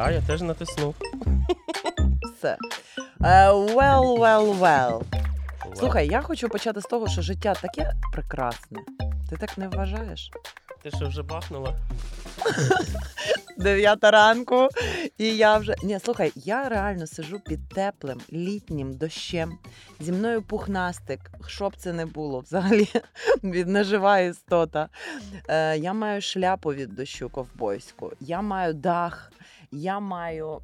Так, 0.00 0.12
я 0.12 0.20
теж 0.20 0.40
натиснув. 0.40 0.94
Все. 2.36 2.56
Е, 3.24 3.50
well, 3.50 4.18
well, 4.18 4.58
well. 4.58 5.02
Слухай, 5.76 6.08
я 6.08 6.22
хочу 6.22 6.48
почати 6.48 6.80
з 6.80 6.84
того, 6.84 7.08
що 7.08 7.22
життя 7.22 7.54
таке 7.54 7.92
прекрасне. 8.12 8.78
Ти 9.30 9.36
так 9.36 9.58
не 9.58 9.68
вважаєш? 9.68 10.30
Ти 10.82 10.90
що 10.90 11.08
вже 11.08 11.22
бахнула? 11.22 11.74
Дев'ята 13.58 14.10
ранку, 14.10 14.68
і 15.18 15.36
я 15.36 15.58
вже. 15.58 15.74
Ні, 15.82 15.98
слухай, 16.04 16.32
я 16.34 16.68
реально 16.68 17.06
сижу 17.06 17.40
під 17.40 17.68
теплим 17.68 18.20
літнім 18.32 18.96
дощем. 18.96 19.58
Зі 20.00 20.12
мною 20.12 20.42
пухнастик, 20.42 21.20
що 21.46 21.68
б 21.68 21.76
це 21.76 21.92
не 21.92 22.06
було 22.06 22.40
взагалі 22.40 22.88
від 23.44 23.68
нежива 23.68 24.18
істота. 24.18 24.88
Е, 25.48 25.78
я 25.78 25.92
маю 25.92 26.20
шляпу 26.20 26.74
від 26.74 26.94
дощу 26.94 27.28
ковбойську, 27.28 28.12
я 28.20 28.42
маю 28.42 28.74
дах, 28.74 29.32
я 29.72 30.00
маю 30.00 30.60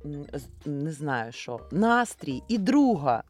не 0.64 0.92
знаю 0.92 1.32
що, 1.32 1.60
настрій 1.70 2.42
і 2.48 2.58
друга. 2.58 3.22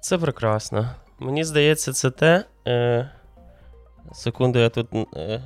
Це 0.00 0.18
прекрасно. 0.18 0.90
Мені 1.18 1.44
здається, 1.44 1.92
це 1.92 2.10
те. 2.10 2.44
Е... 2.66 3.10
Секунду, 4.12 4.58
я 4.58 4.70
тут 4.70 4.88
е... 5.16 5.42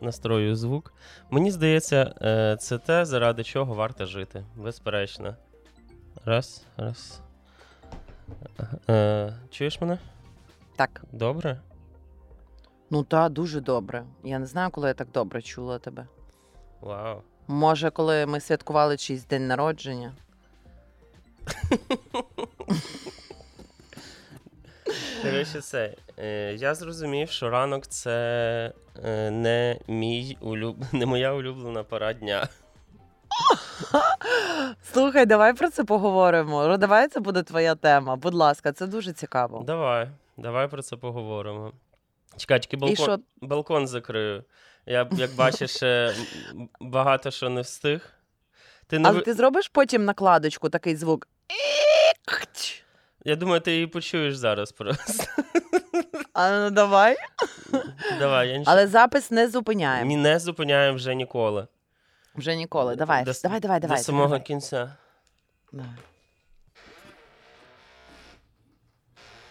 настрою 0.00 0.56
звук. 0.56 0.92
Мені 1.30 1.50
здається, 1.50 2.14
е... 2.22 2.56
це 2.60 2.78
те, 2.78 3.04
заради 3.04 3.44
чого 3.44 3.74
варто 3.74 4.06
жити. 4.06 4.44
Безперечно. 4.56 5.36
Раз, 6.24 6.64
раз. 6.76 7.20
Е... 8.88 9.34
Чуєш 9.50 9.80
мене? 9.80 9.98
Так, 10.76 11.04
Добре? 11.12 11.60
ну 12.90 13.04
та 13.04 13.28
дуже 13.28 13.60
добре. 13.60 14.04
Я 14.24 14.38
не 14.38 14.46
знаю, 14.46 14.70
коли 14.70 14.88
я 14.88 14.94
так 14.94 15.08
добре 15.10 15.42
чула 15.42 15.78
тебе. 15.78 16.06
Вау. 16.80 17.22
Може, 17.50 17.90
коли 17.90 18.26
ми 18.26 18.40
святкували 18.40 18.96
чийсь 18.96 19.24
день 19.24 19.46
народження. 19.46 20.12
Коротше, 25.22 25.60
це. 25.60 25.94
Е... 26.18 26.54
Я 26.54 26.74
зрозумів, 26.74 27.30
що 27.30 27.50
ранок 27.50 27.86
це 27.86 28.72
е... 29.04 29.30
не 29.30 29.78
мій 29.88 30.38
улюб... 30.40 30.76
не 30.92 31.06
моя 31.06 31.32
улюблена 31.32 31.82
пора 31.82 32.12
дня. 32.12 32.48
Слухай, 34.92 35.26
давай 35.26 35.54
про 35.54 35.70
це 35.70 35.84
поговоримо. 35.84 36.66
Ну, 36.66 36.76
Давай 36.76 37.08
це 37.08 37.20
буде 37.20 37.42
твоя 37.42 37.74
тема. 37.74 38.16
Будь 38.16 38.34
ласка, 38.34 38.72
це 38.72 38.86
дуже 38.86 39.12
цікаво. 39.12 39.62
Давай, 39.66 40.08
давай 40.36 40.68
про 40.68 40.82
це 40.82 40.96
поговоримо. 40.96 41.72
Чекай, 42.36 42.60
тільки 42.60 42.76
балкон, 42.76 42.96
що 42.96 43.18
балкон 43.40 43.86
закрию. 43.86 44.44
Я, 44.90 45.08
як 45.12 45.34
бачиш, 45.34 45.82
багато 46.80 47.30
що 47.30 47.48
не 47.48 47.60
встиг. 47.60 48.10
Ти 48.86 48.98
не 48.98 49.08
Але 49.08 49.20
ти 49.20 49.34
зробиш 49.34 49.68
потім 49.68 50.04
накладочку 50.04 50.68
такий 50.68 50.96
звук. 50.96 51.28
Я 53.24 53.36
думаю, 53.36 53.60
ти 53.60 53.72
її 53.72 53.86
почуєш 53.86 54.36
зараз 54.36 54.72
просто. 54.72 55.24
А 56.32 56.50
ну 56.50 56.70
давай. 56.70 57.16
Давай, 58.18 58.48
я 58.48 58.58
нічого 58.58 58.76
Але 58.76 58.86
запис 58.86 59.30
не 59.30 59.48
зупиняємо. 59.48 60.08
Ні, 60.08 60.16
не 60.16 60.38
зупиняємо 60.38 60.96
вже 60.96 61.14
ніколи. 61.14 61.66
Вже 62.34 62.56
ніколи. 62.56 62.96
Давай, 62.96 63.24
До, 63.24 63.32
давай, 63.42 63.60
давай, 63.60 63.80
давай. 63.80 63.98
До 63.98 64.04
самого 64.04 64.26
давай. 64.26 64.42
кінця. 64.42 64.96
Давай. 65.72 65.90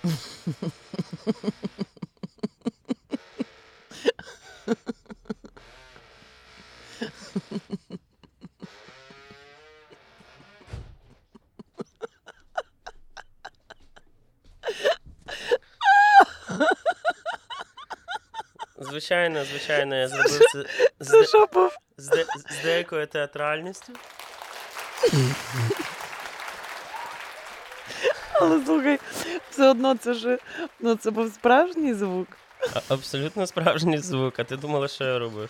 Звичайно, 18.79 19.45
звичайно, 19.45 19.95
я 19.95 20.07
зробив 20.07 20.39
це 20.51 20.65
з, 20.99 21.27
з, 21.97 22.07
де- 22.07 22.25
з 22.59 22.63
деякою 22.63 23.07
театральністю. 23.07 23.93
Але 28.33 28.65
слухай, 28.65 28.99
все 29.49 29.69
одно 29.69 29.95
це 29.95 30.13
ж 30.13 30.37
ну 30.79 30.95
це 30.95 31.11
був 31.11 31.33
справжній 31.33 31.93
звук. 31.93 32.27
А- 32.73 32.93
Абсолютно 32.93 33.47
справжній 33.47 33.97
звук, 33.97 34.39
а 34.39 34.43
ти 34.43 34.57
думала, 34.57 34.87
що 34.87 35.03
я 35.03 35.19
робив? 35.19 35.49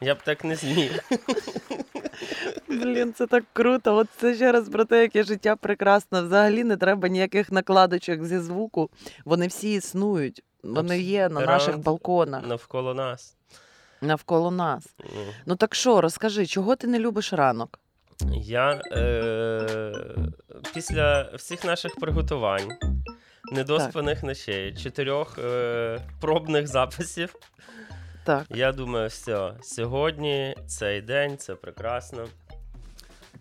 Я 0.00 0.14
б 0.14 0.22
так 0.22 0.44
не 0.44 0.56
зміг. 0.56 1.04
Блін, 2.68 3.12
це 3.12 3.26
так 3.26 3.44
круто. 3.52 3.96
От 3.96 4.08
це 4.20 4.34
ще 4.34 4.52
раз 4.52 4.68
про 4.68 4.84
те, 4.84 5.02
яке 5.02 5.22
життя 5.24 5.56
прекрасне. 5.56 6.22
Взагалі 6.22 6.64
не 6.64 6.76
треба 6.76 7.08
ніяких 7.08 7.52
накладочок 7.52 8.24
зі 8.24 8.38
звуку. 8.38 8.90
Вони 9.24 9.46
всі 9.46 9.72
існують. 9.74 10.42
Вони 10.62 11.00
є 11.00 11.28
на 11.28 11.40
наших 11.40 11.78
балконах 11.78 12.46
Навколо 12.46 12.94
нас. 12.94 13.36
навколо 14.00 14.50
нас. 14.50 14.86
М. 15.00 15.06
Ну 15.46 15.56
так 15.56 15.74
що, 15.74 16.00
розкажи, 16.00 16.46
чого 16.46 16.76
ти 16.76 16.86
не 16.86 16.98
любиш 16.98 17.32
ранок? 17.32 17.78
Я 18.42 18.80
е- 18.92 19.96
після 20.74 21.22
всіх 21.34 21.64
наших 21.64 21.94
приготувань, 22.00 22.68
недоспаних 23.52 24.22
ночей, 24.22 24.74
чотирьох 24.74 25.38
е- 25.38 26.00
пробних 26.20 26.66
записів, 26.66 27.34
Так. 28.24 28.46
я 28.50 28.72
думаю, 28.72 29.08
все, 29.08 29.52
сьогодні 29.62 30.54
цей 30.66 31.00
день, 31.02 31.38
це 31.38 31.54
прекрасно. 31.54 32.26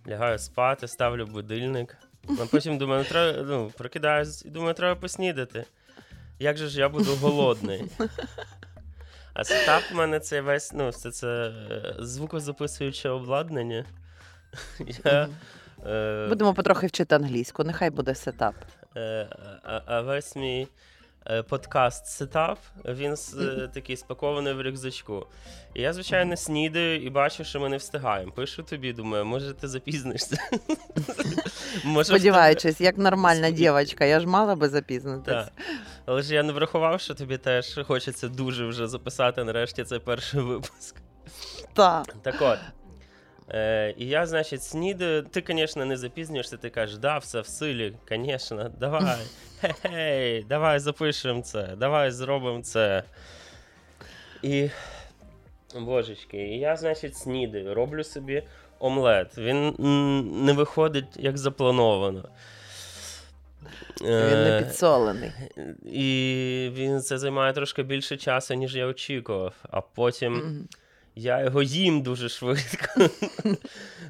Лягаю 0.07 0.40
спати, 0.40 0.88
ставлю 0.88 1.25
будильник. 1.25 1.97
А 2.30 2.46
потім 2.51 2.78
думаю, 2.78 3.03
ну, 3.03 3.09
треба, 3.09 3.44
ну, 3.47 3.72
прокидаюсь 3.78 4.46
і 4.46 4.50
думаю, 4.50 4.74
треба 4.74 5.00
поснідати. 5.00 5.66
Як 6.39 6.57
же 6.57 6.67
ж 6.67 6.79
я 6.79 6.89
буду 6.89 7.16
голодний? 7.16 7.85
А 9.33 9.44
сетап 9.44 9.83
в 9.91 9.95
мене 9.95 10.19
це 10.19 10.41
весь, 10.41 10.73
ну, 10.73 10.91
це, 10.91 11.11
це 11.11 11.53
звукозаписуюче 12.00 13.09
обладнання. 13.09 13.85
Я, 15.05 15.29
е, 15.88 16.27
Будемо 16.29 16.53
потрохи 16.53 16.88
вчити 16.88 17.16
англійську, 17.16 17.63
нехай 17.63 17.89
буде 17.89 18.16
сетап. 18.16 18.55
Е, 18.97 19.27
а, 19.63 19.81
а 19.85 20.01
весь 20.01 20.35
мій 20.35 20.67
подкаст 21.50 22.06
сетап, 22.06 22.59
він 22.85 23.16
такий 23.73 23.97
спакований 23.97 24.53
в 24.53 24.62
рюкзачку. 24.62 25.28
І 25.73 25.81
я, 25.81 25.94
звичайно, 25.94 26.38
снідаю 26.38 27.01
і 27.01 27.09
бачу, 27.09 27.44
що 27.44 27.59
ми 27.59 27.69
не 27.69 27.78
встигаємо. 27.78 28.31
Пишу 28.31 28.63
тобі, 28.63 28.94
думаю, 28.94 29.25
може 29.25 29.53
ти 29.53 29.68
запізнишся. 29.68 30.38
Сподіваючись, 32.03 32.81
як 32.81 32.97
нормальна 32.97 33.51
дівчинка, 33.51 34.06
я 34.06 34.19
ж 34.19 34.28
мала 34.28 34.56
би 34.56 34.69
запізнитись. 34.69 35.34
Так. 35.34 35.51
Але 36.06 36.22
ж 36.22 36.35
я 36.35 36.44
не 36.44 36.53
врахував, 36.53 37.01
що 37.01 37.13
тобі 37.13 37.38
теж 37.38 37.79
хочеться 37.88 38.28
дуже 38.28 38.66
вже 38.66 38.88
записати 38.88 39.44
нарешті 39.44 39.84
цей 39.84 40.00
перший 40.00 40.41
випуск. 40.41 40.95
Так. 41.73 42.16
Так 42.22 42.35
от. 42.41 42.59
Е, 43.50 43.94
і 43.97 44.07
я, 44.07 44.25
значить, 44.25 44.63
снідаю. 44.63 45.23
Ти, 45.23 45.44
звісно, 45.47 45.85
не 45.85 45.97
запізнюєшся, 45.97 46.57
ти 46.57 46.69
кажеш, 46.69 46.97
да, 46.97 47.18
все 47.18 47.41
в 47.41 47.47
силі, 47.47 47.95
звісно, 48.09 48.72
давай. 48.79 49.18
Хе-хей, 49.61 50.43
давай 50.49 50.79
запишемо 50.79 51.41
це, 51.41 51.75
давай 51.77 52.11
зробимо 52.11 52.61
це. 52.61 53.03
І. 54.41 54.69
Божечки, 55.75 56.37
і 56.37 56.59
я, 56.59 56.75
значить, 56.75 57.15
снідаю, 57.17 57.73
роблю 57.73 58.03
собі 58.03 58.43
омлет. 58.79 59.37
Він 59.37 59.75
не 60.45 60.53
виходить 60.53 61.05
як 61.15 61.37
заплановано. 61.37 62.29
Він 64.01 64.44
не 64.44 64.57
Е, 64.57 64.63
підсолений. 64.63 65.31
І 65.85 66.69
він 66.73 67.01
це 67.01 67.17
займає 67.17 67.53
трошки 67.53 67.83
більше 67.83 68.17
часу, 68.17 68.53
ніж 68.53 68.75
я 68.75 68.85
очікував. 68.85 69.53
А 69.69 69.81
потім 69.81 70.33
Мгм. 70.33 70.67
Я 71.15 71.44
його 71.44 71.63
їм 71.63 72.01
дуже 72.01 72.29
швидко. 72.29 72.88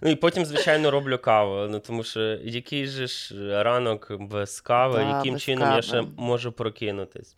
ну 0.02 0.10
і 0.10 0.16
потім, 0.16 0.46
звичайно, 0.46 0.92
роблю 0.92 1.18
каву. 1.18 1.68
Ну 1.70 1.80
тому 1.80 2.04
що 2.04 2.20
який 2.44 2.88
же 2.88 3.08
ж 3.08 3.36
ранок 3.64 4.08
без 4.20 4.62
кави, 4.62 4.98
Да, 4.98 5.18
яким 5.18 5.34
без 5.34 5.44
чином 5.44 5.76
я 5.76 5.82
ще 5.82 6.04
можу 6.18 6.52
прокинутись? 6.52 7.36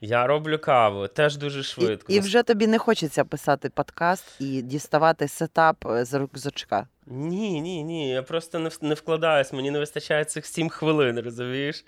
Я 0.00 0.26
роблю 0.26 0.58
каву 0.58 1.08
теж 1.08 1.36
дуже 1.36 1.62
швидко. 1.62 2.12
і 2.12 2.20
вже 2.20 2.42
тобі 2.42 2.66
не 2.66 2.78
хочеться 2.78 3.24
писати 3.24 3.70
подкаст 3.70 4.24
і 4.40 4.62
діставати 4.62 5.28
сетап 5.28 5.86
е, 5.86 6.04
з 6.04 6.14
рюкзачка. 6.14 6.86
Ні, 7.06 7.60
ні, 7.60 7.82
ні. 7.84 8.10
Я 8.10 8.22
просто 8.22 8.58
не, 8.58 8.70
не 8.80 8.94
вкладаюсь, 8.94 9.52
мені 9.52 9.70
не 9.70 9.78
вистачає 9.78 10.24
цих 10.24 10.46
7 10.46 10.68
хвилин, 10.68 11.20
розумієш? 11.20 11.84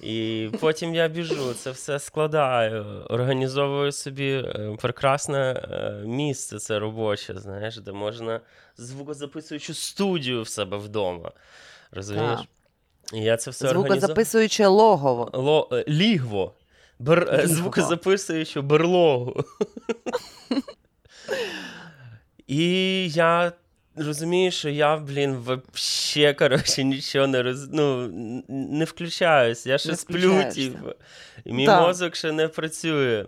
І 0.00 0.48
потім 0.60 0.94
я 0.94 1.08
біжу, 1.08 1.54
це 1.54 1.70
все 1.70 1.98
складаю, 1.98 2.84
організовую 3.08 3.92
собі 3.92 4.30
е, 4.30 4.76
прекрасне 4.80 5.38
е, 5.38 6.02
місце, 6.06 6.58
це 6.58 6.78
робоче, 6.78 7.38
знаєш, 7.38 7.78
де 7.78 7.92
можна 7.92 8.40
звукозаписуючу 8.76 9.74
студію 9.74 10.42
в 10.42 10.48
себе 10.48 10.76
вдома. 10.76 11.32
Розумієш? 11.90 12.40
І 13.14 13.20
я 13.20 13.36
це 13.36 13.50
все. 13.50 13.68
Звукозаписуюче 13.68 14.66
логово. 14.66 15.30
Ло... 15.32 15.68
е, 15.72 15.84
Лігво. 15.88 16.54
Бер... 16.98 17.32
Лігво. 17.32 17.46
Звукозаписуючу 17.46 18.62
берлогу. 18.62 19.44
І 22.46 23.10
я 23.10 23.52
розумію, 24.00 24.50
що 24.50 24.68
я, 24.68 24.96
блін, 24.96 25.34
вообще, 25.34 26.34
коротше, 26.34 26.84
нічого 26.84 27.26
не 27.26 27.42
роз... 27.42 27.68
ну, 27.72 28.08
не 28.48 28.84
включаюсь. 28.84 29.66
Я 29.66 29.78
ще 29.78 29.88
Не 29.88 29.96
сплю, 29.96 30.44
типу. 30.54 30.92
І 31.44 31.52
мій 31.52 31.66
Так. 31.66 31.82
мозок 31.82 32.16
ще 32.16 32.32
не 32.32 32.48
працює. 32.48 33.26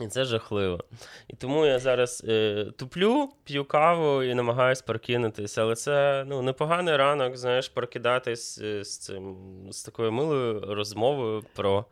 І 0.00 0.06
це 0.06 0.24
жахливо. 0.24 0.84
І 1.28 1.36
тому 1.36 1.66
я 1.66 1.78
зараз 1.78 2.24
е, 2.28 2.66
туплю, 2.76 3.28
п'ю 3.44 3.64
каву 3.64 4.22
і 4.22 4.34
намагаюсь 4.34 4.82
прокинутися. 4.82 5.62
Але 5.62 5.74
це 5.74 6.24
ну, 6.26 6.42
непоганий 6.42 6.96
ранок, 6.96 7.36
знаєш, 7.36 7.68
прокидатись 7.68 8.58
е, 8.62 8.84
з 8.84 8.98
цим 8.98 9.36
з 9.70 9.82
такою 9.82 10.12
милою 10.12 10.74
розмовою 10.74 11.44
про 11.54 11.84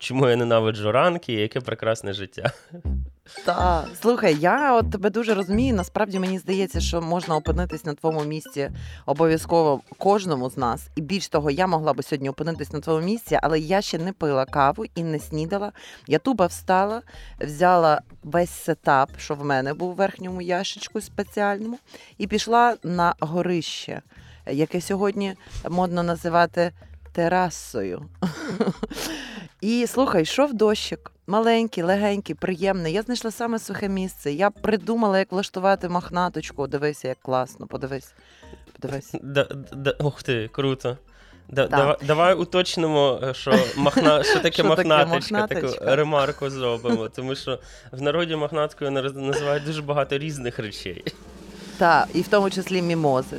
чому 0.00 0.28
я 0.28 0.36
ненавиджу 0.36 0.92
ранки 0.92 1.32
і 1.32 1.36
яке 1.40 1.60
прекрасне 1.60 2.12
життя. 2.12 2.52
Так, 3.44 3.88
слухай, 4.00 4.36
я 4.40 4.74
от 4.74 4.90
тебе 4.90 5.10
дуже 5.10 5.34
розумію. 5.34 5.74
Насправді 5.74 6.18
мені 6.18 6.38
здається, 6.38 6.80
що 6.80 7.00
можна 7.02 7.36
опинитись 7.36 7.84
на 7.84 7.94
твоєму 7.94 8.24
місці 8.24 8.70
обов'язково 9.06 9.80
кожному 9.98 10.50
з 10.50 10.56
нас. 10.56 10.88
І 10.94 11.00
більш 11.00 11.28
того, 11.28 11.50
я 11.50 11.66
могла 11.66 11.92
би 11.92 12.02
сьогодні 12.02 12.30
опинитись 12.30 12.72
на 12.72 12.80
твоєму 12.80 13.06
місці, 13.06 13.38
але 13.42 13.60
я 13.60 13.80
ще 13.80 13.98
не 13.98 14.12
пила 14.12 14.44
каву 14.44 14.84
і 14.94 15.02
не 15.02 15.18
снідала. 15.18 15.72
Я 16.06 16.18
туба 16.18 16.46
встала, 16.46 17.02
взяла 17.40 18.00
весь 18.22 18.50
сетап, 18.50 19.10
що 19.18 19.34
в 19.34 19.44
мене 19.44 19.74
був 19.74 19.90
у 19.90 19.94
верхньому 19.94 20.42
ящичку 20.42 21.00
спеціальному, 21.00 21.78
і 22.18 22.26
пішла 22.26 22.76
на 22.82 23.14
горище, 23.20 24.02
яке 24.46 24.80
сьогодні 24.80 25.34
модно 25.68 26.02
називати 26.02 26.72
терасою. 27.12 28.02
І 29.60 29.86
слухай, 29.86 30.22
йшов 30.22 30.54
дощик. 30.54 31.12
Маленький, 31.26 31.82
легенький, 31.82 32.34
приємний. 32.34 32.92
Я 32.92 33.02
знайшла 33.02 33.30
саме 33.30 33.58
сухе 33.58 33.88
місце. 33.88 34.32
Я 34.32 34.50
придумала, 34.50 35.18
як 35.18 35.32
влаштувати 35.32 35.88
мохнаточку. 35.88 36.66
Дивися, 36.66 37.08
як 37.08 37.18
класно. 37.22 37.66
Подивись. 37.66 38.14
Подивись. 38.80 39.14
Да, 39.22 39.46
да, 39.72 39.94
ух 40.00 40.22
ти, 40.22 40.48
круто. 40.52 40.96
Да, 41.48 41.66
давай, 41.66 41.96
давай 42.06 42.34
уточнимо, 42.34 43.20
е, 43.22 43.34
що, 43.34 43.54
махна, 43.76 44.22
що 44.22 44.40
таке 44.40 44.50
Що 44.62 44.62
таке 44.62 44.62
махнаточка, 44.62 45.46
таку 45.46 45.68
ремарку 45.80 46.50
зробимо. 46.50 47.08
Тому 47.16 47.34
що 47.34 47.58
в 47.92 48.02
народі 48.02 48.36
махнаткою 48.36 48.90
називають 48.90 49.64
дуже 49.64 49.82
багато 49.82 50.18
різних 50.18 50.58
речей. 50.58 51.04
Так, 51.78 52.08
і 52.14 52.20
в 52.20 52.28
тому 52.28 52.50
числі 52.50 52.82
мімози. 52.82 53.36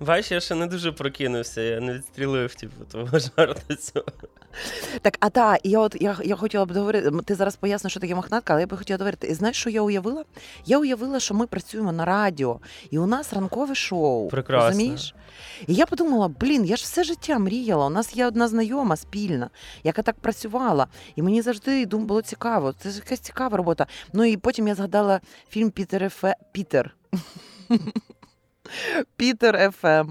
Бачиш, 0.00 0.30
я 0.30 0.40
ще 0.40 0.54
не 0.54 0.66
дуже 0.66 0.92
прокинувся, 0.92 1.60
я 1.60 1.80
не 1.80 1.94
відстрілив 1.94 2.54
типу, 2.54 2.84
того 2.84 3.18
жарту 3.18 3.74
цього. 3.74 4.06
Так, 5.02 5.16
а 5.20 5.30
та, 5.30 5.58
я 5.64 5.78
от 5.78 5.96
я, 6.00 6.16
я 6.24 6.36
хотіла 6.36 6.64
б 6.64 6.72
договорити. 6.72 7.10
Ти 7.24 7.34
зараз 7.34 7.56
поясниш, 7.56 7.92
що 7.92 8.00
таке 8.00 8.14
мохнатка, 8.14 8.52
але 8.52 8.62
я 8.62 8.66
би 8.66 8.76
хотіла 8.76 8.96
договорити. 8.96 9.26
І 9.26 9.34
знаєш, 9.34 9.56
що 9.56 9.70
я 9.70 9.82
уявила? 9.82 10.24
Я 10.66 10.78
уявила, 10.78 11.20
що 11.20 11.34
ми 11.34 11.46
працюємо 11.46 11.92
на 11.92 12.04
радіо, 12.04 12.60
і 12.90 12.98
у 12.98 13.06
нас 13.06 13.32
ранкове 13.32 13.74
шоу. 13.74 14.28
Прекрасно. 14.28 14.68
Розумієш? 14.68 15.14
І 15.66 15.74
я 15.74 15.86
подумала: 15.86 16.28
блін, 16.28 16.64
я 16.64 16.76
ж 16.76 16.82
все 16.82 17.04
життя 17.04 17.38
мріяла. 17.38 17.86
У 17.86 17.90
нас 17.90 18.16
є 18.16 18.26
одна 18.26 18.48
знайома 18.48 18.96
спільна, 18.96 19.50
яка 19.84 20.02
так 20.02 20.16
працювала. 20.20 20.86
І 21.16 21.22
мені 21.22 21.42
завжди 21.42 21.86
дум 21.86 22.06
було 22.06 22.22
цікаво. 22.22 22.74
Це 22.78 22.90
ж 22.90 22.96
якась 22.96 23.20
цікава 23.20 23.56
робота. 23.56 23.86
Ну 24.12 24.24
і 24.24 24.36
потім 24.36 24.68
я 24.68 24.74
згадала 24.74 25.20
фільм 25.50 25.70
Пітер 25.70 26.04
Ефе... 26.04 26.36
Пітер. 26.52 26.96
Пітер 29.16 29.70
ФМ. 29.72 30.10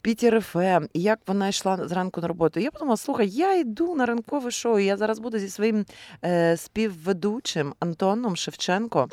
Пітер 0.00 0.40
ФМ. 0.40 0.84
І 0.92 1.02
як 1.02 1.18
вона 1.26 1.48
йшла 1.48 1.88
зранку 1.88 2.20
на 2.20 2.28
роботу. 2.28 2.60
Я 2.60 2.70
подумала, 2.70 2.96
слухай, 2.96 3.28
я 3.28 3.54
йду 3.54 3.94
на 3.94 4.06
ранкове 4.06 4.50
шоу. 4.50 4.78
і 4.78 4.84
Я 4.84 4.96
зараз 4.96 5.18
буду 5.18 5.38
зі 5.38 5.48
своїм 5.48 5.86
е, 6.24 6.56
співведучим 6.56 7.74
Антоном 7.80 8.36
Шевченко 8.36 9.08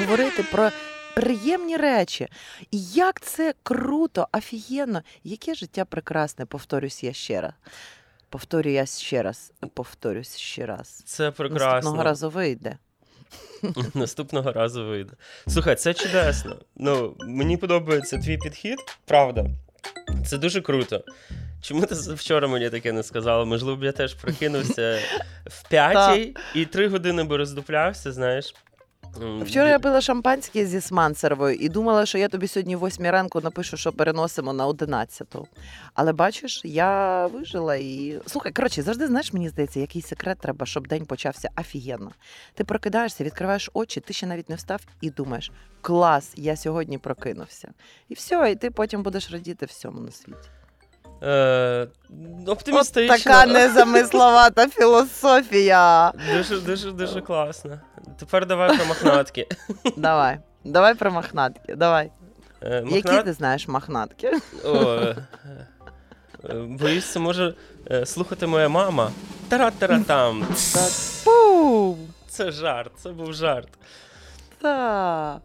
говорити 0.00 0.44
про 0.52 0.70
приємні 1.14 1.76
речі. 1.76 2.28
І 2.70 2.82
як 2.84 3.20
це 3.20 3.54
круто, 3.62 4.28
офігенно, 4.32 5.02
яке 5.24 5.54
життя 5.54 5.84
прекрасне, 5.84 6.46
повторюсь 6.46 7.04
я 7.04 7.12
ще 7.12 7.40
раз. 7.40 7.52
Повторю 8.28 8.70
я 8.70 8.86
ще 8.86 9.22
раз, 9.22 9.52
повторюсь 9.74 10.36
ще 10.36 10.66
раз. 10.66 11.02
Це 11.06 11.24
Наступного 11.24 11.58
прекрасно. 11.58 12.02
разу 12.02 12.30
вийде. 12.30 12.78
Наступного 13.94 14.52
разу 14.52 14.86
вийде. 14.86 15.12
Слухай, 15.46 15.74
це 15.74 15.94
чудесно. 15.94 16.56
Ну, 16.76 17.16
мені 17.26 17.56
подобається 17.56 18.18
твій 18.18 18.38
підхід, 18.38 18.78
правда. 19.04 19.46
Це 20.26 20.38
дуже 20.38 20.60
круто. 20.60 21.04
Чому 21.60 21.86
ти 21.86 21.94
вчора 22.14 22.48
мені 22.48 22.70
таке 22.70 22.92
не 22.92 23.02
сказала? 23.02 23.44
Можливо, 23.44 23.76
б 23.76 23.84
я 23.84 23.92
теж 23.92 24.14
прокинувся 24.14 24.98
в 25.46 25.68
п'ятій 25.68 26.36
і 26.54 26.64
три 26.64 26.88
години 26.88 27.24
би 27.24 27.36
роздуплявся, 27.36 28.12
знаєш. 28.12 28.54
Вчора 29.42 29.68
я 29.68 29.78
пила 29.78 30.00
шампанське 30.00 30.66
зі 30.66 30.80
смансеровою 30.80 31.54
і 31.54 31.68
думала, 31.68 32.06
що 32.06 32.18
я 32.18 32.28
тобі 32.28 32.48
сьогодні 32.48 32.76
в 32.76 32.86
8 32.86 33.06
ранку 33.06 33.40
напишу, 33.40 33.76
що 33.76 33.92
переносимо 33.92 34.52
на 34.52 34.66
11. 34.66 35.36
Але 35.94 36.12
бачиш, 36.12 36.60
я 36.64 37.26
вижила 37.26 37.76
і. 37.76 38.20
Слухай, 38.26 38.52
коротше, 38.52 38.82
завжди 38.82 39.06
знаєш, 39.06 39.32
мені 39.32 39.48
здається, 39.48 39.80
який 39.80 40.02
секрет 40.02 40.38
треба, 40.38 40.66
щоб 40.66 40.86
день 40.86 41.06
почався 41.06 41.50
офігенно. 41.60 42.12
Ти 42.54 42.64
прокидаєшся, 42.64 43.24
відкриваєш 43.24 43.70
очі, 43.74 44.00
ти 44.00 44.12
ще 44.12 44.26
навіть 44.26 44.50
не 44.50 44.56
встав 44.56 44.80
і 45.00 45.10
думаєш: 45.10 45.50
клас, 45.80 46.32
я 46.36 46.56
сьогодні 46.56 46.98
прокинувся. 46.98 47.72
І 48.08 48.14
все, 48.14 48.50
і 48.50 48.54
ти 48.54 48.70
потім 48.70 49.02
будеш 49.02 49.32
радіти 49.32 49.66
всьому 49.66 50.00
на 50.00 50.10
світі. 50.10 50.48
Е, 51.22 51.86
От 52.46 52.92
така 52.92 53.46
незамисловата 53.46 54.68
філософія. 54.68 56.12
Дуже, 56.36 56.60
дуже, 56.60 56.92
дуже 56.92 57.20
класно. 57.20 57.80
Тепер 58.18 58.46
давай 58.46 58.76
про 58.76 58.86
мохнатки. 58.86 59.46
Давай, 59.96 60.38
давай 60.64 60.94
про 60.94 61.10
мохнатки. 61.10 61.74
Давай. 61.74 62.10
Е, 62.62 62.84
Які 62.90 63.22
ти 63.22 63.32
знаєш 63.32 63.68
мохнатки? 63.68 64.32
О, 64.64 64.74
е, 64.74 65.16
е, 66.44 66.54
боюсь, 66.54 67.12
це 67.12 67.18
може 67.18 67.54
е, 67.90 68.06
слухати 68.06 68.46
моя 68.46 68.68
мама. 68.68 69.10
Тара-тара-там. 69.48 70.46
Це 72.28 72.50
жарт, 72.52 72.92
це 73.02 73.10
був 73.10 73.34
жарт. 73.34 73.68
Так. 74.60 75.38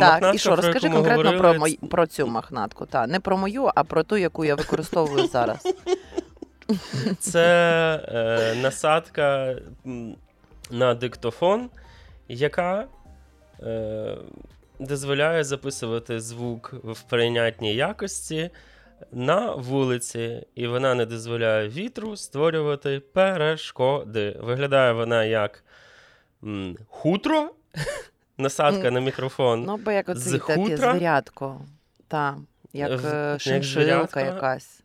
Так, 0.00 0.34
і 0.34 0.38
що, 0.38 0.56
розкажи 0.56 0.90
конкретно 0.90 1.22
про, 1.22 1.32
говорили, 1.32 1.58
мої, 1.58 1.76
про 1.90 2.06
цю 2.06 2.26
мохнатку. 2.26 2.86
Та, 2.86 3.06
не 3.06 3.20
про 3.20 3.36
мою, 3.36 3.70
а 3.74 3.84
про 3.84 4.02
ту, 4.02 4.16
яку 4.16 4.44
я 4.44 4.54
використовую 4.54 5.26
зараз. 5.32 5.74
Це 7.18 7.44
е, 8.08 8.54
насадка 8.62 9.56
на 10.70 10.94
диктофон, 10.94 11.70
яка 12.28 12.86
е, 13.62 14.16
дозволяє 14.78 15.44
записувати 15.44 16.20
звук 16.20 16.74
в 16.84 17.02
прийнятній 17.02 17.74
якості 17.74 18.50
на 19.12 19.54
вулиці, 19.54 20.46
і 20.54 20.66
вона 20.66 20.94
не 20.94 21.06
дозволяє 21.06 21.68
вітру 21.68 22.16
створювати 22.16 23.00
перешкоди. 23.00 24.36
Виглядає 24.40 24.92
вона 24.92 25.24
як 25.24 25.64
м, 26.44 26.76
хутро, 26.88 27.50
насадка 28.38 28.90
на 28.90 29.00
мікрофон. 29.00 29.64
Ну, 29.64 29.76
бо 29.76 29.90
як 29.90 30.08
оце 30.08 30.38
таке 30.38 30.76
звірятко. 30.76 31.60
Та, 32.08 32.36
як 32.72 33.00
В- 33.00 33.06
е, 33.06 33.30
як 33.32 33.40
шиншилка 33.40 34.20
якась. 34.20 34.80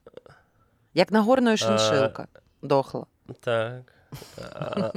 Як 0.93 1.12
нагорною 1.12 1.57
шиншилка. 1.57 2.27
Дохла. 2.62 3.05
Так. 3.39 3.81
А, 4.53 4.91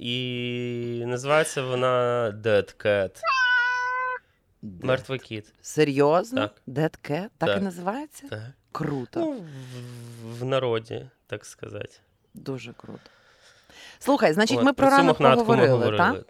і 0.00 1.04
називається 1.06 1.62
вона 1.62 2.24
Dead 2.30 2.84
Cat. 2.84 3.20
Мертвий 4.62 5.18
кіт. 5.18 5.52
Серйозно? 5.60 6.40
Так. 6.40 6.54
Dead 6.68 7.10
Cat? 7.10 7.28
Так 7.38 7.58
і 7.58 7.60
називається? 7.60 8.28
Так. 8.30 8.40
Круто. 8.72 9.20
Ну, 9.20 9.32
в, 9.32 10.38
в 10.40 10.44
народі, 10.44 11.06
так 11.26 11.44
сказати. 11.44 11.92
Дуже 12.34 12.72
круто. 12.72 13.00
Слухай, 13.98 14.32
значить, 14.32 14.58
От, 14.58 14.64
ми 14.64 14.72
про 14.72 14.90
ранок 14.90 15.18
поговорили, 15.18 15.96
так? 15.96 16.24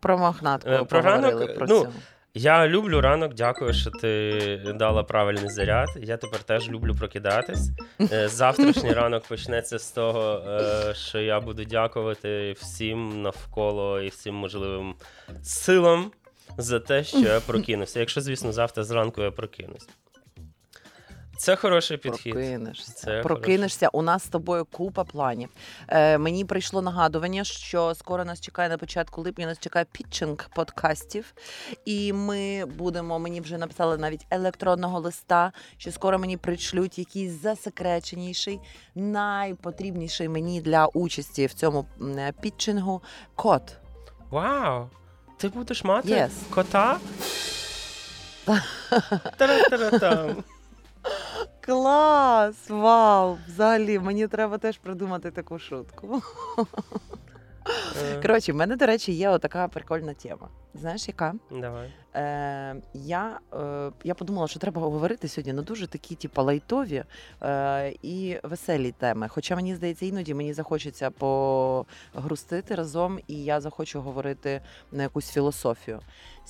Про 0.00 0.18
мохнатку 0.18 0.70
Е, 0.70 0.84
про 0.84 1.00
ранок, 1.00 1.54
про 1.54 1.66
ну, 1.66 1.80
цю. 1.82 1.92
Я 2.38 2.68
люблю 2.68 3.00
ранок, 3.00 3.34
дякую, 3.34 3.72
що 3.72 3.90
ти 3.90 4.72
дала 4.74 5.02
правильний 5.02 5.50
заряд. 5.50 5.88
Я 6.02 6.16
тепер 6.16 6.42
теж 6.42 6.70
люблю 6.70 6.94
прокидатись. 6.94 7.70
Е, 8.12 8.28
Завтрашній 8.28 8.92
ранок 8.92 9.24
почнеться 9.24 9.78
з 9.78 9.90
того, 9.90 10.42
е, 10.48 10.94
що 10.94 11.18
я 11.18 11.40
буду 11.40 11.64
дякувати 11.64 12.52
всім 12.52 13.22
навколо 13.22 14.00
і 14.00 14.08
всім 14.08 14.34
можливим 14.34 14.94
силам 15.42 16.10
за 16.58 16.80
те, 16.80 17.04
що 17.04 17.18
я 17.18 17.40
прокинувся. 17.46 18.00
Якщо, 18.00 18.20
звісно, 18.20 18.52
завтра 18.52 18.84
зранку 18.84 19.22
я 19.22 19.30
прокинусь. 19.30 19.88
Це 21.38 21.56
хороший 21.56 21.96
підхід. 21.96 22.32
Прокинешся. 22.32 22.92
Це 22.92 23.20
Прокинешся. 23.22 23.88
У 23.92 24.02
нас 24.02 24.24
з 24.24 24.28
тобою 24.28 24.64
купа 24.64 25.04
планів. 25.04 25.48
Е, 25.88 26.18
мені 26.18 26.44
прийшло 26.44 26.82
нагадування, 26.82 27.44
що 27.44 27.94
скоро 27.94 28.24
нас 28.24 28.40
чекає 28.40 28.68
на 28.68 28.78
початку 28.78 29.22
липня, 29.22 29.46
нас 29.46 29.58
чекає 29.58 29.86
пітчинг 29.92 30.50
подкастів. 30.54 31.34
І 31.84 32.12
ми 32.12 32.64
будемо, 32.64 33.18
мені 33.18 33.40
вже 33.40 33.58
написали 33.58 33.98
навіть 33.98 34.26
електронного 34.30 35.00
листа, 35.00 35.52
що 35.76 35.92
скоро 35.92 36.18
мені 36.18 36.36
пришлють 36.36 36.98
якийсь 36.98 37.42
засекреченіший, 37.42 38.60
найпотрібніший 38.94 40.28
мені 40.28 40.60
для 40.60 40.86
участі 40.86 41.46
в 41.46 41.54
цьому 41.54 41.86
е, 42.18 42.32
пітчингу 42.40 43.02
код. 43.34 43.62
Вау! 44.30 44.88
Ти 45.38 45.48
будеш 45.48 45.84
мати 45.84 46.08
Yes. 46.08 46.30
кота? 46.50 46.98
Тара-тара-там. 49.36 50.44
Клас! 51.60 52.70
Вау! 52.70 53.38
Взагалі, 53.48 53.98
мені 53.98 54.26
треба 54.26 54.58
теж 54.58 54.78
придумати 54.78 55.30
таку 55.30 55.58
шутку. 55.58 56.22
Е, 58.12 58.22
Коротше, 58.22 58.52
в 58.52 58.56
мене, 58.56 58.76
до 58.76 58.86
речі, 58.86 59.12
є 59.12 59.28
отака 59.30 59.68
прикольна 59.68 60.14
тема. 60.14 60.48
Знаєш, 60.74 61.08
яка? 61.08 61.34
Давай. 61.50 61.92
Е, 62.16 62.76
я, 62.94 63.38
е, 63.52 63.90
я 64.04 64.14
подумала, 64.14 64.48
що 64.48 64.60
треба 64.60 64.82
говорити 64.82 65.28
сьогодні 65.28 65.52
на 65.52 65.62
дуже 65.62 65.86
такі, 65.86 66.14
типу, 66.14 66.42
лайтові 66.42 67.04
е, 67.42 67.94
і 68.02 68.36
веселі 68.42 68.92
теми. 68.92 69.28
Хоча 69.28 69.56
мені 69.56 69.74
здається, 69.74 70.06
іноді 70.06 70.34
мені 70.34 70.52
захочеться 70.52 71.10
погрустити 71.10 72.74
разом, 72.74 73.18
і 73.28 73.44
я 73.44 73.60
захочу 73.60 74.00
говорити 74.00 74.60
на 74.92 75.02
якусь 75.02 75.30
філософію. 75.30 76.00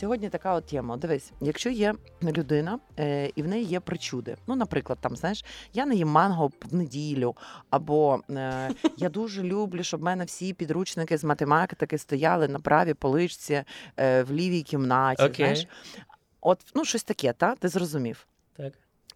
Сьогодні 0.00 0.28
така 0.28 0.54
от 0.54 0.66
тема. 0.66 0.96
Дивись, 0.96 1.32
якщо 1.40 1.70
є 1.70 1.94
людина 2.22 2.78
е, 2.98 3.30
і 3.34 3.42
в 3.42 3.48
неї 3.48 3.64
є 3.64 3.80
причуди. 3.80 4.36
Ну, 4.46 4.56
наприклад, 4.56 4.98
там 5.00 5.16
знаєш, 5.16 5.44
я 5.72 5.86
не 5.86 5.94
їм 5.94 6.08
манго 6.08 6.46
в 6.46 6.74
неділю, 6.74 7.34
або 7.70 8.20
е, 8.30 8.70
я 8.96 9.08
дуже 9.08 9.42
люблю, 9.42 9.82
щоб 9.82 10.00
в 10.00 10.02
мене 10.02 10.24
всі 10.24 10.52
підручники 10.52 11.18
з 11.18 11.24
математики 11.24 11.98
стояли 11.98 12.48
на 12.48 12.58
правій 12.58 12.94
поличці 12.94 13.64
е, 13.96 14.22
в 14.22 14.32
лівій 14.32 14.62
кімнаті. 14.62 15.22
Окей. 15.22 15.36
Знаєш, 15.36 15.55
от 16.40 16.60
ну 16.74 16.84
щось 16.84 17.04
таке, 17.04 17.32
та 17.32 17.54
ти 17.54 17.68
зрозумів. 17.68 18.26
Так. 18.56 18.72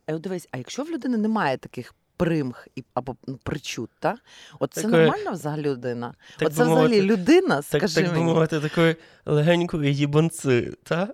А 0.06 0.18
дивись, 0.18 0.48
а 0.50 0.58
якщо 0.58 0.82
в 0.82 0.90
людини 0.90 1.18
немає 1.18 1.58
таких 1.58 1.94
примх 2.16 2.68
і 2.76 2.84
або 2.94 3.16
ну, 3.26 3.38
причуд, 3.42 3.90
та 3.98 4.16
от 4.58 4.72
це 4.72 4.82
Такої- 4.82 5.02
нормальна 5.02 5.30
взагалі 5.30 5.62
людина? 5.62 6.14
Так 6.38 6.48
от 6.48 6.54
це 6.54 6.64
мовити, 6.64 6.86
взагалі 6.86 7.02
людина, 7.02 7.56
Так, 7.56 7.64
скажи 7.64 8.02
так 8.02 8.14
би 8.14 8.20
мовити, 8.20 8.60
такої 8.60 8.96
легенької 9.26 9.96
їбанци, 9.96 10.72
та? 10.82 11.08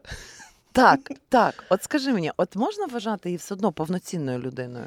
Так, 0.72 1.10
так. 1.28 1.64
От 1.68 1.82
скажи 1.82 2.12
мені, 2.12 2.32
от 2.36 2.56
можна 2.56 2.86
вважати 2.86 3.28
її 3.28 3.36
все 3.36 3.54
одно 3.54 3.72
повноцінною 3.72 4.38
людиною? 4.38 4.86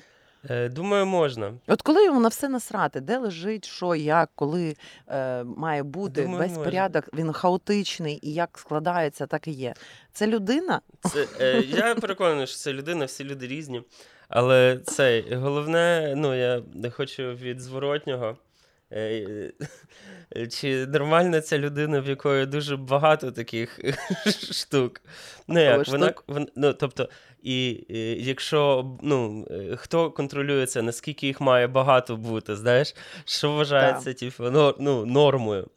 Е, 0.50 0.69
Думаю, 0.69 1.05
можна. 1.05 1.53
От 1.67 1.81
коли 1.81 2.05
йому 2.05 2.19
на 2.19 2.27
все 2.27 2.50
насрати, 2.50 3.01
де 3.01 3.17
лежить, 3.17 3.65
що, 3.65 3.96
як, 3.96 4.29
коли 4.36 4.75
е, 5.08 5.43
має 5.43 5.84
бути 5.84 6.22
Думаю, 6.22 6.39
весь 6.39 6.50
можна. 6.50 6.63
порядок, 6.63 7.10
він 7.13 7.34
хаотичний 7.34 8.19
і 8.22 8.34
як 8.34 8.58
складається, 8.58 9.27
так 9.27 9.48
і 9.48 9.51
є. 9.51 9.74
Це 10.13 10.27
людина? 10.27 10.81
Це, 11.01 11.27
е, 11.39 11.62
я 11.62 11.96
переконаний, 12.01 12.48
що 12.48 12.58
це 12.58 12.74
людина, 12.74 13.05
всі 13.05 13.24
люди 13.24 13.48
різні. 13.48 13.84
Але 14.29 14.79
це 14.86 15.24
головне, 15.31 16.13
ну 16.17 16.36
я 16.36 16.62
не 16.74 16.91
хочу 16.91 17.24
від 17.24 17.62
зворотнього. 17.62 18.38
Е, 18.91 19.51
е, 20.36 20.48
Чи 20.48 20.88
нормальна 20.88 21.41
ця 21.41 21.58
людина, 21.58 22.00
в 22.01 22.08
якої 22.08 22.46
дуже 22.46 22.77
багато 22.77 23.31
таких 23.31 23.79
штук? 24.51 25.01
Ну, 25.48 25.60
як, 25.60 25.86
Штук? 25.86 26.24
вона, 26.27 26.48
ну, 26.55 26.74
тобто, 26.74 27.10
і, 27.43 27.69
і 27.69 28.25
якщо 28.25 28.91
ну, 29.01 29.48
е, 29.51 29.75
хто 29.75 30.12
контролює 30.12 30.65
це, 30.65 30.81
наскільки 30.81 31.27
їх 31.27 31.41
має 31.41 31.67
багато 31.67 32.17
бути, 32.17 32.55
знаєш, 32.55 32.96
що 33.25 33.51
вважається 33.51 34.13
типу, 34.13 34.43
ну, 34.43 34.75
ну, 34.79 35.05
нормою? 35.05 35.67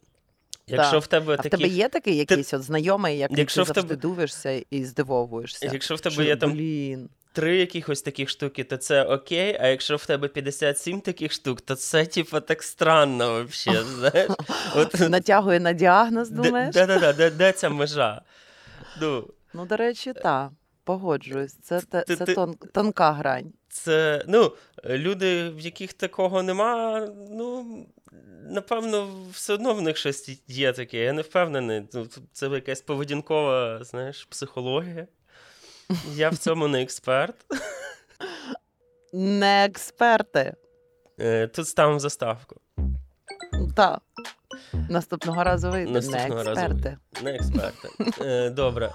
Якщо 0.67 0.91
Так. 0.91 1.03
в 1.03 1.07
тебе 1.07 1.33
А 1.33 1.37
такі 1.37 1.47
в 1.47 1.59
тебе 1.59 1.67
є 1.67 1.89
такий 1.89 2.17
якийсь 2.17 2.53
от 2.53 2.63
знайомий, 2.63 3.17
який 3.17 3.37
Якщо 3.39 3.61
ти 3.61 3.65
завжди 3.65 3.81
тебе- 3.81 4.01
дивишся 4.01 4.61
і 4.69 4.85
здивовуєшся? 4.85 5.69
Якщо 5.73 5.95
в 5.95 5.99
тебе 5.99 6.13
Що, 6.13 6.23
є 6.23 6.35
там 6.35 6.51
Блін. 6.51 7.09
Три 7.33 7.57
якихось 7.57 8.01
таких 8.01 8.29
штуки, 8.29 8.63
то 8.63 8.77
це 8.77 9.03
окей, 9.03 9.57
а 9.61 9.67
якщо 9.67 9.95
в 9.95 10.05
тебе 10.05 10.27
57 10.27 11.01
таких 11.01 11.31
штук, 11.31 11.61
то 11.61 11.75
це, 11.75 12.05
типу, 12.05 12.39
так 12.39 12.63
странно 12.63 13.45
взагалі, 13.49 13.83
знаєш? 13.99 14.31
От, 14.75 14.99
Натягує 15.09 15.59
на 15.59 15.73
діагноз, 15.73 16.29
думаєш? 16.29 16.75
де, 16.75 17.29
де, 17.29 17.51
ця 17.51 17.69
межа? 17.69 18.21
Ну, 19.01 19.27
Ну, 19.53 19.65
до 19.65 19.77
речі, 19.77 20.13
так. 20.13 20.51
Погоджуюсь. 20.83 21.53
Це, 21.53 21.81
те- 21.81 22.03
це 22.15 22.25
тон, 22.25 22.55
тонка 22.73 23.11
грань. 23.11 23.53
це, 23.69 24.23
ну, 24.27 24.51
люди, 24.85 25.49
в 25.49 25.59
яких 25.59 25.93
такого 25.93 26.43
нема, 26.43 27.07
ну, 27.31 27.65
напевно, 28.49 29.09
все 29.31 29.53
одно 29.53 29.73
в 29.73 29.81
них 29.81 29.97
щось 29.97 30.39
є 30.47 30.73
таке. 30.73 30.97
Я 30.97 31.13
не 31.13 31.21
впевнений. 31.21 31.83
Ну, 31.93 32.07
це 32.31 32.47
якась 32.47 32.81
поведінкова, 32.81 33.83
знаєш, 33.83 34.23
психологія. 34.25 35.07
Я 36.15 36.29
в 36.29 36.37
цьому 36.37 36.67
не 36.67 36.81
експерт. 36.81 37.35
Не 39.13 39.65
експерти. 39.65 40.53
Е, 41.19 41.47
Тут 41.47 41.67
ставимо 41.67 41.99
заставку. 41.99 42.55
Так. 43.75 44.01
Наступного 44.89 45.43
разу 45.43 45.69
вийде. 45.71 45.91
Наступного 45.91 46.43
не 46.43 46.43
разу 46.43 46.61
експерти. 46.61 46.97
Не 47.21 47.35
експерти. 47.35 48.49
Добре. 48.49 48.91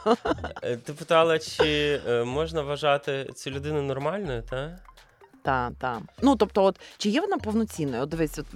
Е, 0.63 0.77
Ти 0.77 0.93
питала, 0.93 1.39
чи 1.39 2.01
е, 2.09 2.25
можна 2.25 2.63
вважати 2.63 3.31
цю 3.35 3.51
людину 3.51 3.83
нормальною, 3.83 4.43
так? 4.43 4.71
Так, 5.49 5.73
так. 5.79 6.03
Ну, 6.23 6.37
тобто, 6.37 6.65
от, 6.65 6.81
чи 6.99 7.09
є 7.09 7.21
вона 7.21 7.39
повноцінною? 7.39 8.03
От 8.03 8.09
дивись, 8.09 8.39
от, 8.39 8.47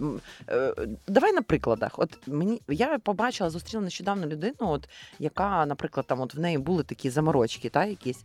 е, 0.48 0.74
давай 1.06 1.32
на 1.32 1.42
прикладах. 1.42 1.98
От 1.98 2.18
мені 2.28 2.62
я 2.68 2.98
побачила, 2.98 3.50
зустріла 3.50 3.84
нещодавно 3.84 4.26
людину, 4.26 4.54
от, 4.58 4.88
яка, 5.18 5.66
наприклад, 5.66 6.06
там 6.06 6.20
от 6.20 6.34
в 6.34 6.40
неї 6.40 6.58
були 6.58 6.82
такі 6.82 7.10
заморочки, 7.10 7.68
та, 7.68 7.84
якісь. 7.84 8.24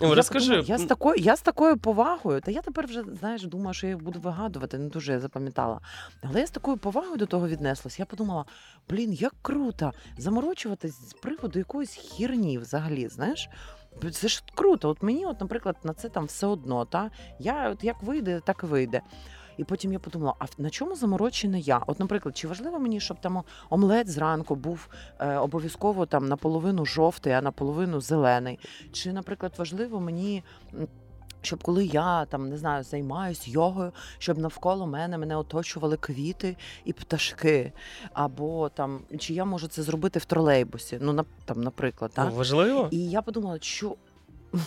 Ну, 0.00 0.08
я 0.08 0.14
розкажи. 0.14 0.50
подумала, 0.50 0.68
я, 0.68 0.78
з 0.78 0.84
такою, 0.84 1.16
я 1.16 1.36
з 1.36 1.40
такою 1.40 1.76
повагою, 1.76 2.40
та 2.40 2.50
я 2.50 2.62
тепер 2.62 2.86
вже 2.86 3.04
знаєш, 3.20 3.42
думаю, 3.42 3.74
що 3.74 3.86
я 3.86 3.92
їх 3.92 4.02
буду 4.02 4.20
вигадувати, 4.20 4.78
не 4.78 4.88
дуже 4.88 5.12
я 5.12 5.20
запам'ятала. 5.20 5.80
Але 6.22 6.40
я 6.40 6.46
з 6.46 6.50
такою 6.50 6.76
повагою 6.76 7.16
до 7.16 7.26
того 7.26 7.48
віднеслась. 7.48 7.98
Я 7.98 8.04
подумала: 8.04 8.44
блін, 8.90 9.12
як 9.12 9.34
круто 9.42 9.92
заморочуватись 10.18 11.08
з 11.08 11.12
приводу 11.12 11.58
якоїсь 11.58 11.92
хірні 11.92 12.58
взагалі, 12.58 13.08
знаєш. 13.08 13.48
Це 14.12 14.28
ж 14.28 14.42
круто. 14.54 14.88
От 14.88 15.02
мені, 15.02 15.26
от, 15.26 15.40
наприклад, 15.40 15.76
на 15.84 15.92
це 15.92 16.08
там 16.08 16.24
все 16.24 16.46
одно. 16.46 16.84
Та? 16.84 17.10
Я 17.38 17.70
от 17.70 17.84
як 17.84 18.02
вийде, 18.02 18.40
так 18.44 18.60
і 18.62 18.66
вийде. 18.66 19.02
І 19.56 19.64
потім 19.64 19.92
я 19.92 19.98
подумала: 19.98 20.34
а 20.38 20.44
на 20.58 20.70
чому 20.70 20.96
заморочена 20.96 21.58
я? 21.58 21.82
От, 21.86 22.00
наприклад, 22.00 22.36
чи 22.36 22.48
важливо 22.48 22.78
мені, 22.78 23.00
щоб 23.00 23.20
там 23.20 23.42
омлет 23.70 24.08
зранку 24.08 24.54
був 24.54 24.88
е, 25.18 25.36
обов'язково 25.36 26.06
там 26.06 26.28
наполовину 26.28 26.86
жовтий, 26.86 27.32
а 27.32 27.42
наполовину 27.42 28.00
зелений? 28.00 28.58
Чи, 28.92 29.12
наприклад, 29.12 29.52
важливо 29.58 30.00
мені. 30.00 30.42
Щоб 31.42 31.62
коли 31.62 31.86
я 31.86 32.24
там 32.24 32.48
не 32.48 32.58
знаю, 32.58 32.84
займаюсь 32.84 33.48
йогою, 33.48 33.92
щоб 34.18 34.38
навколо 34.38 34.86
мене 34.86 35.18
мене 35.18 35.36
оточували 35.36 35.96
квіти 35.96 36.56
і 36.84 36.92
пташки, 36.92 37.72
або 38.12 38.68
там 38.68 39.00
чи 39.18 39.34
я 39.34 39.44
можу 39.44 39.68
це 39.68 39.82
зробити 39.82 40.18
в 40.18 40.24
тролейбусі? 40.24 40.98
Ну 41.00 41.12
на 41.12 41.24
там, 41.44 41.62
наприклад, 41.62 42.10
так? 42.14 42.32
Важливо? 42.32 42.88
І 42.90 43.10
я 43.10 43.22
подумала, 43.22 43.58
що. 43.60 43.96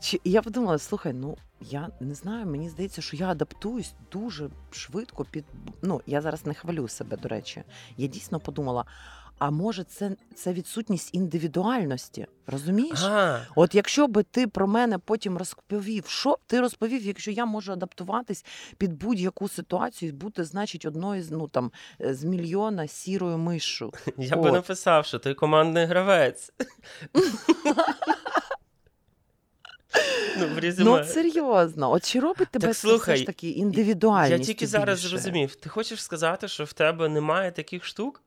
Чи 0.00 0.20
я 0.24 0.42
подумала, 0.42 0.78
слухай, 0.78 1.12
ну 1.12 1.36
я 1.60 1.88
не 2.00 2.14
знаю, 2.14 2.46
мені 2.46 2.68
здається, 2.68 3.02
що 3.02 3.16
я 3.16 3.28
адаптуюсь 3.28 3.94
дуже 4.12 4.50
швидко 4.70 5.24
під. 5.24 5.44
Ну, 5.82 6.00
я 6.06 6.20
зараз 6.20 6.46
не 6.46 6.54
хвалю 6.54 6.88
себе, 6.88 7.16
до 7.16 7.28
речі. 7.28 7.62
Я 7.96 8.06
дійсно 8.06 8.40
подумала: 8.40 8.84
а 9.38 9.50
може, 9.50 9.84
це, 9.84 10.10
це 10.34 10.52
відсутність 10.52 11.14
індивідуальності? 11.14 12.26
Розумієш? 12.46 13.02
А, 13.02 13.40
От 13.56 13.74
якщо 13.74 14.08
би 14.08 14.22
ти 14.22 14.46
про 14.46 14.66
мене 14.66 14.98
потім 14.98 15.38
розповів, 15.38 16.04
що 16.06 16.32
б 16.32 16.38
ти 16.46 16.60
розповів, 16.60 17.02
якщо 17.02 17.30
я 17.30 17.46
можу 17.46 17.72
адаптуватись 17.72 18.44
під 18.78 18.92
будь-яку 18.92 19.48
ситуацію, 19.48 20.08
і 20.08 20.12
бути, 20.12 20.44
значить, 20.44 20.84
одною 20.84 21.22
з 21.22 21.30
ну 21.30 21.48
там 21.48 21.72
е, 22.00 22.14
з 22.14 22.24
мільйона 22.24 22.86
сірою 22.88 23.38
мишу. 23.38 23.92
я 24.18 24.36
би 24.36 24.52
написав, 24.52 25.06
що 25.06 25.18
ти 25.18 25.34
командний 25.34 25.86
гравець. 25.86 26.52
Ну, 30.38 30.46
в 30.46 30.50
Ну 30.54 30.60
резюме. 30.60 30.90
от 30.90 31.10
серйозно, 31.10 31.92
от 31.92 32.04
чи 32.04 32.20
робить 32.20 32.48
тебе 32.48 32.66
Так, 32.66 32.76
слухай, 32.76 33.14
все 33.14 33.20
ж 33.20 33.26
таки 33.26 33.50
індивідуальність? 33.50 34.40
Я 34.40 34.46
тільки 34.46 34.66
зараз 34.66 34.98
більше? 34.98 35.08
зрозумів. 35.08 35.54
Ти 35.54 35.68
хочеш 35.68 36.02
сказати, 36.02 36.48
що 36.48 36.64
в 36.64 36.72
тебе 36.72 37.08
немає 37.08 37.50
таких 37.52 37.84
штук? 37.84 38.22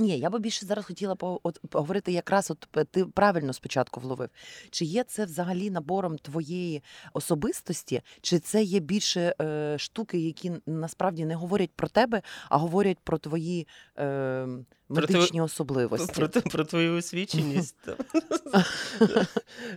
Ні, 0.00 0.18
я 0.18 0.30
би 0.30 0.38
більше 0.38 0.66
зараз 0.66 0.84
хотіла 0.84 1.14
по- 1.14 1.40
поговорити 1.68 2.12
якраз, 2.12 2.50
от 2.50 2.88
ти 2.90 3.04
правильно 3.06 3.52
спочатку 3.52 4.00
вловив. 4.00 4.28
Чи 4.70 4.84
є 4.84 5.04
це 5.04 5.24
взагалі 5.24 5.70
набором 5.70 6.18
твоєї 6.18 6.82
особистості, 7.12 8.02
чи 8.20 8.38
це 8.38 8.62
є 8.62 8.80
більше 8.80 9.34
е, 9.42 9.78
штуки, 9.78 10.18
які 10.18 10.52
насправді 10.66 11.24
не 11.24 11.34
говорять 11.34 11.70
про 11.76 11.88
тебе, 11.88 12.22
а 12.48 12.56
говорять 12.56 12.98
про 13.04 13.18
твої 13.18 13.66
е, 13.98 14.46
Про 14.94 15.00
медичні 15.00 15.40
особливості? 15.40 16.12
Про, 16.12 16.28
про, 16.28 16.42
про 16.42 16.64
твою 16.64 16.96
освіченість. 16.96 17.76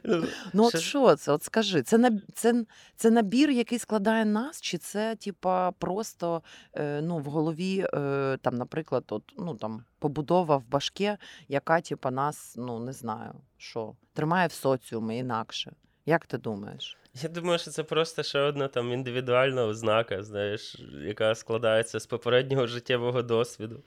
Ну, 0.04 0.26
Ну, 0.54 0.64
от 0.64 0.80
що 0.80 1.16
це? 1.16 1.32
От 1.32 1.44
скажи, 1.44 1.82
це 1.82 2.12
це, 2.34 2.66
це 2.96 3.12
набір, 3.12 3.50
який 3.50 3.80
складає 3.80 4.26
нас, 4.26 4.62
чи 4.62 4.78
це 4.78 5.16
типа 5.16 5.72
просто 5.72 6.44
е, 6.74 7.02
ну, 7.02 7.18
в 7.18 7.24
голові, 7.24 7.86
е, 7.94 8.38
там, 8.42 8.56
наприклад, 8.56 9.04
от, 9.10 9.24
ну, 9.38 9.56
там, 9.56 9.84
побудова 10.00 10.58
в 10.58 10.70
башке, 10.70 11.18
яка 11.48 11.82
типа 11.82 12.12
нас, 12.12 12.56
ну 12.58 12.80
не 12.80 12.94
знаю, 12.94 13.34
що, 13.58 13.96
тримає 14.14 14.48
в 14.48 14.52
соціумі 14.52 15.18
інакше. 15.18 15.72
Як 16.06 16.26
ти 16.26 16.38
думаєш? 16.38 16.98
Я 17.22 17.30
думаю, 17.30 17.60
що 17.60 17.72
це 17.72 17.84
просто 17.84 18.24
ще 18.24 18.40
одна 18.40 18.68
там 18.68 18.92
індивідуальна 18.92 19.66
ознака, 19.66 20.24
знаєш, 20.24 20.76
яка 21.06 21.36
складається 21.36 22.00
з 22.00 22.06
попереднього 22.06 22.68
життєвого 22.68 23.22
досвіду. 23.22 23.84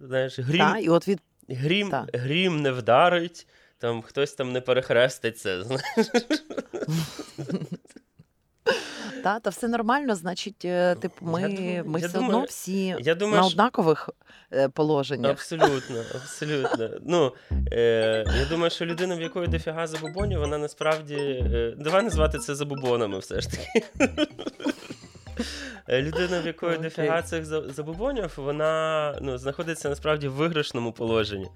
Знаєш, 0.00 0.38
грім, 0.38 0.58
Та, 0.58 0.78
і 0.78 0.88
от 0.88 1.08
від 1.08 1.20
грім, 1.48 1.90
та. 1.90 2.06
грім 2.14 2.62
не 2.62 2.70
вдарить, 2.72 3.46
там 3.78 4.02
хтось 4.02 4.32
там 4.32 4.52
не 4.52 4.60
перехреститься. 4.60 5.62
знаєш. 5.64 6.10
та, 9.24 9.40
та 9.40 9.50
все 9.50 9.68
нормально, 9.68 10.14
значить, 10.14 10.58
типу, 11.00 11.26
ми, 11.26 11.40
Я 11.42 11.48
думаю- 11.48 11.84
ми 11.86 12.00
я 12.00 12.06
все 12.06 12.18
думаю- 12.18 12.34
одно 12.36 12.44
всі 12.48 12.96
Я 13.00 13.14
думаю, 13.14 13.40
на 13.40 13.46
однакових 13.46 14.08
е, 14.52 14.68
положеннях. 14.68 15.30
Абсолютно, 15.30 16.02
абсолютно. 16.14 16.90
Ну, 17.06 17.32
е, 17.72 18.24
я 18.40 18.46
думаю, 18.50 18.70
що 18.70 18.86
людина, 18.86 19.16
в 19.16 19.20
якої 19.20 19.48
дофіга 19.48 19.86
забубонів, 19.86 20.38
вона 20.38 20.58
насправді. 20.58 21.14
Е, 21.14 21.74
давай 21.78 22.02
назвати 22.02 22.38
це 22.38 22.54
забубонами 22.54 23.18
все 23.18 23.40
ж 23.40 23.48
таки. 23.50 23.86
Е, 25.88 26.02
Людина, 26.02 26.40
в 26.40 26.46
якої 26.46 26.72
Окей. 26.76 26.82
дофіга 26.84 27.22
цих 27.22 27.44
за- 27.44 27.68
забубонів, 27.68 28.32
вона 28.36 29.14
ну, 29.20 29.38
знаходиться 29.38 29.88
насправді 29.88 30.28
в 30.28 30.32
виграшному 30.32 30.92
положенні. 30.92 31.46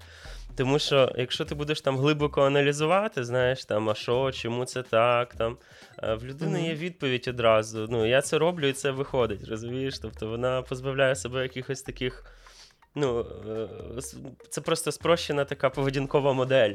Тому 0.57 0.79
що 0.79 1.11
якщо 1.17 1.45
ти 1.45 1.55
будеш 1.55 1.81
там 1.81 1.97
глибоко 1.97 2.43
аналізувати, 2.43 3.23
знаєш, 3.23 3.65
там, 3.65 3.89
а 3.89 3.95
що, 3.95 4.31
чому 4.31 4.65
це 4.65 4.83
так, 4.83 5.35
там, 5.35 5.57
е, 6.03 6.13
в 6.13 6.25
людини 6.25 6.67
є 6.67 6.73
відповідь 6.73 7.27
одразу. 7.27 7.87
Ну, 7.89 8.05
я 8.05 8.21
це 8.21 8.37
роблю 8.37 8.67
і 8.67 8.73
це 8.73 8.91
виходить, 8.91 9.47
розумієш? 9.49 9.99
Тобто 9.99 10.27
вона 10.27 10.61
позбавляє 10.61 11.15
себе 11.15 11.43
якихось 11.43 11.81
таких. 11.81 12.25
Ну, 12.95 13.25
е, 13.49 13.67
це 14.49 14.61
просто 14.61 14.91
спрощена 14.91 15.45
така 15.45 15.69
поведінкова 15.69 16.33
модель. 16.33 16.73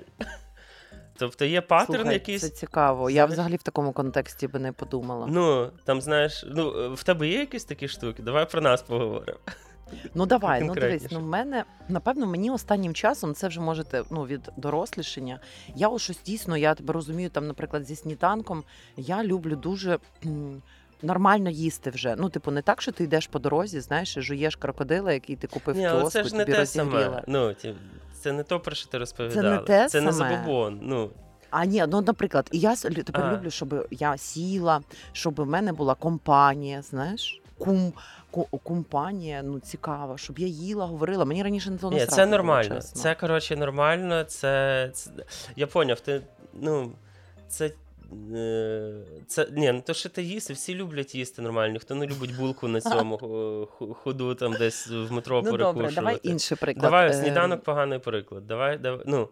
Тобто 1.21 1.45
є 1.45 1.61
паттерн 1.61 1.97
Слухай, 1.97 2.15
якийсь. 2.15 2.43
Це 2.43 2.49
цікаво. 2.49 3.11
Я 3.11 3.27
взагалі 3.27 3.57
в 3.57 3.63
такому 3.63 3.93
контексті 3.93 4.49
би 4.49 4.59
не 4.59 4.73
подумала. 4.73 5.27
Ну, 5.31 5.71
там, 5.85 6.01
знаєш, 6.01 6.45
ну, 6.49 6.95
в 6.95 7.03
тебе 7.03 7.29
є 7.29 7.39
якісь 7.39 7.65
такі 7.65 7.89
штуки? 7.89 8.23
Давай 8.23 8.51
про 8.51 8.61
нас 8.61 8.83
поговоримо. 8.83 9.39
Ну 10.15 10.27
давай, 10.27 10.63
ну 10.63 10.75
дивись, 10.75 11.07
ну 11.11 11.21
в 11.21 11.27
мене 11.27 11.65
напевно 11.89 12.27
мені 12.27 12.51
останнім 12.51 12.95
часом 12.95 13.35
це 13.35 13.49
вже 13.49 13.61
можете 13.61 14.03
ну 14.11 14.27
від 14.27 14.49
дорослішення. 14.57 15.41
Я 15.75 15.89
ось 15.89 16.03
щось 16.03 16.23
дійсно, 16.23 16.57
я 16.57 16.75
тебе 16.75 16.93
розумію, 16.93 17.31
там, 17.31 17.47
наприклад, 17.47 17.85
зі 17.87 17.97
сніданком 17.97 18.65
я 18.97 19.25
люблю 19.25 19.57
дуже. 19.57 19.99
м, 20.27 20.63
Нормально 21.03 21.51
їсти 21.51 21.91
вже. 21.91 22.15
Ну, 22.19 22.29
типу, 22.29 22.51
не 22.51 22.63
так, 22.63 22.83
що 22.83 22.93
ти 22.93 23.05
йдеш 23.05 23.27
по 23.27 23.39
дорозі, 23.39 23.81
знаєш, 23.81 24.17
і 24.17 24.21
жуєш 24.21 24.57
крокодила, 24.57 25.13
який 25.13 25.37
ти 25.37 25.47
купив 25.47 25.77
Ні, 25.77 25.87
але 25.87 26.11
це 26.11 26.25
ж 26.25 26.37
не 26.37 26.45
тобі 26.45 26.57
те 26.57 26.67
саме. 26.67 27.23
Ну, 27.27 27.55
це 28.21 28.33
не 28.33 28.43
то, 28.43 28.61
про 28.61 28.75
що 28.75 28.89
ти 28.89 28.99
розповідала. 28.99 29.59
те 29.59 29.89
це 29.89 30.01
не 30.01 30.13
саме? 30.13 30.37
забобон. 30.37 30.79
Ну, 30.83 31.11
А 31.51 31.65
ні, 31.65 31.85
ну 31.89 32.01
наприклад, 32.01 32.49
і 32.53 32.59
я 32.59 32.77
тепер 32.77 33.25
А. 33.25 33.33
люблю, 33.33 33.51
щоб 33.51 33.87
я 33.91 34.17
сіла, 34.17 34.81
щоб 35.13 35.41
в 35.41 35.47
мене 35.47 35.73
була 35.73 35.95
компанія, 35.95 36.83
знаєш, 36.83 37.43
кум, 37.59 37.93
ку- 38.31 38.59
компанія, 38.63 39.43
ну 39.43 39.61
цікава, 39.61 40.19
щоб 40.19 40.39
я 40.39 40.47
їла, 40.47 40.87
говорила. 40.87 41.25
Мені 41.25 41.43
раніше 41.43 41.71
не 41.71 41.79
то 41.79 41.91
Ні, 41.91 42.07
це 42.07 42.27
нормально. 42.27 42.81
Це, 42.81 43.15
коротше, 43.15 43.57
нормально. 43.57 44.25
Це, 44.25 44.91
це... 44.95 45.11
Я 45.57 45.67
поняв, 45.67 46.01
ти, 46.01 46.23
ну, 46.55 46.93
це. 47.49 47.71
Е, 48.35 48.93
Це 49.27 49.47
ні, 49.53 49.73
ну 49.73 49.83
то 49.87 49.95
що 49.95 50.09
ти 50.09 50.23
їсти, 50.23 50.53
всі 50.53 50.75
люблять 50.75 51.15
їсти 51.15 51.43
нормально. 51.43 51.79
Хто 51.79 51.95
не 51.95 52.07
любить 52.07 52.37
булку 52.37 52.69
на 52.69 52.81
цьому 52.81 53.17
ходу 54.03 54.35
там 54.35 54.53
десь 54.53 54.87
в 54.89 55.13
метро 55.13 55.37
Ну 55.45 55.51
перекушувати. 55.51 55.79
добре, 55.79 55.95
давай 55.95 56.21
інший 56.23 56.57
приклад. 56.61 56.83
Давай 56.83 57.09
Е, 57.11 57.13
сніданок 57.13 57.63
поганий 57.63 57.99
приклад. 57.99 58.47
Давай, 58.47 58.79
давай. 58.79 59.01
Ну, 59.07 59.29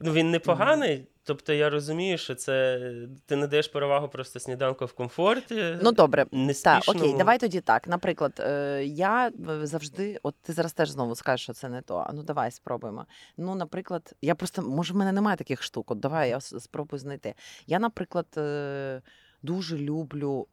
ну 0.00 0.12
він 0.12 0.30
не 0.30 0.38
поганий. 0.38 1.06
Тобто 1.24 1.52
я 1.52 1.70
розумію, 1.70 2.18
що 2.18 2.34
це 2.34 2.80
ти 3.26 3.36
не 3.36 3.46
даєш 3.46 3.68
перевагу 3.68 4.08
просто 4.08 4.40
сніданку 4.40 4.84
в 4.84 4.92
комфорті. 4.92 5.78
Ну 5.82 5.92
добре. 5.92 6.26
не 6.32 6.54
Так, 6.54 6.82
окей, 6.86 7.14
давай 7.18 7.38
тоді 7.38 7.60
так. 7.60 7.88
Наприклад, 7.88 8.32
е, 8.40 8.84
я 8.84 9.28
е, 9.28 9.66
завжди, 9.66 10.18
от 10.22 10.34
ти 10.42 10.52
зараз 10.52 10.72
теж 10.72 10.90
знову 10.90 11.14
скажеш, 11.14 11.42
що 11.42 11.52
це 11.52 11.68
не 11.68 11.82
то. 11.82 11.96
А 11.96 12.12
ну 12.12 12.22
давай 12.22 12.50
спробуємо. 12.50 13.06
Ну, 13.36 13.54
наприклад, 13.54 14.12
я 14.22 14.34
просто 14.34 14.62
може 14.62 14.94
в 14.94 14.96
мене 14.96 15.12
немає 15.12 15.36
таких 15.36 15.62
штук. 15.62 15.90
От 15.90 16.00
давай 16.00 16.30
я 16.30 16.40
спробую 16.40 17.00
знайти. 17.00 17.34
Я, 17.66 17.78
наприклад, 17.78 18.26
е, 18.36 19.02
дуже 19.42 19.78
люблю. 19.78 20.46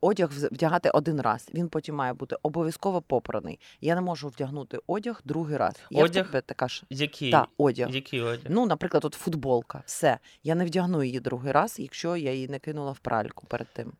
Одяг 0.00 0.30
вдягати 0.32 0.90
один 0.90 1.20
раз, 1.20 1.50
він 1.54 1.68
потім 1.68 1.94
має 1.94 2.12
бути 2.12 2.36
обов'язково 2.42 3.02
попраний. 3.02 3.60
Я 3.80 3.94
не 3.94 4.00
можу 4.00 4.28
вдягнути 4.28 4.78
одяг 4.86 5.20
другий 5.24 5.56
раз. 5.56 5.74
Я 5.90 6.04
Одяг? 6.04 6.26
тебе 6.26 6.40
така 6.40 6.68
ж 6.68 6.82
Який? 6.90 7.32
та, 7.32 7.46
одяг. 7.58 7.90
Який 7.94 8.20
одяг? 8.20 8.46
Ну, 8.48 8.66
наприклад, 8.66 9.04
от 9.04 9.14
футболка, 9.14 9.82
все. 9.86 10.18
Я 10.42 10.54
не 10.54 10.64
вдягну 10.64 11.02
її 11.02 11.20
другий 11.20 11.52
раз, 11.52 11.76
якщо 11.78 12.16
я 12.16 12.32
її 12.32 12.48
не 12.48 12.58
кинула 12.58 12.92
в 12.92 12.98
пральку 12.98 13.46
перед 13.46 13.68
тим. 13.72 13.92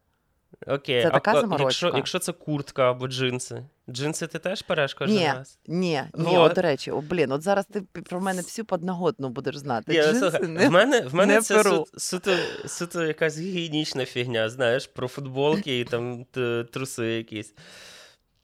Окей, 0.66 1.02
Це 1.02 1.08
а 1.08 1.10
така 1.10 1.32
заморочка. 1.40 1.64
Якщо, 1.64 1.92
якщо 1.96 2.18
це 2.18 2.32
куртка 2.32 2.90
або 2.90 3.08
джинси. 3.08 3.62
Джинси 3.90 4.26
ти 4.26 4.38
теж 4.38 4.62
переш 4.62 4.94
кожен 4.94 5.16
Ні, 5.16 5.26
раз? 5.26 5.58
Ні, 5.66 6.02
ні, 6.14 6.38
от, 6.38 6.52
до 6.54 6.62
речі, 6.62 6.90
о, 6.90 7.00
блін, 7.00 7.32
от 7.32 7.42
зараз 7.42 7.66
ти 7.66 7.80
про 7.80 8.20
мене 8.20 8.42
всю 8.42 8.64
подноготну 8.64 9.28
будеш 9.28 9.56
знати. 9.56 9.92
Ні, 9.92 10.02
Джинси 10.02 10.20
слухай, 10.20 10.48
не... 10.48 10.68
в 10.68 10.70
мене, 10.70 11.00
в 11.00 11.14
мене 11.14 11.34
не 11.34 11.40
це 11.42 11.54
перу. 11.54 11.70
су- 11.70 11.98
суто, 11.98 12.36
суто 12.66 13.04
якась 13.04 13.38
гігієнічна 13.38 14.04
фігня, 14.04 14.48
знаєш, 14.48 14.86
про 14.86 15.08
футболки 15.08 15.80
і 15.80 15.84
там 15.84 16.24
т- 16.24 16.64
труси 16.64 17.06
якісь. 17.06 17.54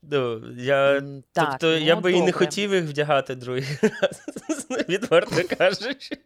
Ну, 0.03 0.43
я, 0.57 0.97
М, 0.97 1.23
так, 1.33 1.51
тобто 1.51 1.77
я 1.77 1.95
ну, 1.95 2.01
би 2.01 2.12
і 2.12 2.23
не 2.23 2.33
хотів 2.33 2.75
їх 2.75 2.85
вдягати 2.85 3.35
другий 3.35 3.65
раз, 3.83 4.67
відверто 4.88 5.57
кажучи. 5.59 6.19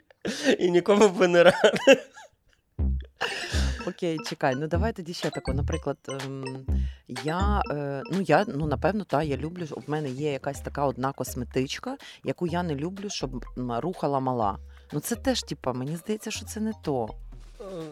І 0.58 0.70
нікому 0.70 1.08
би 1.08 1.28
не 1.28 1.42
радив. 1.42 1.98
Окей, 3.86 4.18
чекай, 4.26 4.54
ну 4.56 4.66
давай 4.66 4.92
тоді 4.92 5.14
ще 5.14 5.30
тако. 5.30 5.52
Наприклад, 5.52 5.96
ем, 6.08 6.44
я, 7.08 7.62
е, 7.70 8.02
ну 8.12 8.20
я, 8.20 8.44
ну 8.48 8.66
напевно, 8.66 9.04
та 9.04 9.22
я 9.22 9.36
люблю. 9.36 9.64
В 9.70 9.90
мене 9.90 10.08
є 10.10 10.32
якась 10.32 10.60
така 10.60 10.84
одна 10.86 11.12
косметичка, 11.12 11.96
яку 12.24 12.46
я 12.46 12.62
не 12.62 12.74
люблю, 12.74 13.10
щоб 13.10 13.44
м, 13.58 13.72
рухала 13.72 14.20
мала. 14.20 14.58
Ну 14.92 15.00
це 15.00 15.14
теж, 15.16 15.42
типа, 15.42 15.72
мені 15.72 15.96
здається, 15.96 16.30
що 16.30 16.44
це 16.44 16.60
не 16.60 16.72
то. 16.82 17.08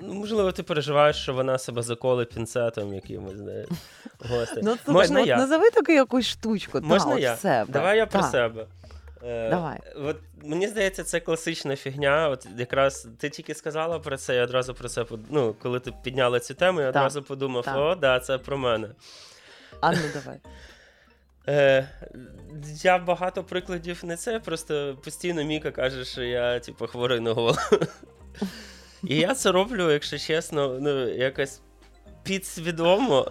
Ну, 0.03 0.15
можливо, 0.15 0.53
ти 0.53 0.63
переживаєш, 0.63 1.17
що 1.17 1.35
вона 1.35 1.59
себе 1.59 1.83
заколе 1.83 2.25
пінцетом 2.25 2.95
якимось. 2.95 3.35
Гостей. 4.31 4.63
Ну, 4.67 4.77
слухай, 4.85 4.95
Можна 5.03 5.21
ну, 5.21 5.27
я? 5.27 5.37
назови 5.37 5.71
таку 5.71 5.93
якусь 5.93 6.27
штучку. 6.27 6.81
Можна 6.83 7.11
та, 7.11 7.15
от 7.17 7.21
я? 7.23 7.37
себе. 7.37 7.73
Давай 7.73 7.97
я 7.99 8.07
про 8.07 8.21
Та. 8.21 8.29
себе. 8.31 8.67
Е, 9.27 9.51
Давай. 9.51 9.81
От, 9.97 10.17
мені 10.43 10.69
здається, 10.69 11.05
це 11.05 11.21
класична 11.21 11.77
фігня. 11.77 12.29
От 12.29 12.47
якраз 12.59 13.09
ти 13.19 13.31
тільки 13.31 13.55
сказала 13.55 13.99
про 13.99 14.17
це, 14.17 14.37
я 14.37 14.45
одразу 14.45 14.75
про 14.75 14.89
це 14.89 15.05
ну, 15.31 15.55
коли 15.63 15.81
ти 15.81 15.93
підняла 16.03 16.41
цю 16.41 16.55
тему, 16.55 16.81
я 16.81 16.87
Так, 16.93 16.97
одразу 16.97 17.23
подумав: 17.23 17.65
так. 17.65 17.77
о, 17.77 17.95
да, 17.95 18.21
це 18.21 18.39
про 18.39 18.59
мене. 18.59 18.89
А 19.81 19.93
ну 19.93 19.99
давай. 20.15 20.41
Е, 21.49 21.89
я 22.65 22.99
багато 22.99 23.45
прикладів 23.45 24.05
не 24.05 24.17
це, 24.17 24.41
просто 24.41 24.99
постійно 25.05 25.45
Міка 25.45 25.71
каже, 25.71 26.05
що 26.05 26.23
я 26.23 26.61
типу, 26.61 26.87
хворий 26.87 27.21
на 27.21 27.33
голову. 27.33 27.59
І 29.03 29.17
я 29.17 29.35
це 29.35 29.53
роблю, 29.53 29.91
якщо 29.93 30.19
чесно, 30.19 30.79
ну, 30.81 31.09
якось 31.09 31.61
підсвідомо. 32.23 33.29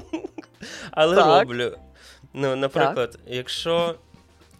Але 0.90 1.16
Так. 1.16 1.40
роблю. 1.40 1.78
Ну, 2.34 2.56
наприклад, 2.56 3.18
якщо 3.26 3.94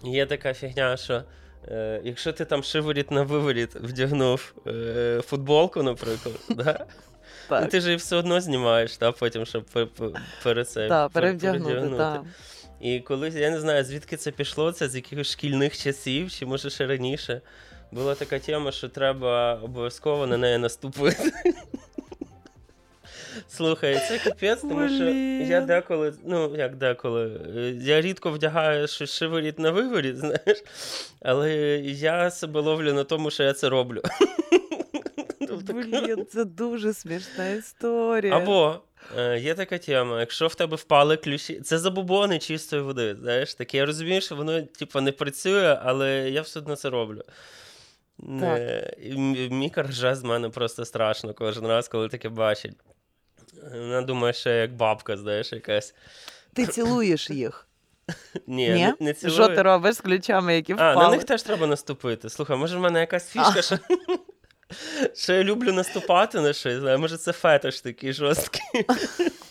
є 0.04 0.26
така 0.26 0.54
фігня, 0.54 0.96
що 0.96 1.22
е, 1.68 2.00
якщо 2.04 2.32
ти 2.32 2.44
там 2.44 2.62
шиворіт 2.62 3.10
на 3.10 3.22
виворіт 3.22 3.74
вдягнув 3.74 4.54
е, 4.66 5.20
футболку, 5.26 5.82
наприклад, 5.82 6.34
да? 6.50 6.78
ну, 6.80 6.86
Так, 7.48 7.70
ти 7.70 7.80
ж 7.80 7.86
її 7.86 7.96
все 7.96 8.16
одно 8.16 8.40
знімаєш, 8.40 8.96
та, 8.96 9.12
потім, 9.12 9.46
щоб 9.46 9.64
пе- 9.64 9.86
пе- 9.86 10.10
перед 10.42 10.68
це 10.68 10.88
перевдягнути, 11.62 12.30
і 12.80 13.00
колись, 13.00 13.34
я 13.34 13.50
не 13.50 13.60
знаю, 13.60 13.84
звідки 13.84 14.16
це 14.16 14.30
пішло, 14.30 14.72
це 14.72 14.88
з 14.88 14.94
якихось 14.96 15.30
шкільних 15.30 15.78
часів, 15.78 16.30
чи 16.30 16.46
може 16.46 16.70
ще 16.70 16.86
раніше. 16.86 17.40
Була 17.92 18.14
така 18.14 18.38
тема, 18.38 18.72
що 18.72 18.88
треба 18.88 19.54
обов'язково 19.54 20.26
на 20.26 20.36
неї 20.36 20.58
наступити. 20.58 21.32
Слухай, 23.48 23.94
це 24.08 24.18
капець, 24.24 24.60
тому 24.60 24.88
що 24.88 25.04
я 25.54 25.60
деколи, 25.60 26.14
ну 26.24 26.56
як 26.56 26.76
деколи, 26.76 27.40
е, 27.56 27.70
я 27.80 28.00
рідко 28.00 28.30
вдягаю 28.30 28.88
щось 28.88 29.10
шиворіт 29.10 29.58
на 29.58 29.70
виворіт, 29.70 30.16
знаєш, 30.18 30.62
але 31.22 31.54
я 31.84 32.30
себе 32.30 32.60
ловлю 32.60 32.92
на 32.92 33.04
тому, 33.04 33.30
що 33.30 33.42
я 33.42 33.52
це 33.52 33.68
роблю. 33.68 34.02
Тобто, 35.48 35.72
Блін, 35.72 36.26
це 36.32 36.44
дуже 36.44 36.92
смішна 36.94 37.48
історія. 37.48 38.36
або 38.36 38.80
е, 39.18 39.38
є 39.38 39.54
така 39.54 39.78
тема, 39.78 40.20
якщо 40.20 40.46
в 40.46 40.54
тебе 40.54 40.76
впали 40.76 41.16
ключі, 41.16 41.60
це 41.60 41.78
забобони 41.78 42.38
чистої 42.38 42.82
води. 42.82 43.16
Знаєш, 43.20 43.54
таке 43.54 43.76
я 43.78 43.86
розумію, 43.86 44.20
що 44.20 44.36
воно 44.36 44.62
типу, 44.62 45.00
не 45.00 45.12
працює, 45.12 45.78
але 45.82 46.30
я 46.30 46.40
все 46.42 46.58
одно 46.58 46.76
це 46.76 46.90
роблю. 46.90 47.22
І 49.02 49.10
М- 49.10 49.48
Міка 49.50 49.82
рже 49.82 50.14
з 50.14 50.22
мене 50.22 50.48
просто 50.48 50.84
страшно 50.84 51.34
кожен 51.34 51.66
раз, 51.66 51.88
коли 51.88 52.08
таке 52.08 52.28
бачить. 52.28 52.72
Вона 53.72 54.02
думає, 54.02 54.32
що 54.32 54.50
я 54.50 54.56
як 54.56 54.72
бабка, 54.72 55.16
знаєш, 55.16 55.52
якась. 55.52 55.94
Ти 56.52 56.66
цілуєш 56.66 57.30
їх. 57.30 57.68
Ні, 58.46 58.68
Ні? 58.68 58.84
Не, 58.84 58.94
не 59.00 59.14
цілую. 59.14 59.34
Що 59.34 59.48
ти 59.48 59.62
робиш 59.62 59.94
з 59.94 60.00
ключами, 60.00 60.56
які 60.56 60.72
А, 60.78 60.94
на 60.94 61.08
них 61.08 61.24
теж 61.24 61.42
треба 61.42 61.66
наступити. 61.66 62.30
Слухай, 62.30 62.56
може 62.56 62.76
в 62.76 62.80
мене 62.80 63.00
якась 63.00 63.28
фішка, 63.28 63.62
що, 63.62 63.78
що 65.14 65.32
я 65.32 65.44
люблю 65.44 65.72
наступати 65.72 66.40
на 66.40 66.52
щось, 66.52 66.78
знаю, 66.78 66.98
може 66.98 67.16
це 67.16 67.32
фетиш 67.32 67.80
такий 67.80 68.12
жорсткий. 68.12 68.86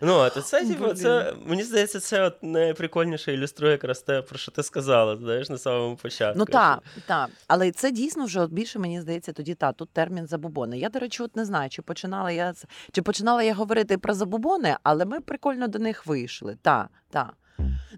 Ну, 0.00 0.18
а 0.18 0.30
то 0.30 0.42
це, 0.42 0.66
типу, 0.66 0.94
це, 0.94 1.34
мені 1.46 1.62
здається, 1.62 2.00
це 2.00 2.22
от 2.22 2.42
найприкольніше 2.42 3.34
ілюструє 3.34 3.72
якраз 3.72 4.02
те, 4.02 4.22
про 4.22 4.38
що 4.38 4.52
ти 4.52 4.62
сказала, 4.62 5.16
знаєш, 5.16 5.48
на 5.48 5.58
самому 5.58 5.96
початку. 5.96 6.38
Ну 6.38 6.44
так, 6.44 6.82
так. 7.06 7.30
Але 7.46 7.72
це 7.72 7.90
дійсно 7.90 8.24
вже 8.24 8.40
от 8.40 8.52
більше, 8.52 8.78
мені 8.78 9.00
здається, 9.00 9.32
тоді 9.32 9.54
та 9.54 9.72
тут 9.72 9.90
термін 9.90 10.26
забубони. 10.26 10.78
Я, 10.78 10.88
до 10.88 10.98
речі, 10.98 11.22
от 11.22 11.36
не 11.36 11.44
знаю, 11.44 11.70
чи 11.70 11.82
починала 11.82 12.30
я 12.30 12.54
чи 12.92 13.02
починала 13.02 13.42
я 13.42 13.54
говорити 13.54 13.98
про 13.98 14.14
забубони, 14.14 14.76
але 14.82 15.04
ми 15.04 15.20
прикольно 15.20 15.68
до 15.68 15.78
них 15.78 16.06
вийшли. 16.06 16.56
Так, 16.62 16.88
так. 17.10 17.34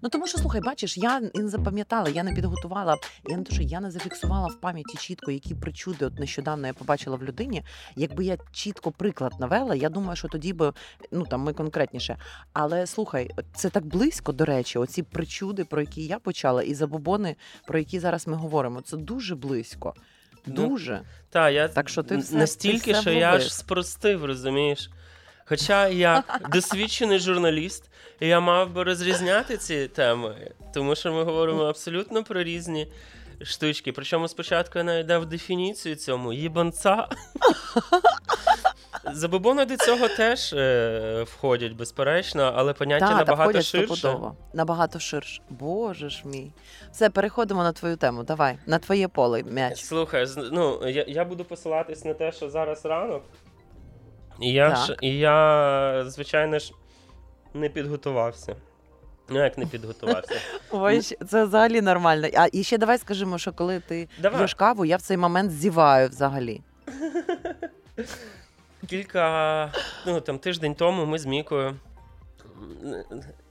Ну 0.01 0.09
тому 0.09 0.27
що 0.27 0.37
слухай, 0.37 0.61
бачиш, 0.61 0.97
я 0.97 1.19
не 1.19 1.49
запам'ятала, 1.49 2.09
я 2.09 2.23
не 2.23 2.33
підготувала, 2.33 2.97
я 3.29 3.37
не 3.37 3.43
то, 3.43 3.53
що 3.53 3.63
я 3.63 3.79
не 3.79 3.91
зафіксувала 3.91 4.47
в 4.47 4.55
пам'яті 4.55 4.97
чітко, 4.97 5.31
які 5.31 5.55
причуди 5.55 6.05
от 6.05 6.19
нещодавно 6.19 6.67
я 6.67 6.73
побачила 6.73 7.17
в 7.17 7.23
людині. 7.23 7.63
Якби 7.95 8.25
я 8.25 8.37
чітко 8.51 8.91
приклад 8.91 9.33
навела, 9.39 9.75
я 9.75 9.89
думаю, 9.89 10.15
що 10.15 10.27
тоді 10.27 10.53
би 10.53 10.73
ну 11.11 11.25
там 11.25 11.41
ми 11.41 11.53
конкретніше. 11.53 12.17
Але 12.53 12.87
слухай, 12.87 13.29
це 13.53 13.69
так 13.69 13.85
близько, 13.85 14.31
до 14.31 14.45
речі, 14.45 14.79
оці 14.79 15.03
причуди, 15.03 15.65
про 15.65 15.81
які 15.81 16.05
я 16.05 16.19
почала, 16.19 16.63
і 16.63 16.73
забобони, 16.73 17.35
про 17.67 17.79
які 17.79 17.99
зараз 17.99 18.27
ми 18.27 18.35
говоримо, 18.35 18.81
це 18.81 18.97
дуже 18.97 19.35
близько. 19.35 19.93
Ну, 20.45 20.53
дуже. 20.53 20.93
Ну, 20.93 21.07
та, 21.29 21.49
я 21.49 21.67
так 21.67 21.89
що 21.89 22.03
ти 22.03 22.17
все, 22.17 22.35
настільки, 22.35 22.79
ти 22.79 22.91
все 22.91 23.01
що 23.01 23.11
я 23.11 23.33
аж 23.33 23.53
спростив, 23.53 24.25
розумієш. 24.25 24.89
Хоча 25.45 25.87
я 25.87 26.23
досвідчений 26.51 27.19
журналіст, 27.19 27.91
і 28.19 28.27
я 28.27 28.39
мав 28.39 28.73
би 28.73 28.83
розрізняти 28.83 29.57
ці 29.57 29.87
теми, 29.87 30.51
тому 30.73 30.95
що 30.95 31.13
ми 31.13 31.23
говоримо 31.23 31.63
абсолютно 31.63 32.23
про 32.23 32.43
різні 32.43 32.91
штучки. 33.43 33.91
Причому 33.91 34.27
спочатку 34.27 34.77
я 34.77 34.83
навіть 34.83 35.05
дав 35.05 35.25
дефініцію 35.25 35.95
цьому 35.95 36.33
їбанца. 36.33 37.07
Забобони 39.13 39.65
до 39.65 39.77
цього 39.77 40.07
теж 40.07 40.53
е, 40.53 41.23
входять, 41.23 41.71
безперечно, 41.73 42.53
але 42.55 42.73
поняття 42.73 43.07
так, 43.07 43.17
набагато 43.17 43.53
так, 43.53 43.61
ширше. 43.61 43.95
Стопудово. 43.95 44.35
Набагато 44.53 44.99
ширше. 44.99 45.41
Боже 45.49 46.09
ж 46.09 46.21
мій. 46.25 46.51
Все, 46.91 47.09
переходимо 47.09 47.63
на 47.63 47.71
твою 47.71 47.97
тему. 47.97 48.23
Давай, 48.23 48.57
на 48.65 48.79
твоє 48.79 49.07
поле 49.07 49.43
м'яч. 49.43 49.83
Слухай, 49.83 50.27
ну 50.51 50.87
я 50.87 51.05
я 51.07 51.25
буду 51.25 51.45
посилатись 51.45 52.05
на 52.05 52.13
те, 52.13 52.31
що 52.31 52.49
зараз 52.49 52.85
ранок. 52.85 53.23
І 54.41 54.51
я, 54.53 54.75
ж, 54.75 54.97
і 55.01 55.17
я, 55.17 56.03
звичайно 56.07 56.59
ж, 56.59 56.73
не 57.53 57.69
підготувався. 57.69 58.55
Ну, 59.29 59.43
як 59.43 59.57
не 59.57 59.65
підготувався. 59.65 60.35
Ой, 60.71 61.01
це 61.01 61.45
взагалі 61.45 61.81
нормально. 61.81 62.27
А 62.35 62.47
і 62.51 62.63
ще 62.63 62.77
давай 62.77 62.97
скажімо, 62.97 63.37
що 63.37 63.53
коли 63.53 63.79
ти 63.79 64.09
давай. 64.21 64.37
п'єш 64.37 64.53
каву, 64.53 64.85
я 64.85 64.97
в 64.97 65.01
цей 65.01 65.17
момент 65.17 65.51
зіваю 65.51 66.09
взагалі. 66.09 66.61
Кілька, 68.87 69.73
ну 70.05 70.21
там 70.21 70.39
тиждень 70.39 70.75
тому 70.75 71.05
ми 71.05 71.19
з 71.19 71.25
Мікою 71.25 71.75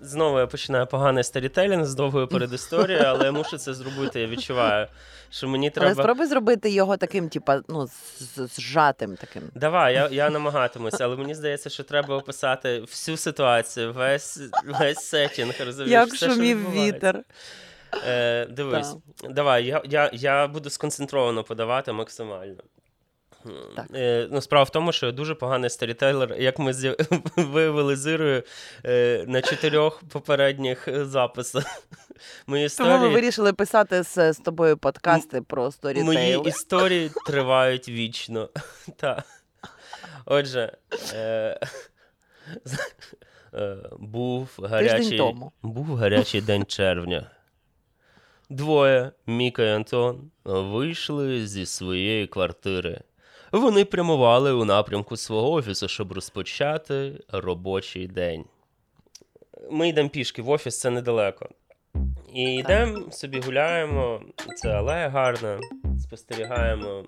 Знову 0.00 0.38
я 0.38 0.46
починаю 0.46 0.86
поганий 0.86 1.24
старітелінг 1.24 1.84
з 1.84 1.94
довгою 1.94 2.28
передісторією, 2.28 3.04
але 3.06 3.24
я 3.24 3.32
мушу 3.32 3.58
це 3.58 3.74
зробити. 3.74 4.20
Я 4.20 4.26
відчуваю, 4.26 4.86
що 5.30 5.48
мені 5.48 5.70
треба. 5.70 5.92
Але 5.92 6.02
спробуй 6.02 6.26
зробити 6.26 6.70
його 6.70 6.96
таким, 6.96 7.28
типа, 7.28 7.60
ну, 7.68 7.88
зжатим 8.36 9.16
таким. 9.16 9.42
Давай, 9.54 9.94
я 9.94 10.08
я 10.12 10.30
намагатимуся, 10.30 11.04
але 11.04 11.16
мені 11.16 11.34
здається, 11.34 11.70
що 11.70 11.82
треба 11.82 12.16
описати 12.16 12.80
всю 12.80 13.16
ситуацію, 13.16 13.92
весь 13.92 14.40
весь 14.64 14.98
сетінг. 14.98 15.54
розумієш? 15.66 15.92
Як 15.92 16.16
шумів 16.16 16.72
вітер. 16.72 17.24
Е, 18.06 18.46
Дивись, 18.46 18.94
так. 19.22 19.32
давай, 19.32 19.66
я, 19.66 19.82
я, 19.84 20.10
я 20.12 20.46
буду 20.46 20.70
сконцентровано 20.70 21.44
подавати 21.44 21.92
максимально. 21.92 22.62
Так. 23.76 23.86
Е, 23.94 24.28
ну, 24.30 24.40
Справа 24.40 24.64
в 24.64 24.70
тому, 24.70 24.92
що 24.92 25.06
я 25.06 25.12
дуже 25.12 25.34
поганий 25.34 25.70
старітейлер, 25.70 26.34
як 26.38 26.58
ми 26.58 26.72
виявили 27.36 27.96
з 27.96 28.12
Ірою 28.12 28.42
е, 28.84 29.24
на 29.28 29.42
чотирьох 29.42 30.02
попередніх 30.08 30.88
записах. 31.04 31.64
Мої 32.46 32.66
історії... 32.66 32.94
Тому 32.94 33.06
ми 33.06 33.14
вирішили 33.14 33.52
писати 33.52 34.02
з, 34.02 34.32
з 34.32 34.36
тобою 34.36 34.76
подкасти 34.76 35.42
про 35.42 35.72
storytale. 35.72 36.06
Мої 36.06 36.48
історії 36.48 37.10
тривають 37.26 37.88
вічно. 37.88 38.48
Так. 38.96 39.24
Отже, 40.24 40.72
е, 41.14 41.60
е, 43.54 43.76
був 43.98 44.48
гарячий 44.62 45.22
був 45.62 45.94
гарячий 45.94 46.40
день 46.40 46.64
червня. 46.64 47.30
Двоє, 48.50 49.12
Міка 49.26 49.62
і 49.62 49.70
Антон, 49.70 50.30
вийшли 50.44 51.46
зі 51.46 51.66
своєї 51.66 52.26
квартири. 52.26 53.00
Вони 53.52 53.84
прямували 53.84 54.52
у 54.52 54.64
напрямку 54.64 55.16
свого 55.16 55.52
офісу, 55.52 55.88
щоб 55.88 56.12
розпочати 56.12 57.12
робочий 57.32 58.06
день. 58.06 58.44
Ми 59.70 59.88
йдемо 59.88 60.08
пішки 60.08 60.42
в 60.42 60.50
офіс, 60.50 60.80
це 60.80 60.90
недалеко. 60.90 61.48
І 62.34 62.42
йдемо 62.42 63.12
собі 63.12 63.40
гуляємо, 63.40 64.22
це 64.56 64.68
алея 64.68 65.08
гарна, 65.08 65.58
спостерігаємо 65.98 67.04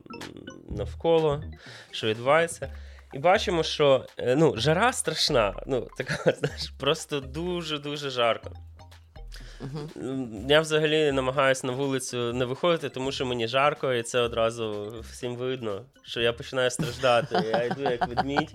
навколо, 0.69 1.43
що 1.91 2.07
відбувається. 2.07 2.75
І 3.13 3.19
бачимо, 3.19 3.63
що 3.63 4.07
е, 4.19 4.37
ну, 4.37 4.55
жара 4.57 4.93
страшна, 4.93 5.55
ну, 5.67 5.89
така, 5.97 6.33
знаєш, 6.39 6.71
просто 6.79 7.21
дуже-дуже 7.21 8.11
жарко. 8.11 8.51
Uh-huh. 9.61 10.49
Я 10.49 10.61
взагалі 10.61 11.13
намагаюся 11.13 11.67
на 11.67 11.73
вулицю 11.73 12.33
не 12.33 12.45
виходити, 12.45 12.89
тому 12.89 13.13
що 13.13 13.27
мені 13.27 13.49
жарко, 13.49 13.93
і 13.93 14.03
це 14.03 14.21
одразу 14.21 14.95
всім 15.11 15.37
видно, 15.37 15.85
що 16.03 16.21
я 16.21 16.33
починаю 16.33 16.71
страждати. 16.71 17.35
Я 17.35 17.65
йду 17.65 17.83
як 17.83 18.09
ведмідь. 18.09 18.55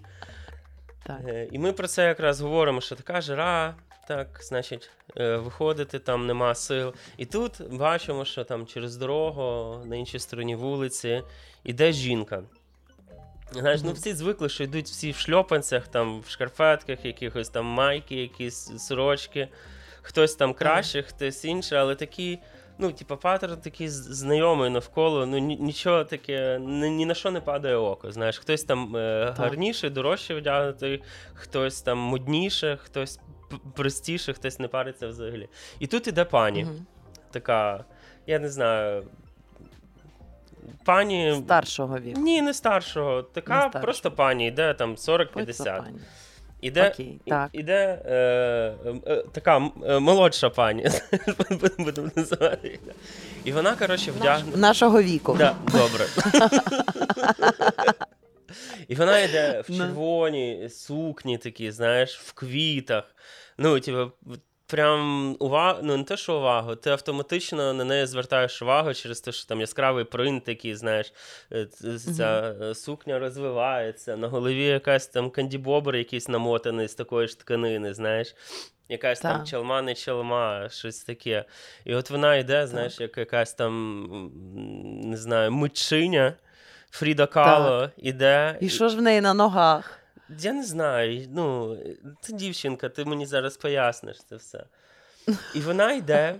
Так. 1.05 1.21
Е, 1.27 1.47
і 1.51 1.59
ми 1.59 1.73
про 1.73 1.87
це 1.87 2.05
якраз 2.07 2.41
говоримо, 2.41 2.81
що 2.81 2.95
така 2.95 3.21
жара, 3.21 3.75
так, 4.07 4.39
значить, 4.41 4.89
е, 5.17 5.35
виходити 5.35 5.99
там 5.99 6.27
нема 6.27 6.55
сил. 6.55 6.93
І 7.17 7.25
тут 7.25 7.61
бачимо, 7.71 8.25
що 8.25 8.43
там 8.43 8.65
через 8.65 8.97
дорогу 8.97 9.79
на 9.85 9.95
іншій 9.95 10.19
стороні 10.19 10.55
вулиці 10.55 11.21
йде 11.63 11.91
жінка. 11.91 12.43
Знаєш, 13.51 13.81
ну 13.83 13.91
всі 13.91 14.13
звикли, 14.13 14.49
що 14.49 14.63
йдуть 14.63 14.85
всі 14.85 15.11
в 15.11 15.15
шльопанцях, 15.15 15.87
там, 15.87 16.21
в 16.21 16.29
шкарпетках, 16.29 17.05
якихось 17.05 17.49
там 17.49 17.65
майки, 17.65 18.15
якісь 18.15 18.71
сорочки 18.77 19.47
хтось 20.05 20.35
там 20.35 20.53
краще, 20.53 21.01
хтось 21.01 21.45
інше, 21.45 21.75
але 21.75 21.95
такі. 21.95 22.39
Ну, 22.77 22.91
типу, 22.91 23.17
паттерн 23.17 23.57
такий 23.57 23.89
знайомий 23.89 24.69
навколо, 24.69 25.25
ну 25.25 25.37
нічого 25.37 26.03
таке, 26.03 26.59
ні, 26.59 26.89
ні 26.89 27.05
на 27.05 27.13
що 27.13 27.31
не 27.31 27.41
падає 27.41 27.75
око. 27.75 28.11
Знаєш, 28.11 28.39
хтось 28.39 28.63
там 28.63 28.95
е, 28.95 29.33
гарніше, 29.37 29.89
дорожче 29.89 30.35
вдягнутий, 30.35 31.03
хтось 31.33 31.81
там 31.81 31.97
модніше, 31.97 32.77
хтось 32.83 33.19
простіше, 33.75 34.33
хтось 34.33 34.59
не 34.59 34.67
париться 34.67 35.07
взагалі. 35.07 35.49
І 35.79 35.87
тут 35.87 36.07
іде 36.07 36.25
пані. 36.25 36.63
Угу. 36.63 36.73
Така, 37.31 37.85
я 38.27 38.39
не 38.39 38.49
знаю. 38.49 39.03
Пані. 40.85 41.41
Старшого 41.45 41.99
віку. 41.99 42.21
Ні, 42.21 42.41
не 42.41 42.53
старшого. 42.53 43.21
Така 43.23 43.55
не 43.55 43.61
старшого. 43.61 43.83
просто 43.83 44.11
пані, 44.11 44.47
йде 44.47 44.73
там 44.73 44.95
40-50. 44.95 45.83
Іде 46.65 46.89
Окей, 46.89 47.21
так. 47.27 47.49
іде 47.53 48.01
е, 48.05 48.13
е, 49.07 49.23
така 49.31 49.71
е, 49.85 49.99
молодша 49.99 50.49
пані, 50.49 50.87
будемо 51.79 52.09
називати. 52.15 52.79
І 53.43 53.51
вона, 53.51 53.75
коротше, 53.75 54.11
вдягнена. 54.11 54.57
Нашого 54.57 55.01
віку. 55.01 55.35
Да, 55.37 55.55
Добре. 55.71 56.05
І 58.87 58.95
вона 58.95 59.19
йде 59.19 59.63
в 59.67 59.77
червоній 59.77 60.69
сукні, 60.69 61.37
такі, 61.37 61.71
знаєш, 61.71 62.19
в 62.19 62.33
квітах. 62.33 63.03
Ну, 63.57 63.79
типу, 63.79 64.11
прям 64.67 65.35
увагу, 65.39 65.79
ну 65.83 65.97
не 65.97 66.03
те, 66.03 66.17
що 66.17 66.37
увагу, 66.37 66.75
ти 66.75 66.89
автоматично 66.89 67.73
на 67.73 67.83
неї 67.83 68.05
звертаєш 68.05 68.61
увагу 68.61 68.93
через 68.93 69.21
те, 69.21 69.31
що 69.31 69.47
там 69.47 69.59
яскравий 69.59 70.03
принт 70.03 70.43
такий, 70.43 70.75
знаєш, 70.75 71.13
е, 71.51 71.65
ця 72.15 72.41
mm-hmm. 72.41 72.75
сукня 72.75 73.19
розвивається, 73.19 74.17
на 74.17 74.27
голові 74.27 74.63
якась 74.65 75.07
там 75.07 75.29
кандібобер 75.29 75.95
якийсь 75.95 76.27
намотаний 76.27 76.87
з 76.87 76.95
такої 76.95 77.27
ж 77.27 77.39
тканини, 77.39 77.93
знаєш. 77.93 78.35
Якась 78.89 79.19
так. 79.19 79.37
там 79.37 79.45
чалма, 79.45 79.81
не 79.81 79.95
чалма, 79.95 80.69
щось 80.69 81.03
таке. 81.03 81.45
І 81.85 81.95
от 81.95 82.09
вона 82.09 82.35
йде, 82.35 82.67
знаєш, 82.67 82.99
як 82.99 83.17
якась 83.17 83.53
там, 83.53 84.31
не 85.03 85.17
знаю, 85.17 85.51
митчиня 85.51 86.33
Фріда 86.91 87.25
Кало 87.25 87.89
іде. 87.97 88.57
І 88.61 88.69
що 88.69 88.89
ж 88.89 88.97
в 88.97 89.01
неї 89.01 89.21
на 89.21 89.33
ногах? 89.33 89.99
Я 90.39 90.53
не 90.53 90.63
знаю. 90.63 91.27
Ну, 91.29 91.77
це 92.21 92.33
дівчинка, 92.33 92.89
ти 92.89 93.05
мені 93.05 93.25
зараз 93.25 93.57
поясниш 93.57 94.23
це 94.29 94.35
все. 94.35 94.65
І 95.55 95.59
вона 95.59 95.93
йде. 95.93 96.35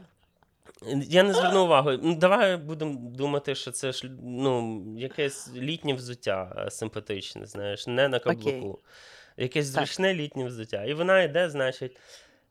Я 1.07 1.23
не 1.23 1.33
зверну 1.33 1.63
увагу. 1.63 1.91
Ну, 2.03 2.15
Давай 2.15 2.57
будемо 2.57 3.09
думати, 3.09 3.55
що 3.55 3.71
це 3.71 3.91
ж 3.91 4.11
ну, 4.23 4.83
якесь 4.97 5.53
літнє 5.55 5.93
взуття 5.93 6.67
симпатичне, 6.69 7.45
знаєш, 7.45 7.87
не 7.87 8.07
на 8.07 8.19
каблуку. 8.19 8.67
Okay. 8.67 8.77
Якесь 9.37 9.65
зручне 9.65 10.13
літнє 10.13 10.45
взуття. 10.45 10.83
І 10.83 10.93
вона 10.93 11.21
йде, 11.21 11.49
значить, 11.49 11.97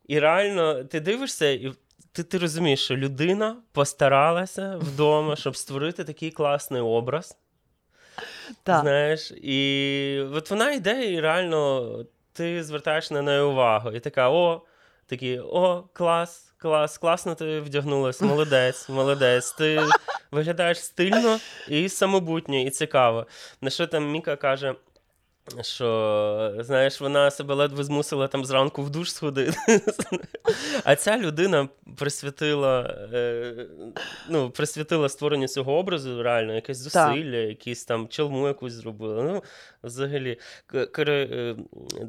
і 0.06 0.18
реально 0.18 0.84
ти 0.84 1.00
дивишся, 1.00 1.50
і 1.50 1.72
ти 2.12 2.22
ти 2.22 2.38
розумієш, 2.38 2.84
що 2.84 2.96
людина 2.96 3.56
постаралася 3.72 4.76
вдома, 4.76 5.36
щоб 5.36 5.56
створити 5.56 6.04
такий 6.04 6.30
класний 6.30 6.82
образ. 6.82 7.38
Так. 8.62 8.80
Знаєш, 8.80 9.30
і 9.30 10.20
от 10.34 10.50
вона 10.50 10.72
йде 10.72 11.12
і 11.12 11.20
реально 11.20 11.98
ти 12.32 12.64
звертаєш 12.64 13.10
на 13.10 13.22
неї 13.22 13.40
увагу. 13.40 13.92
І 13.92 14.00
така: 14.00 14.30
о, 14.30 14.62
такі, 15.06 15.38
о, 15.38 15.84
клас, 15.92 16.54
клас, 16.58 16.98
класно 16.98 17.34
ти 17.34 17.60
вдягнулась, 17.60 18.20
молодець, 18.20 18.88
молодець. 18.88 19.52
Ти 19.52 19.80
виглядаєш 20.30 20.84
стильно 20.84 21.38
і 21.68 21.88
самобутньо, 21.88 22.60
і 22.60 22.70
цікаво. 22.70 23.26
На 23.60 23.70
що 23.70 23.86
там 23.86 24.10
Міка 24.10 24.36
каже. 24.36 24.74
Що, 25.60 26.54
знаєш, 26.58 27.00
вона 27.00 27.30
себе 27.30 27.54
ледве 27.54 27.84
змусила 27.84 28.28
там 28.28 28.44
зранку 28.44 28.82
в 28.82 28.90
душ 28.90 29.12
сходити. 29.12 29.56
А 30.84 30.96
ця 30.96 31.18
людина 31.18 31.68
присвятила 31.96 32.96
е, 33.12 33.66
ну, 34.28 34.50
присвятила 34.50 35.08
створенню 35.08 35.48
цього 35.48 35.78
образу, 35.78 36.22
реально, 36.22 36.54
якесь 36.54 36.78
зусилля, 36.78 37.36
якісь 37.36 37.84
там 37.84 38.08
челму 38.08 38.48
якусь 38.48 38.72
зробила. 38.72 39.22
Ну, 39.22 39.42
взагалі. 39.82 40.38
Е, 40.74 41.56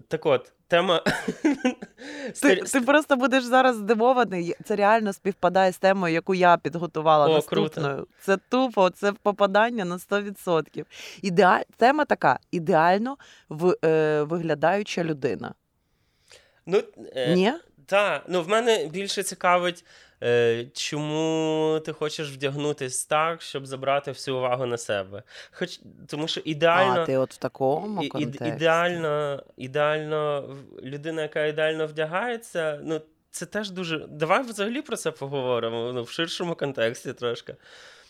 так 0.08 0.26
от, 0.26 0.52
тема. 0.68 1.02
Ти 2.42 2.56
ти 2.56 2.82
просто 2.82 3.16
будеш 3.16 3.44
зараз 3.44 3.76
здивований. 3.76 4.56
Це 4.64 4.76
реально 4.76 5.14
співпадає 5.14 5.72
з 5.72 5.78
темою, 5.78 6.14
яку 6.14 6.36
я 6.36 6.58
підготувала 6.58 7.26
О, 7.26 7.34
наступною. 7.34 7.96
Круто. 7.96 8.08
Це 8.22 8.38
тупо, 8.50 8.90
це 8.90 9.12
попадання 9.12 9.86
на 9.86 9.98
100%. 9.98 10.86
Ідеаль... 11.22 11.62
Тема 11.78 12.06
така: 12.06 12.40
ідеально 12.52 13.18
в, 13.50 13.76
е, 13.86 14.24
виглядаюча 14.24 15.04
людина. 15.04 15.54
Ну, 16.66 16.82
е... 17.16 17.36
Ні? 17.36 17.54
Так, 17.86 18.24
ну 18.28 18.42
в 18.42 18.50
мене 18.50 18.88
більше 18.88 19.24
цікавить, 19.24 19.86
е, 20.24 20.66
чому 20.74 21.82
ти 21.86 21.94
хочеш 21.94 22.32
вдягнутись 22.32 23.06
так, 23.06 23.42
щоб 23.42 23.66
забрати 23.66 24.12
всю 24.12 24.38
увагу 24.38 24.66
на 24.66 24.78
себе. 24.78 25.24
Хоч 25.52 25.80
тому, 26.08 26.28
що 26.28 26.42
ідеально 26.46 27.02
А, 27.02 27.06
ти 27.06 27.18
от 27.18 27.34
в 27.34 27.38
такому 27.38 28.04
і, 28.04 28.08
контексті. 28.08 28.48
ідеально, 28.48 29.44
ідеально 29.58 30.56
людина, 30.84 31.22
яка 31.22 31.46
ідеально 31.46 31.88
вдягається, 31.88 32.80
ну 32.84 33.02
це 33.32 33.46
теж 33.46 33.72
дуже. 33.72 34.00
Давай 34.10 34.44
взагалі 34.44 34.82
про 34.82 34.98
це 34.98 35.12
поговоримо 35.12 35.92
ну, 35.94 36.04
в 36.04 36.10
ширшому 36.10 36.56
контексті 36.56 37.14
трошки. 37.14 37.56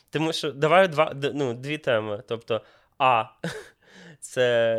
Тому 0.09 0.33
що 0.33 0.51
давай 0.51 0.87
два 0.87 1.13
ну, 1.33 1.53
дві 1.53 1.77
теми. 1.77 2.23
Тобто, 2.27 2.61
а. 2.97 3.25
Це 4.19 4.77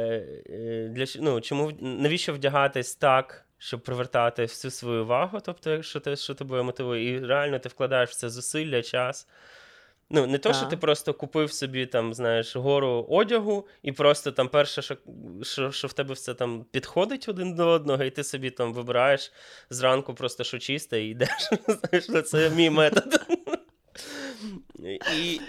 е, 0.50 0.88
для 0.88 1.06
ну, 1.20 1.40
чому 1.40 1.72
навіщо 1.80 2.32
вдягатись 2.32 2.94
так, 2.94 3.45
щоб 3.58 3.82
привертати 3.82 4.42
всю 4.42 4.70
свою 4.70 5.02
увагу, 5.02 5.38
тобто, 5.44 5.70
якщо 5.70 6.00
те, 6.00 6.16
що 6.16 6.34
тебе 6.34 6.62
мотивує, 6.62 7.10
і 7.10 7.26
реально 7.26 7.58
ти 7.58 7.68
вкладаєш 7.68 8.10
в 8.10 8.14
це 8.14 8.28
зусилля, 8.28 8.82
час. 8.82 9.28
Ну, 10.10 10.26
не 10.26 10.38
то, 10.38 10.52
що 10.52 10.66
ти 10.66 10.76
просто 10.76 11.14
купив 11.14 11.52
собі 11.52 11.86
там, 11.86 12.14
знаєш, 12.14 12.56
гору 12.56 13.06
одягу, 13.08 13.68
і 13.82 13.92
просто 13.92 14.32
там 14.32 14.48
перше, 14.48 14.82
що 14.82 14.96
що, 15.42 15.72
що 15.72 15.88
в 15.88 15.92
тебе 15.92 16.14
все 16.14 16.34
там 16.34 16.64
підходить 16.70 17.28
один 17.28 17.54
до 17.54 17.68
одного, 17.68 18.04
і 18.04 18.10
ти 18.10 18.24
собі 18.24 18.50
там 18.50 18.74
вибираєш 18.74 19.32
зранку 19.70 20.14
просто 20.14 20.44
що 20.44 20.58
чисте 20.58 21.02
і 21.02 21.08
йдеш. 21.10 21.50
Знаєш, 21.68 22.28
це 22.28 22.50
мій 22.50 22.70
метод. 22.70 23.20
І 25.18 25.40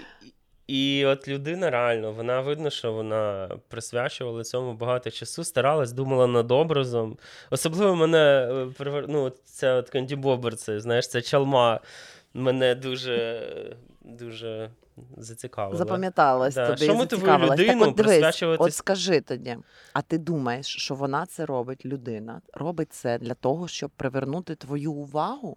і 0.68 1.04
от 1.06 1.28
людина 1.28 1.70
реально, 1.70 2.12
вона 2.12 2.40
видно, 2.40 2.70
що 2.70 2.92
вона 2.92 3.50
присвячувала 3.68 4.44
цьому 4.44 4.74
багато 4.74 5.10
часу, 5.10 5.44
старалась, 5.44 5.92
думала 5.92 6.26
над 6.26 6.52
образом. 6.52 7.18
Особливо 7.50 7.96
мене 7.96 8.48
е, 8.80 9.04
ну, 9.08 9.32
ця 9.44 9.74
от 9.74 9.90
Канді 9.90 10.16
Бобер, 10.16 10.56
це, 10.56 10.80
знаєш, 10.80 11.08
ця 11.08 11.22
чалма 11.22 11.80
мене 12.34 12.74
дуже 12.74 13.42
дуже 14.00 14.70
зацікавила. 15.16 15.78
Запам'яталась 15.78 16.54
да. 16.54 16.66
тобі. 16.66 16.84
Що 16.84 16.94
мотивує 16.94 17.38
людину 17.38 17.80
так, 17.80 17.88
от 17.88 17.94
дивись, 17.94 18.12
присвячувати? 18.12 18.64
От 18.64 18.74
скажи 18.74 19.20
тоді, 19.20 19.56
а 19.92 20.02
ти 20.02 20.18
думаєш, 20.18 20.66
що 20.66 20.94
вона 20.94 21.26
це 21.26 21.46
робить, 21.46 21.86
людина, 21.86 22.40
робить 22.54 22.92
це 22.92 23.18
для 23.18 23.34
того, 23.34 23.68
щоб 23.68 23.90
привернути 23.90 24.54
твою 24.54 24.92
увагу? 24.92 25.56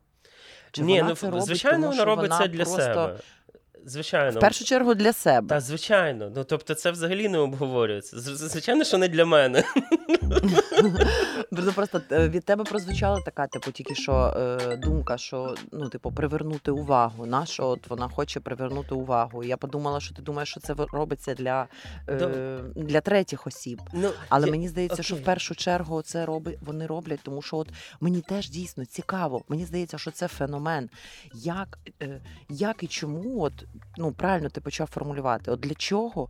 Чи 0.71 0.81
Ні, 0.81 0.97
вона 0.97 1.09
ну 1.09 1.15
це 1.15 1.29
робить, 1.29 1.45
звичайно, 1.45 1.77
тому, 1.77 1.91
вона 1.91 2.05
робить 2.05 2.31
це 2.37 2.47
для 2.47 2.63
просто... 2.63 2.81
себе. 2.81 3.19
Звичайно. 3.85 4.37
В 4.37 4.41
першу 4.41 4.65
чергу 4.65 4.95
для 4.95 5.13
себе. 5.13 5.47
Та, 5.47 5.59
звичайно. 5.59 6.31
Ну, 6.35 6.43
тобто, 6.43 6.73
це 6.73 6.91
взагалі 6.91 7.29
не 7.29 7.37
обговорюється. 7.37 8.19
Звичайно, 8.19 8.83
що 8.83 8.97
не 8.97 9.07
для 9.07 9.25
мене. 9.25 9.63
Просто 11.75 12.01
е, 12.11 12.29
від 12.29 12.45
тебе 12.45 12.63
прозвучала 12.63 13.21
така, 13.21 13.47
типу, 13.47 13.71
тільки 13.71 13.95
що 13.95 14.13
е, 14.13 14.77
думка, 14.77 15.17
що 15.17 15.55
ну, 15.71 15.89
типу, 15.89 16.11
привернути 16.11 16.71
увагу. 16.71 17.25
На 17.25 17.45
що 17.45 17.67
от 17.67 17.89
вона 17.89 18.07
хоче 18.07 18.39
привернути 18.39 18.95
увагу. 18.95 19.43
Я 19.43 19.57
подумала, 19.57 19.99
що 19.99 20.15
ти 20.15 20.21
думаєш, 20.21 20.49
що 20.49 20.59
це 20.59 20.75
робиться 20.77 21.33
для 21.33 21.67
е, 22.09 22.59
для 22.75 23.01
третіх 23.01 23.47
осіб. 23.47 23.81
Ну, 23.93 24.09
Але 24.29 24.45
я... 24.45 24.51
мені 24.51 24.67
здається, 24.67 25.03
що 25.03 25.15
в 25.15 25.23
першу 25.23 25.55
чергу 25.55 26.01
це 26.01 26.25
роблять, 26.25 26.57
вони 26.61 26.87
роблять, 26.87 27.19
тому 27.23 27.41
що 27.41 27.57
от 27.57 27.67
мені 27.99 28.21
теж 28.21 28.49
дійсно 28.49 28.85
цікаво. 28.85 29.43
Мені 29.47 29.65
здається, 29.65 29.97
що 29.97 30.11
це 30.11 30.27
феномен. 30.27 30.89
Як, 31.33 31.79
як 32.49 32.83
і 32.83 32.87
чому, 32.87 33.41
от 33.41 33.53
ну 33.97 34.11
правильно 34.11 34.49
ти 34.49 34.61
почав 34.61 34.87
формулювати, 34.87 35.51
от 35.51 35.59
для 35.59 35.73
чого 35.73 36.29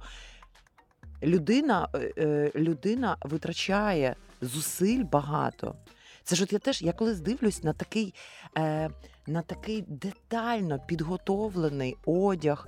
людина, 1.23 1.88
е, 1.93 2.13
е, 2.17 2.51
людина 2.56 3.17
витрачає 3.21 4.15
зусиль 4.41 5.04
багато. 5.04 5.75
Це 6.23 6.36
ж 6.36 6.43
от 6.43 6.54
я 6.54 6.60
теж 6.60 6.82
я 6.82 6.93
колись 6.93 7.19
дивлюсь 7.19 7.63
на 7.63 7.73
такий 7.73 8.13
е, 8.58 8.89
на 9.27 9.41
такий 9.41 9.84
детально 9.88 10.80
підготовлений 10.88 11.97
одяг, 12.06 12.67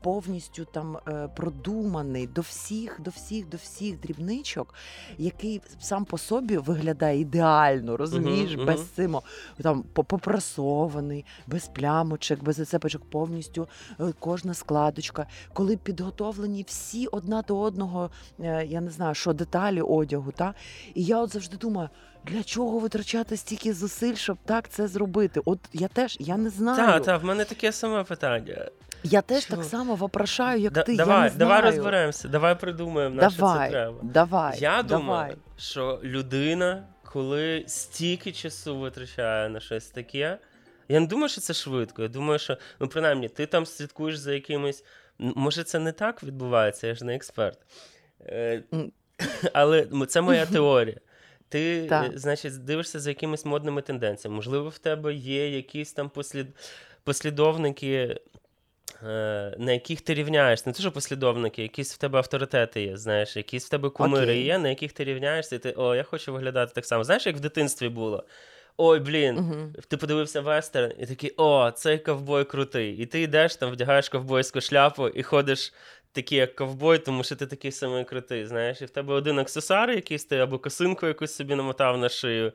повністю 0.00 0.64
там 0.64 0.96
е, 1.08 1.28
продуманий 1.36 2.26
до 2.26 2.40
всіх, 2.40 3.00
до 3.00 3.10
всіх, 3.10 3.48
до 3.48 3.56
всіх 3.56 4.00
дрібничок, 4.00 4.74
який 5.18 5.60
сам 5.80 6.04
по 6.04 6.18
собі 6.18 6.56
виглядає 6.56 7.20
ідеально, 7.20 7.96
розумієш, 7.96 8.50
uh-huh, 8.50 8.66
без 8.66 8.80
uh-huh. 8.80 8.96
цимо 8.96 9.22
там 9.62 9.82
попрасований, 9.92 11.24
без 11.46 11.68
плямочок, 11.68 12.42
без 12.42 12.56
зацепочок, 12.56 13.04
повністю 13.10 13.68
е, 14.00 14.12
кожна 14.18 14.54
складочка, 14.54 15.26
коли 15.52 15.76
підготовлені 15.76 16.64
всі 16.68 17.06
одна 17.06 17.42
до 17.42 17.58
одного, 17.58 18.10
я 18.66 18.80
не 18.80 18.90
знаю, 18.90 19.14
що 19.14 19.32
деталі 19.32 19.80
одягу. 19.80 20.32
Та? 20.32 20.54
І 20.94 21.04
я 21.04 21.20
от 21.20 21.32
завжди 21.32 21.56
думаю. 21.56 21.88
Для 22.24 22.42
чого 22.42 22.78
витрачати 22.78 23.36
стільки 23.36 23.72
зусиль, 23.72 24.14
щоб 24.14 24.38
так 24.44 24.68
це 24.68 24.88
зробити? 24.88 25.40
От 25.44 25.58
я 25.72 25.88
теж 25.88 26.16
я 26.20 26.36
не 26.36 26.50
знаю. 26.50 26.76
Так, 26.76 27.04
так, 27.04 27.22
в 27.22 27.24
мене 27.24 27.44
таке 27.44 27.72
саме 27.72 28.04
питання. 28.04 28.70
Я 29.02 29.22
теж 29.22 29.46
Чого? 29.46 29.62
так 29.62 29.70
само 29.70 29.94
вопрошаю, 29.94 30.60
як 30.60 30.72
да, 30.72 30.82
ти. 30.82 30.96
Давай, 30.96 31.16
я 31.16 31.22
не 31.24 31.30
знаю. 31.30 31.38
давай 31.38 31.62
розберемося, 31.62 32.28
давай 32.28 32.60
придумаємо, 32.60 33.14
на 33.14 33.30
що 33.30 33.54
це 33.58 33.68
треба. 33.70 33.98
Давай, 34.02 34.58
Я 34.58 34.82
давай. 34.82 35.02
думаю, 35.02 35.36
що 35.58 36.00
людина, 36.02 36.84
коли 37.04 37.64
стільки 37.66 38.32
часу 38.32 38.78
витрачає 38.78 39.48
на 39.48 39.60
щось 39.60 39.86
таке, 39.86 40.38
я 40.88 41.00
не 41.00 41.06
думаю, 41.06 41.28
що 41.28 41.40
це 41.40 41.54
швидко. 41.54 42.02
Я 42.02 42.08
думаю, 42.08 42.38
що 42.38 42.56
ну 42.80 42.88
принаймні 42.88 43.28
ти 43.28 43.46
там 43.46 43.66
слідкуєш 43.66 44.16
за 44.16 44.32
якимось. 44.34 44.84
Може, 45.18 45.64
це 45.64 45.78
не 45.78 45.92
так 45.92 46.22
відбувається, 46.22 46.86
я 46.86 46.94
ж 46.94 47.04
не 47.04 47.14
експерт. 47.14 47.58
Е, 48.20 48.62
але 49.52 49.88
це 50.08 50.20
моя 50.20 50.46
теорія. 50.52 50.96
Ти, 51.48 51.86
так. 51.86 52.18
значить, 52.18 52.64
дивишся 52.64 53.00
за 53.00 53.10
якимись 53.10 53.44
модними 53.44 53.82
тенденціями. 53.82 54.36
Можливо, 54.36 54.68
в 54.68 54.78
тебе 54.78 55.14
є 55.14 55.56
якісь 55.56 55.92
там 55.92 56.08
послід... 56.10 56.46
послідовники, 57.04 57.92
е... 57.92 58.16
на 59.58 59.72
яких 59.72 60.00
ти 60.00 60.14
рівняєшся. 60.14 60.64
Не 60.66 60.72
те, 60.72 60.80
що 60.80 60.92
послідовники, 60.92 61.62
якісь 61.62 61.94
в 61.94 61.98
тебе 61.98 62.18
авторитети 62.18 62.82
є, 62.82 62.96
знаєш, 62.96 63.36
якісь 63.36 63.66
в 63.66 63.68
тебе 63.68 63.90
кумири 63.90 64.32
okay. 64.32 64.44
є, 64.44 64.58
на 64.58 64.68
яких 64.68 64.92
ти 64.92 65.04
рівняєшся, 65.04 65.56
і 65.56 65.58
ти 65.58 65.74
о, 65.76 65.94
я 65.94 66.02
хочу 66.02 66.32
виглядати 66.32 66.72
так 66.74 66.86
само. 66.86 67.04
Знаєш, 67.04 67.26
як 67.26 67.36
в 67.36 67.40
дитинстві 67.40 67.88
було? 67.88 68.24
Ой, 68.76 69.00
блін, 69.00 69.38
uh-huh. 69.38 69.86
ти 69.88 69.96
подивився 69.96 70.40
вестерн, 70.40 70.92
і 70.98 71.06
такий, 71.06 71.34
о, 71.36 71.70
цей 71.70 71.98
ковбой 71.98 72.44
крутий. 72.44 72.96
І 72.96 73.06
ти 73.06 73.22
йдеш 73.22 73.56
там, 73.56 73.70
вдягаєш 73.70 74.08
ковбойську 74.08 74.60
шляпу 74.60 75.08
і 75.08 75.22
ходиш 75.22 75.72
такий, 76.12 76.38
як 76.38 76.54
ковбой, 76.54 76.98
тому 76.98 77.24
що 77.24 77.36
ти 77.36 77.46
такий 77.46 77.72
самий 77.72 78.04
крутий. 78.04 78.46
Знаєш, 78.46 78.82
і 78.82 78.84
в 78.84 78.90
тебе 78.90 79.14
один 79.14 79.38
аксесуар, 79.38 79.90
якийсь 79.90 80.24
ти 80.24 80.38
або 80.38 80.58
косинку 80.58 81.06
якусь 81.06 81.34
собі 81.34 81.54
намотав 81.54 81.98
на 81.98 82.08
шию, 82.08 82.52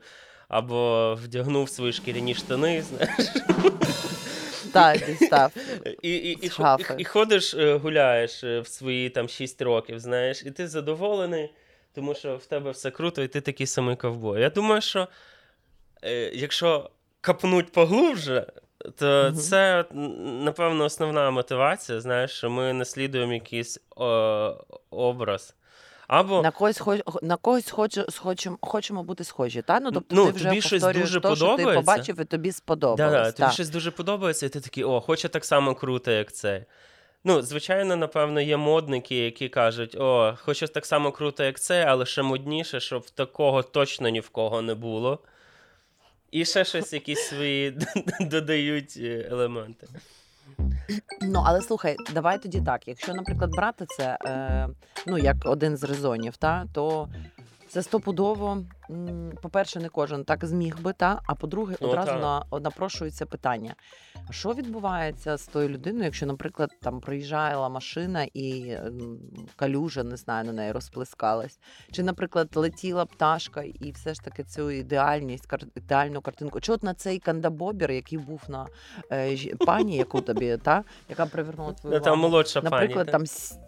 або 0.48 1.14
вдягнув 1.24 1.68
свої 1.68 1.92
шкіряні 1.92 2.34
штани. 2.34 2.82
знаєш. 2.82 3.28
Так, 4.72 5.06
дістав. 5.06 5.52
І 6.02 6.08
і, 6.08 6.32
і, 6.32 6.46
і, 6.46 6.50
і 6.98 7.04
ходиш, 7.04 7.54
е, 7.54 7.74
гуляєш 7.74 8.44
е, 8.44 8.60
в 8.60 8.66
свої 8.66 9.10
там 9.10 9.28
6 9.28 9.62
років, 9.62 9.98
знаєш, 9.98 10.42
і 10.46 10.50
ти 10.50 10.68
задоволений, 10.68 11.50
тому 11.94 12.14
що 12.14 12.36
в 12.36 12.46
тебе 12.46 12.70
все 12.70 12.90
круто, 12.90 13.22
і 13.22 13.28
ти 13.28 13.40
такий 13.40 13.66
самий 13.66 13.96
ковбой. 13.96 14.40
Я 14.40 14.50
думаю, 14.50 14.80
що 14.80 15.08
е, 16.04 16.30
якщо 16.34 16.90
капнуть 17.20 17.72
поглубже, 17.72 18.46
то 18.98 19.26
угу. 19.26 19.36
це, 19.36 19.84
напевно, 20.44 20.84
основна 20.84 21.30
мотивація, 21.30 22.00
знаєш, 22.00 22.30
що 22.30 22.50
ми 22.50 22.72
наслідуємо 22.72 23.32
якийсь 23.32 23.80
о, 23.96 24.56
образ. 24.90 25.54
Або... 26.12 26.42
На 26.42 26.50
когось 26.50 26.78
хоч, 26.78 27.00
на 27.22 27.36
когось 27.36 27.70
хоч, 27.70 27.98
хочемо, 28.18 28.58
хочемо 28.60 29.02
бути 29.02 29.24
схожі. 29.24 29.62
Та? 29.62 29.80
Ну, 29.80 29.92
тобто 29.92 30.16
ну, 30.16 30.26
ти 30.26 30.32
вже 30.32 30.44
тобі 30.44 30.60
щось 30.60 30.82
дуже 30.82 31.20
то, 31.20 31.30
подобається. 31.30 31.62
що 31.62 31.70
ти 31.70 31.74
побачив 31.74 32.20
і 32.20 32.24
тобі 32.24 32.52
сподобалось. 32.52 33.12
Да, 33.12 33.24
да, 33.24 33.32
тобі 33.32 33.52
щось 33.52 33.68
дуже 33.68 33.90
подобається, 33.90 34.46
і 34.46 34.48
ти 34.48 34.60
такий, 34.60 34.84
о, 34.84 35.00
хочу 35.00 35.28
так 35.28 35.44
само 35.44 35.74
круто, 35.74 36.10
як 36.10 36.32
цей. 36.32 36.64
Ну, 37.24 37.42
звичайно, 37.42 37.96
напевно, 37.96 38.40
є 38.40 38.56
модники, 38.56 39.16
які 39.16 39.48
кажуть: 39.48 39.94
о, 39.94 40.34
хочу 40.42 40.66
так 40.66 40.86
само 40.86 41.12
круто, 41.12 41.44
як 41.44 41.60
це, 41.60 41.84
але 41.84 42.06
ще 42.06 42.22
модніше, 42.22 42.80
щоб 42.80 43.10
такого 43.10 43.62
точно 43.62 44.08
ні 44.08 44.20
в 44.20 44.28
кого 44.28 44.62
не 44.62 44.74
було. 44.74 45.18
І 46.30 46.44
ще 46.44 46.64
щось 46.64 46.92
якісь 46.92 47.28
свої 47.28 47.78
додають 48.20 48.94
е, 48.96 49.28
елементи. 49.30 49.88
Ну, 51.22 51.42
але 51.46 51.60
слухай, 51.60 51.96
давай 52.14 52.42
тоді 52.42 52.60
так. 52.60 52.88
Якщо, 52.88 53.14
наприклад, 53.14 53.50
брати 53.50 53.86
це 53.88 54.18
е, 54.24 54.68
ну, 55.06 55.18
як 55.18 55.36
один 55.44 55.76
з 55.76 55.84
резонів, 55.84 56.36
та, 56.36 56.66
то 56.72 57.08
це 57.68 57.82
стопудово, 57.82 58.58
по-перше, 59.42 59.80
не 59.80 59.88
кожен 59.88 60.24
так 60.24 60.44
зміг 60.44 60.80
би, 60.80 60.92
та, 60.92 61.20
а 61.26 61.34
по-друге, 61.34 61.76
Ну, 61.80 61.88
одразу 61.88 62.12
на, 62.12 62.44
напрошується 62.60 63.26
питання: 63.26 63.74
що 64.30 64.52
відбувається 64.52 65.36
з 65.36 65.46
тою 65.46 65.68
людиною, 65.68 66.04
якщо, 66.04 66.26
наприклад, 66.26 66.70
там 66.82 67.00
проїжджала 67.00 67.68
машина 67.68 68.26
і 68.34 68.76
калюжа, 69.56 70.02
не 70.02 70.16
знаю, 70.16 70.44
на 70.44 70.52
неї 70.52 70.72
розплескалась? 70.72 71.58
Чи, 71.92 72.02
наприклад, 72.02 72.48
летіла 72.54 73.04
пташка 73.04 73.62
і 73.62 73.92
все 73.92 74.14
ж 74.14 74.20
таки 74.20 74.44
цю 74.44 74.70
ідеальність, 74.70 75.46
кар- 75.52 75.66
ідеальну 75.76 76.20
картинку? 76.20 76.60
Чи 76.60 76.72
от 76.72 76.82
на 76.82 76.94
цей 76.94 77.18
кандабобір, 77.18 77.90
який 77.90 78.18
був 78.18 78.42
на 78.48 78.66
е, 79.12 79.36
пані, 79.66 79.96
яку 79.96 80.20
тобі, 80.20 80.56
та, 80.62 80.84
яка 81.08 81.26
привернула 81.26 81.72
твою 81.72 81.96
Ну, 81.96 82.00
там 82.04 82.18
молодша 82.18 82.60
Наприклад, 82.62 83.06
пані. 83.06 83.12
там 83.12 83.26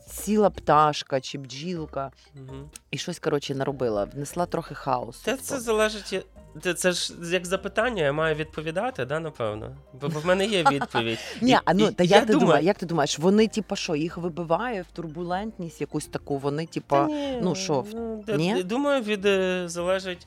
сіла 0.08 0.50
пташка 0.50 1.20
чи 1.20 1.38
бджілка, 1.38 2.10
Мгм. 2.34 2.70
і 2.90 2.98
щось 2.98 3.18
коротше 3.18 3.54
наробила, 3.54 4.04
внесла 4.04 4.46
трохи 4.46 4.74
хаосу. 4.74 5.13
Та 5.24 5.36
це 5.36 5.60
залежить. 5.60 6.24
Це, 6.62 6.74
це 6.74 6.92
ж 6.92 7.14
як 7.32 7.46
запитання, 7.46 8.02
я 8.02 8.12
маю 8.12 8.34
відповідати, 8.34 9.04
да, 9.04 9.20
напевно. 9.20 9.76
Бо, 10.00 10.08
бо 10.08 10.20
в 10.20 10.26
мене 10.26 10.46
є 10.46 10.64
відповідь. 10.70 11.18
Ні, 11.40 11.58
а 11.64 11.74
ну 11.74 11.92
та 11.92 12.04
як 12.04 12.26
ти 12.26 12.32
думаєш, 12.32 12.66
як 12.66 12.78
ти 12.78 12.86
думаєш, 12.86 13.18
вони 13.18 13.48
типа 13.48 13.76
що, 13.76 13.94
їх 13.94 14.18
вибиває 14.18 14.82
в 14.82 14.86
турбулентність 14.86 15.80
якусь 15.80 16.06
таку, 16.06 16.38
вони 16.38 16.66
типа. 16.66 17.06
ну, 17.42 17.54
що, 17.54 17.84
ну, 17.94 18.24
ні? 18.28 18.62
Думаю, 18.62 19.02
від 19.02 19.26
е, 19.26 19.64
залежить 19.66 20.26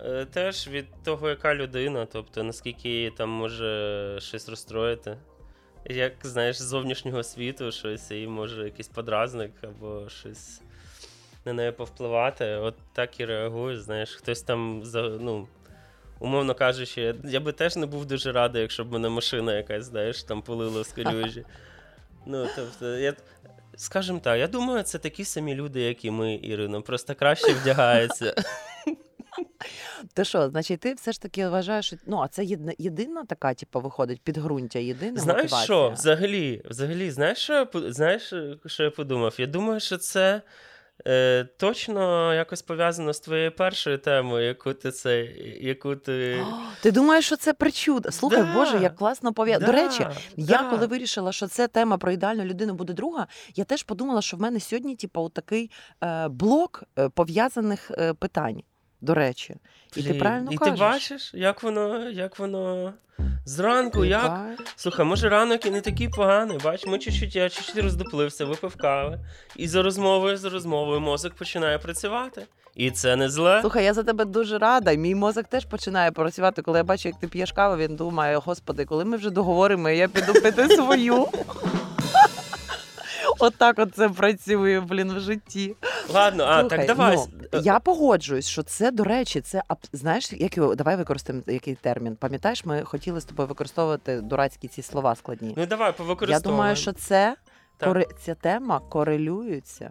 е, 0.00 0.26
теж 0.32 0.68
від 0.68 0.86
того, 1.04 1.28
яка 1.28 1.54
людина, 1.54 2.06
тобто 2.12 2.42
наскільки 2.42 2.88
її 2.88 3.10
там 3.10 3.30
може 3.30 4.16
щось 4.20 4.48
розстроїти. 4.48 5.16
Як 5.84 6.12
знаєш, 6.22 6.56
з 6.56 6.64
зовнішнього 6.64 7.22
світу 7.22 7.72
щось 7.72 8.10
і 8.10 8.26
може 8.26 8.64
якийсь 8.64 8.88
подразник 8.88 9.52
або 9.62 10.08
щось 10.08 10.60
на 11.44 11.52
неї 11.52 11.72
повпливати. 11.72 12.46
От 12.46 12.74
так 12.92 13.20
і 13.20 13.24
реагуєш. 13.24 13.80
Знаєш, 13.80 14.10
хтось 14.14 14.42
там 14.42 14.82
ну. 15.20 15.48
Умовно 16.22 16.54
кажучи, 16.54 17.14
я- 17.24 17.40
би 17.40 17.52
теж 17.52 17.76
не 17.76 17.86
був 17.86 18.06
дуже 18.06 18.32
радий, 18.32 18.62
якщо 18.62 18.84
б 18.84 18.92
мене 18.92 19.08
машина 19.08 19.54
якась, 19.54 19.84
знаєш, 19.84 20.22
там 20.22 20.42
полила 20.42 20.84
з 20.84 20.92
калюжі. 20.92 21.44
Ну, 22.26 22.46
тобто, 22.56 22.98
я, 22.98 23.14
скажімо 23.76 24.20
так, 24.22 24.38
я 24.38 24.46
думаю, 24.46 24.82
це 24.82 24.98
такі 24.98 25.24
самі 25.24 25.54
люди, 25.54 25.80
як 25.80 26.04
і 26.04 26.10
ми, 26.10 26.34
Ірино, 26.34 26.82
просто 26.82 27.14
краще 27.14 27.52
вдягаються. 27.52 28.34
Ти 30.14 30.24
що, 30.24 30.48
значить, 30.48 30.80
ти 30.80 30.94
все 30.94 31.12
ж 31.12 31.22
таки 31.22 31.48
вважаєш, 31.48 31.86
що 31.86 31.96
ну 32.06 32.18
а 32.18 32.28
це 32.28 32.44
єдина, 32.44 32.72
єдина 32.78 33.24
така, 33.24 33.54
типу, 33.54 33.80
виходить, 33.80 34.20
підґрунтя, 34.20 34.78
єдина 34.78 35.20
Знаєш 35.20 35.42
мотивація? 35.42 35.64
що? 35.64 35.90
Взагалі, 35.90 36.62
взагалі, 36.64 37.10
знаєш, 37.10 37.38
що 37.38 37.52
я, 37.54 37.68
знаєш, 37.92 38.32
що 38.66 38.82
я 38.82 38.90
подумав? 38.90 39.34
Я 39.38 39.46
думаю, 39.46 39.80
що 39.80 39.96
це 39.96 40.42
е, 41.06 41.44
точно 41.44 42.34
якось 42.34 42.62
пов'язано 42.62 43.12
з 43.12 43.20
твоєю 43.20 43.52
першою 43.52 43.98
темою, 43.98 44.46
яку 44.46 44.72
ти 44.72 44.90
це, 44.92 45.22
яку 45.60 45.96
ти. 45.96 46.40
О, 46.40 46.46
Ти 46.82 46.90
думаєш, 46.90 47.26
що 47.26 47.36
це 47.36 47.52
причуда? 47.52 48.10
Слухай, 48.10 48.42
Да. 48.42 48.54
Боже, 48.54 48.78
як 48.78 48.96
класно 48.96 49.32
пов'язано. 49.32 49.66
До 49.66 49.72
Да, 49.72 49.84
речі, 49.84 50.06
я 50.36 50.58
коли 50.62 50.86
вирішила, 50.86 51.32
що 51.32 51.46
це 51.46 51.68
тема 51.68 51.98
про 51.98 52.12
ідеальну 52.12 52.44
людину 52.44 52.74
буде 52.74 52.92
друга, 52.92 53.26
я 53.54 53.64
теж 53.64 53.82
подумала, 53.82 54.22
що 54.22 54.36
в 54.36 54.40
мене 54.40 54.60
сьогодні, 54.60 54.96
типу, 54.96 55.28
такий 55.28 55.70
е, 56.04 56.28
блок 56.28 56.82
е, 56.98 57.08
пов'язаних 57.08 57.90
е, 57.90 58.14
питань. 58.14 58.62
До 59.02 59.14
речі, 59.14 59.56
і 59.96 60.02
ти 60.02 60.14
правильно 60.14 60.52
і 60.52 60.56
кажеш. 60.56 60.74
ти 60.74 60.80
бачиш, 60.80 61.30
як 61.34 61.62
воно, 61.62 62.10
як 62.10 62.38
воно 62.38 62.92
зранку, 63.44 64.04
як. 64.04 64.28
Бач. 64.28 64.58
Слухай, 64.76 65.06
може 65.06 65.28
ранок 65.28 65.66
і 65.66 65.70
не 65.70 65.80
такий 65.80 66.08
поганий. 66.08 66.58
Бач, 66.64 66.86
ми 66.86 66.98
чуть-чуть, 66.98 67.36
я 67.36 67.48
чуть-чуть 67.48 67.78
роздуплився, 67.78 68.44
випив 68.44 68.76
кави. 68.76 69.18
І 69.56 69.68
за 69.68 69.82
розмовою, 69.82 70.36
за 70.36 70.48
розмовою 70.50 71.00
мозок 71.00 71.34
починає 71.34 71.78
працювати. 71.78 72.46
І 72.74 72.90
це 72.90 73.16
не 73.16 73.28
зле. 73.30 73.60
Слухай, 73.60 73.84
я 73.84 73.94
за 73.94 74.02
тебе 74.02 74.24
дуже 74.24 74.58
рада. 74.58 74.90
і 74.90 74.98
Мій 74.98 75.14
мозок 75.14 75.46
теж 75.46 75.64
починає 75.64 76.10
працювати. 76.10 76.62
Коли 76.62 76.78
я 76.78 76.84
бачу, 76.84 77.08
як 77.08 77.20
ти 77.20 77.28
п'єш 77.28 77.52
каву, 77.52 77.76
він 77.76 77.96
думає: 77.96 78.36
господи, 78.36 78.84
коли 78.84 79.04
ми 79.04 79.16
вже 79.16 79.30
договоримо, 79.30 79.90
я 79.90 80.08
піду 80.08 80.32
пити 80.32 80.68
свою. 80.68 81.26
Отак 83.42 83.78
от 83.78 83.94
це 83.94 84.08
працює, 84.08 84.80
блін, 84.80 85.12
в 85.12 85.20
житті. 85.20 85.76
Ладно, 86.14 86.44
а 86.44 86.60
Слухай, 86.60 86.78
так 86.78 86.86
давай. 86.86 87.16
ну, 87.52 87.60
я 87.60 87.80
погоджуюсь, 87.80 88.48
що 88.48 88.62
це, 88.62 88.90
до 88.90 89.04
речі, 89.04 89.40
це 89.40 89.62
знаєш, 89.92 90.32
як 90.32 90.56
його 90.56 90.74
давай 90.74 90.96
використаємо 90.96 91.44
який 91.46 91.74
термін. 91.74 92.16
Пам'ятаєш, 92.16 92.64
ми 92.64 92.82
хотіли 92.82 93.20
з 93.20 93.24
тобою 93.24 93.48
використовувати 93.48 94.20
дурацькі 94.20 94.68
ці 94.68 94.82
слова 94.82 95.14
складні. 95.14 95.54
Ну 95.56 95.66
давай 95.66 95.94
я 96.28 96.40
думаю, 96.40 96.76
що 96.76 96.92
це 96.92 97.36
Кори... 97.80 98.06
ця 98.24 98.34
тема 98.34 98.80
корелюється 98.88 99.90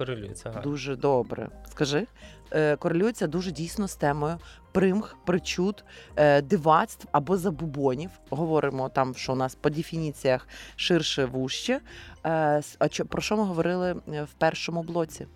корелюється. 0.00 0.50
Ага. 0.52 0.60
дуже 0.60 0.96
добре. 0.96 1.48
Скажи, 1.70 2.06
е, 2.50 2.76
корелюється 2.76 3.26
дуже 3.26 3.50
дійсно 3.50 3.88
з 3.88 3.96
темою 3.96 4.38
примх, 4.72 5.16
причуд, 5.26 5.84
е, 6.16 6.42
дивацтв 6.42 7.08
або 7.12 7.36
забубонів. 7.36 8.10
Говоримо 8.30 8.88
там, 8.88 9.14
що 9.14 9.32
у 9.32 9.36
нас 9.36 9.54
по 9.54 9.70
дефініціях 9.70 10.48
ширше 10.76 11.24
вуще. 11.24 11.80
Е, 12.26 12.62
а 12.78 12.88
про 13.08 13.22
що 13.22 13.36
ми 13.36 13.44
говорили 13.44 13.92
в 14.06 14.32
першому 14.38 14.82
блоці? 14.82 15.26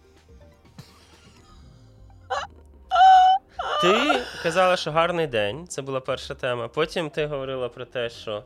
Ти 3.82 4.20
казала, 4.42 4.76
що 4.76 4.92
гарний 4.92 5.26
день. 5.26 5.66
Це 5.68 5.82
була 5.82 6.00
перша 6.00 6.34
тема. 6.34 6.68
Потім 6.68 7.10
ти 7.10 7.26
говорила 7.26 7.68
про 7.68 7.84
те, 7.84 8.10
що 8.10 8.44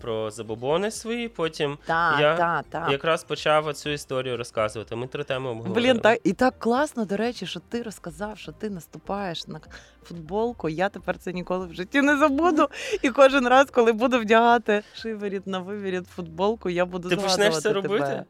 про 0.00 0.30
забобони 0.30 0.90
свої. 0.90 1.28
Потім 1.28 1.78
та, 1.86 2.20
Я 2.20 2.36
та, 2.36 2.62
та. 2.70 2.90
якраз 2.90 3.24
почав 3.24 3.74
цю 3.74 3.90
історію 3.90 4.36
розказувати. 4.36 4.96
Ми 4.96 5.06
три 5.06 5.24
теми 5.24 5.50
обговорили. 5.50 5.80
Блін, 5.92 6.00
так 6.00 6.18
і 6.24 6.32
так 6.32 6.58
класно, 6.58 7.04
до 7.04 7.16
речі, 7.16 7.46
що 7.46 7.60
ти 7.60 7.82
розказав, 7.82 8.38
що 8.38 8.52
ти 8.52 8.70
наступаєш 8.70 9.46
на 9.46 9.60
футболку. 10.02 10.68
Я 10.68 10.88
тепер 10.88 11.18
це 11.18 11.32
ніколи 11.32 11.66
в 11.66 11.74
житті 11.74 12.02
не 12.02 12.16
забуду. 12.16 12.68
І 13.02 13.10
кожен 13.10 13.48
раз, 13.48 13.70
коли 13.70 13.92
буду 13.92 14.20
вдягати 14.20 14.82
шиворіт 14.94 15.46
на 15.46 15.58
вивіріт 15.58 16.06
футболку, 16.06 16.70
я 16.70 16.84
буду 16.84 17.08
Ти 17.08 17.14
згадувати 17.16 17.44
почнеш 17.44 17.62
це 17.62 17.72
робити? 17.72 18.24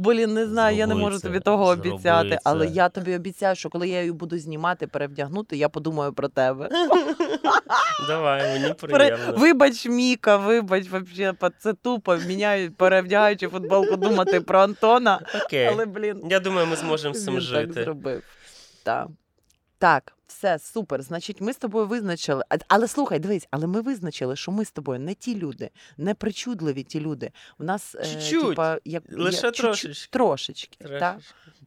Блін, 0.00 0.34
не 0.34 0.46
знаю, 0.46 0.76
я 0.76 0.86
не 0.86 0.94
можу 0.94 1.18
це, 1.18 1.28
тобі 1.28 1.40
того 1.40 1.66
обіцяти, 1.66 2.38
але 2.44 2.66
це. 2.66 2.72
я 2.72 2.88
тобі 2.88 3.16
обіцяю, 3.16 3.56
що 3.56 3.68
коли 3.68 3.88
я 3.88 3.98
її 4.00 4.12
буду 4.12 4.38
знімати, 4.38 4.86
перевдягнути, 4.86 5.56
я 5.56 5.68
подумаю 5.68 6.12
про 6.12 6.28
тебе. 6.28 6.68
Давай, 8.08 8.60
мені 8.60 8.74
приємно. 8.74 9.34
Вибач, 9.36 9.86
Міка, 9.86 10.36
вибач, 10.36 10.90
вообще, 10.90 11.34
це 11.58 11.72
тупо, 11.72 12.16
міняю, 12.16 12.72
перевдягаючи 12.72 13.48
футболку, 13.48 13.96
думати 13.96 14.40
про 14.40 14.60
Антона. 14.60 15.20
Окей. 15.46 15.66
Але, 15.66 15.86
блін, 15.86 16.22
Я 16.30 16.40
думаю, 16.40 16.66
ми 16.66 16.76
зможемо 16.76 17.14
з 17.14 17.24
цим 17.24 17.40
жити. 17.40 17.74
так 17.74 17.84
зробив. 17.84 18.22
Так. 18.82 19.06
Так, 19.80 20.12
все 20.26 20.58
супер. 20.58 21.02
Значить, 21.02 21.40
ми 21.40 21.52
з 21.52 21.56
тобою 21.56 21.86
визначили. 21.86 22.44
Але 22.68 22.88
слухай, 22.88 23.18
дивись, 23.18 23.48
але 23.50 23.66
ми 23.66 23.80
визначили, 23.80 24.36
що 24.36 24.52
ми 24.52 24.64
з 24.64 24.70
тобою 24.70 25.00
не 25.00 25.14
ті 25.14 25.36
люди, 25.36 25.70
не 25.96 26.14
причудливі 26.14 26.82
ті 26.82 27.00
люди. 27.00 27.30
У 27.58 27.64
нас 27.64 27.94
е, 27.94 28.04
Чуть-чуть. 28.04 28.48
типа, 28.48 28.78
як 28.84 29.02
Лише 29.12 29.46
як- 29.46 29.54
чуть-чуть, 29.54 29.62
трошечки. 29.62 30.08
трошечки. 30.10 30.84
Так? 30.84 31.18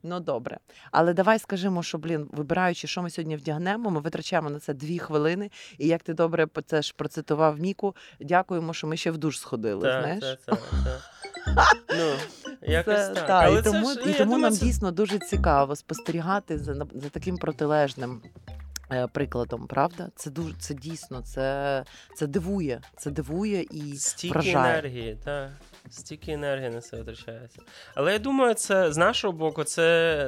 Ну 0.03 0.19
добре. 0.19 0.57
Але 0.91 1.13
давай 1.13 1.39
скажемо, 1.39 1.83
що 1.83 1.97
блін, 1.97 2.29
вибираючи, 2.31 2.87
що 2.87 3.01
ми 3.01 3.09
сьогодні 3.09 3.35
вдягнемо, 3.35 3.89
ми 3.89 3.99
витрачаємо 3.99 4.49
на 4.49 4.59
це 4.59 4.73
дві 4.73 4.99
хвилини. 4.99 5.51
І 5.77 5.87
як 5.87 6.03
ти 6.03 6.13
добре 6.13 6.47
це 6.65 6.81
ж 6.81 6.93
процитував 6.97 7.59
Міку, 7.59 7.95
дякуємо, 8.19 8.73
що 8.73 8.87
ми 8.87 8.97
ще 8.97 9.11
в 9.11 9.17
душ 9.17 9.39
сходили. 9.39 9.81
Так, 9.87 10.03
знаєш? 10.03 10.23
так, 10.23 10.39
так, 10.45 10.59
так. 10.83 11.01
Ну, 11.89 12.13
якось 12.61 12.95
Це, 12.95 13.09
так. 13.13 13.27
та, 13.27 13.33
Але 13.33 13.59
і 13.59 13.63
це 13.63 13.71
тому, 13.71 13.93
ж, 13.93 13.99
і 14.05 14.07
я 14.09 14.13
тому 14.17 14.23
думаю, 14.31 14.41
нам 14.41 14.53
це- 14.53 14.65
дійсно 14.65 14.91
дуже 14.91 15.19
цікаво 15.19 15.75
спостерігати 15.75 16.57
за, 16.57 16.73
за 16.73 17.09
таким 17.11 17.37
протилежним. 17.37 18.21
е, 18.91 19.07
Прикладом, 19.07 19.67
правда, 19.67 20.09
це 20.15 20.29
дуже 20.31 20.53
це 20.59 20.73
дійсно, 20.73 21.21
це, 21.21 21.83
це 22.15 22.27
дивує, 22.27 22.81
це 22.97 23.11
дивує 23.11 23.61
і 23.71 23.95
Стільки 23.95 24.33
вражає. 24.33 24.55
енергії, 24.79 25.17
так. 25.25 25.49
Стільки 25.89 26.31
енергії 26.31 26.69
на 26.69 26.81
це 26.81 26.97
витрачається. 26.97 27.59
Але 27.95 28.13
я 28.13 28.19
думаю, 28.19 28.53
це 28.53 28.91
з 28.93 28.97
нашого 28.97 29.33
боку, 29.33 29.63
це 29.63 30.27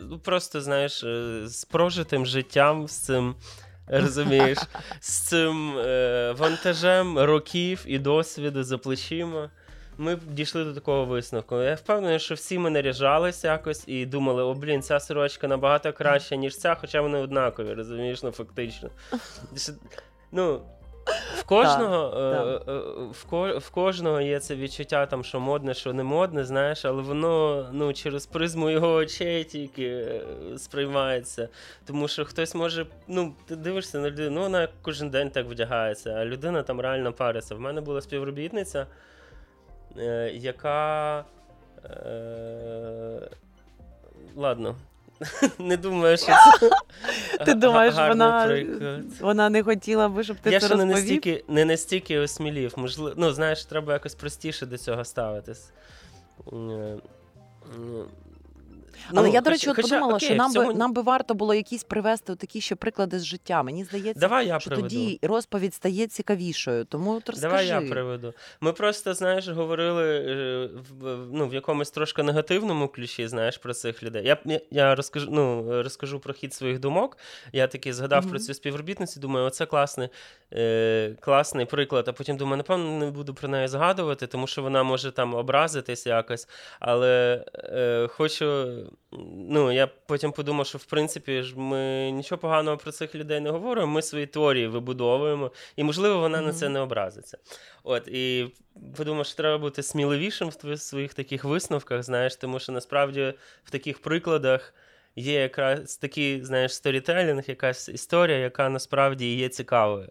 ну, 0.00 0.18
просто, 0.18 0.60
знаєш, 0.60 1.04
е, 1.04 1.42
з 1.48 1.64
прожитим 1.64 2.26
життям, 2.26 2.88
з 2.88 2.92
цим. 2.98 3.34
Розумієш, 3.86 4.58
з 5.00 5.20
цим 5.20 5.78
е, 5.78 6.34
вантажем 6.38 7.18
років 7.18 7.84
і 7.86 7.98
досвіду 7.98 8.62
за 8.64 8.78
плечима. 8.78 9.50
Ми 9.98 10.18
дійшли 10.30 10.64
до 10.64 10.74
такого 10.74 11.04
висновку. 11.04 11.62
Я 11.62 11.74
впевнений, 11.74 12.18
що 12.18 12.34
всі 12.34 12.58
ми 12.58 12.70
наряжались 12.70 13.44
якось 13.44 13.84
і 13.86 14.06
думали, 14.06 14.42
о, 14.42 14.54
блін, 14.54 14.82
ця 14.82 15.00
сорочка 15.00 15.48
набагато 15.48 15.92
краща, 15.92 16.36
ніж 16.36 16.58
ця, 16.58 16.74
хоча 16.74 17.00
вони 17.00 17.18
однакові, 17.18 17.74
розумієш, 17.74 18.22
ну 18.22 18.30
фактично. 18.30 18.90
Ну, 20.32 20.60
В 21.36 21.44
кожного 21.44 22.18
е, 22.18 22.72
е, 22.72 22.74
в, 23.12 23.24
ко, 23.24 23.58
в 23.58 23.70
кожного 23.70 24.20
є 24.20 24.40
це 24.40 24.56
відчуття, 24.56 25.06
там, 25.06 25.24
що 25.24 25.40
модне, 25.40 25.74
що 25.74 25.92
не 25.92 26.02
модне, 26.02 26.44
знаєш, 26.44 26.84
але 26.84 27.02
воно 27.02 27.66
ну, 27.72 27.92
через 27.92 28.26
призму 28.26 28.70
його 28.70 28.94
очей 28.94 29.44
тільки 29.44 29.84
е, 29.84 30.22
сприймається. 30.58 31.48
Тому 31.86 32.08
що 32.08 32.24
хтось 32.24 32.54
може, 32.54 32.86
ну, 33.08 33.34
ти 33.46 33.56
дивишся 33.56 33.98
на 33.98 34.10
людину, 34.10 34.30
ну 34.30 34.40
вона 34.40 34.68
кожен 34.82 35.10
день 35.10 35.30
так 35.30 35.46
вдягається, 35.46 36.10
а 36.10 36.24
людина 36.24 36.62
там 36.62 36.80
реально 36.80 37.12
париться. 37.12 37.54
В 37.54 37.60
мене 37.60 37.80
була 37.80 38.00
співробітниця, 38.00 38.86
е, 39.98 40.30
яка. 40.34 41.24
Е, 41.84 43.28
Ладно, 44.36 44.76
Не 45.58 45.76
думаю, 45.76 46.16
що 46.16 46.26
це 46.60 46.70
Ти 47.44 47.54
думаєш, 47.54 47.94
вона 47.94 48.62
вона 49.20 49.50
не 49.50 49.62
хотіла 49.62 50.08
би, 50.08 50.24
щоб 50.24 50.36
ти 50.36 50.50
Я 50.50 50.60
це 50.60 50.66
ще 50.66 50.74
розповів? 50.74 50.94
не 50.94 51.00
настільки 51.00 51.44
не 51.48 51.64
настільки 51.64 52.18
осмілів. 52.18 52.72
Можливо, 52.76 53.14
ну 53.16 53.32
знаєш, 53.32 53.64
треба 53.64 53.92
якось 53.92 54.14
простіше 54.14 54.66
до 54.66 54.78
цього 54.78 55.04
ставитись. 55.04 55.70
Але 59.10 59.28
ну, 59.28 59.34
я, 59.34 59.40
до 59.40 59.50
речі, 59.50 59.70
от 59.70 59.76
подумала, 59.76 60.14
окей, 60.14 60.28
що 60.28 60.34
нам 60.34 60.52
цьому... 60.52 60.68
би 60.68 60.74
нам 60.74 60.92
би 60.92 61.02
варто 61.02 61.34
було 61.34 61.54
якісь 61.54 61.84
привести 61.84 62.36
такі 62.36 62.60
ще 62.60 62.74
приклади 62.74 63.18
з 63.18 63.24
життя. 63.24 63.62
Мені 63.62 63.84
здається, 63.84 64.20
Давай 64.20 64.46
я 64.46 64.60
що 64.60 64.70
приведу. 64.70 64.88
тоді 64.88 65.18
розповідь 65.22 65.74
стає 65.74 66.06
цікавішою. 66.06 66.84
Тому 66.84 67.10
от 67.16 67.28
розкажи. 67.28 67.48
Давай 67.48 67.66
я 67.66 67.90
приведу. 67.90 68.34
Ми 68.60 68.72
просто, 68.72 69.14
знаєш, 69.14 69.48
говорили 69.48 70.04
е, 70.04 70.68
в 71.00 71.16
ну, 71.32 71.48
в 71.48 71.54
якомусь 71.54 71.90
трошки 71.90 72.22
негативному 72.22 72.88
ключі, 72.88 73.28
знаєш, 73.28 73.58
про 73.58 73.74
цих 73.74 74.02
людей. 74.02 74.26
Я 74.26 74.60
я 74.70 74.94
розкажу 74.94 75.28
ну, 75.30 75.82
розкажу 75.82 76.20
про 76.20 76.34
хід 76.34 76.54
своїх 76.54 76.80
думок. 76.80 77.18
Я 77.52 77.66
таки 77.66 77.92
згадав 77.94 78.24
mm-hmm. 78.24 78.30
про 78.30 78.38
цю 78.38 78.54
співробітницю, 78.54 79.20
думаю, 79.20 79.46
оце 79.46 79.66
класний 79.66 80.08
е, 80.52 81.16
класний 81.20 81.66
приклад. 81.66 82.08
А 82.08 82.12
потім 82.12 82.36
думаю, 82.36 82.56
напевно, 82.56 82.98
не 82.98 83.10
буду 83.10 83.34
про 83.34 83.48
неї 83.48 83.68
згадувати, 83.68 84.26
тому 84.26 84.46
що 84.46 84.62
вона 84.62 84.82
може 84.82 85.12
там 85.12 85.34
образитись 85.34 86.06
якось. 86.06 86.48
Але 86.80 87.44
е, 87.54 88.08
хочу 88.08 88.76
ну, 89.50 89.72
я 89.72 89.86
потім 89.86 90.32
подумав, 90.32 90.66
що 90.66 90.78
в 90.78 90.84
принципі 90.84 91.42
ж 91.42 91.58
ми 91.58 92.10
нічого 92.10 92.38
поганого 92.38 92.76
про 92.76 92.92
цих 92.92 93.14
людей 93.14 93.40
не 93.40 93.50
говоримо. 93.50 93.92
Ми 93.92 94.02
свої 94.02 94.26
теорії 94.26 94.66
вибудовуємо, 94.66 95.52
і, 95.76 95.84
можливо, 95.84 96.18
вона 96.18 96.38
mm-hmm. 96.38 96.46
на 96.46 96.52
це 96.52 96.68
не 96.68 96.80
образиться. 96.80 97.38
От 97.84 98.08
і 98.08 98.48
подумав, 98.96 99.26
що 99.26 99.36
треба 99.36 99.58
бути 99.58 99.82
сміливішим 99.82 100.50
в 100.64 100.76
своїх 100.76 101.14
таких 101.14 101.44
висновках, 101.44 102.02
знаєш, 102.02 102.36
тому 102.36 102.58
що 102.58 102.72
насправді 102.72 103.34
в 103.64 103.70
таких 103.70 103.98
прикладах. 103.98 104.74
Є 105.16 105.32
якраз 105.32 105.96
такий, 105.96 106.44
знаєш, 106.44 106.74
сторітелінг, 106.74 107.44
якась 107.46 107.88
історія, 107.88 108.38
яка 108.38 108.68
насправді 108.68 109.36
є 109.36 109.48
цікавою. 109.48 110.08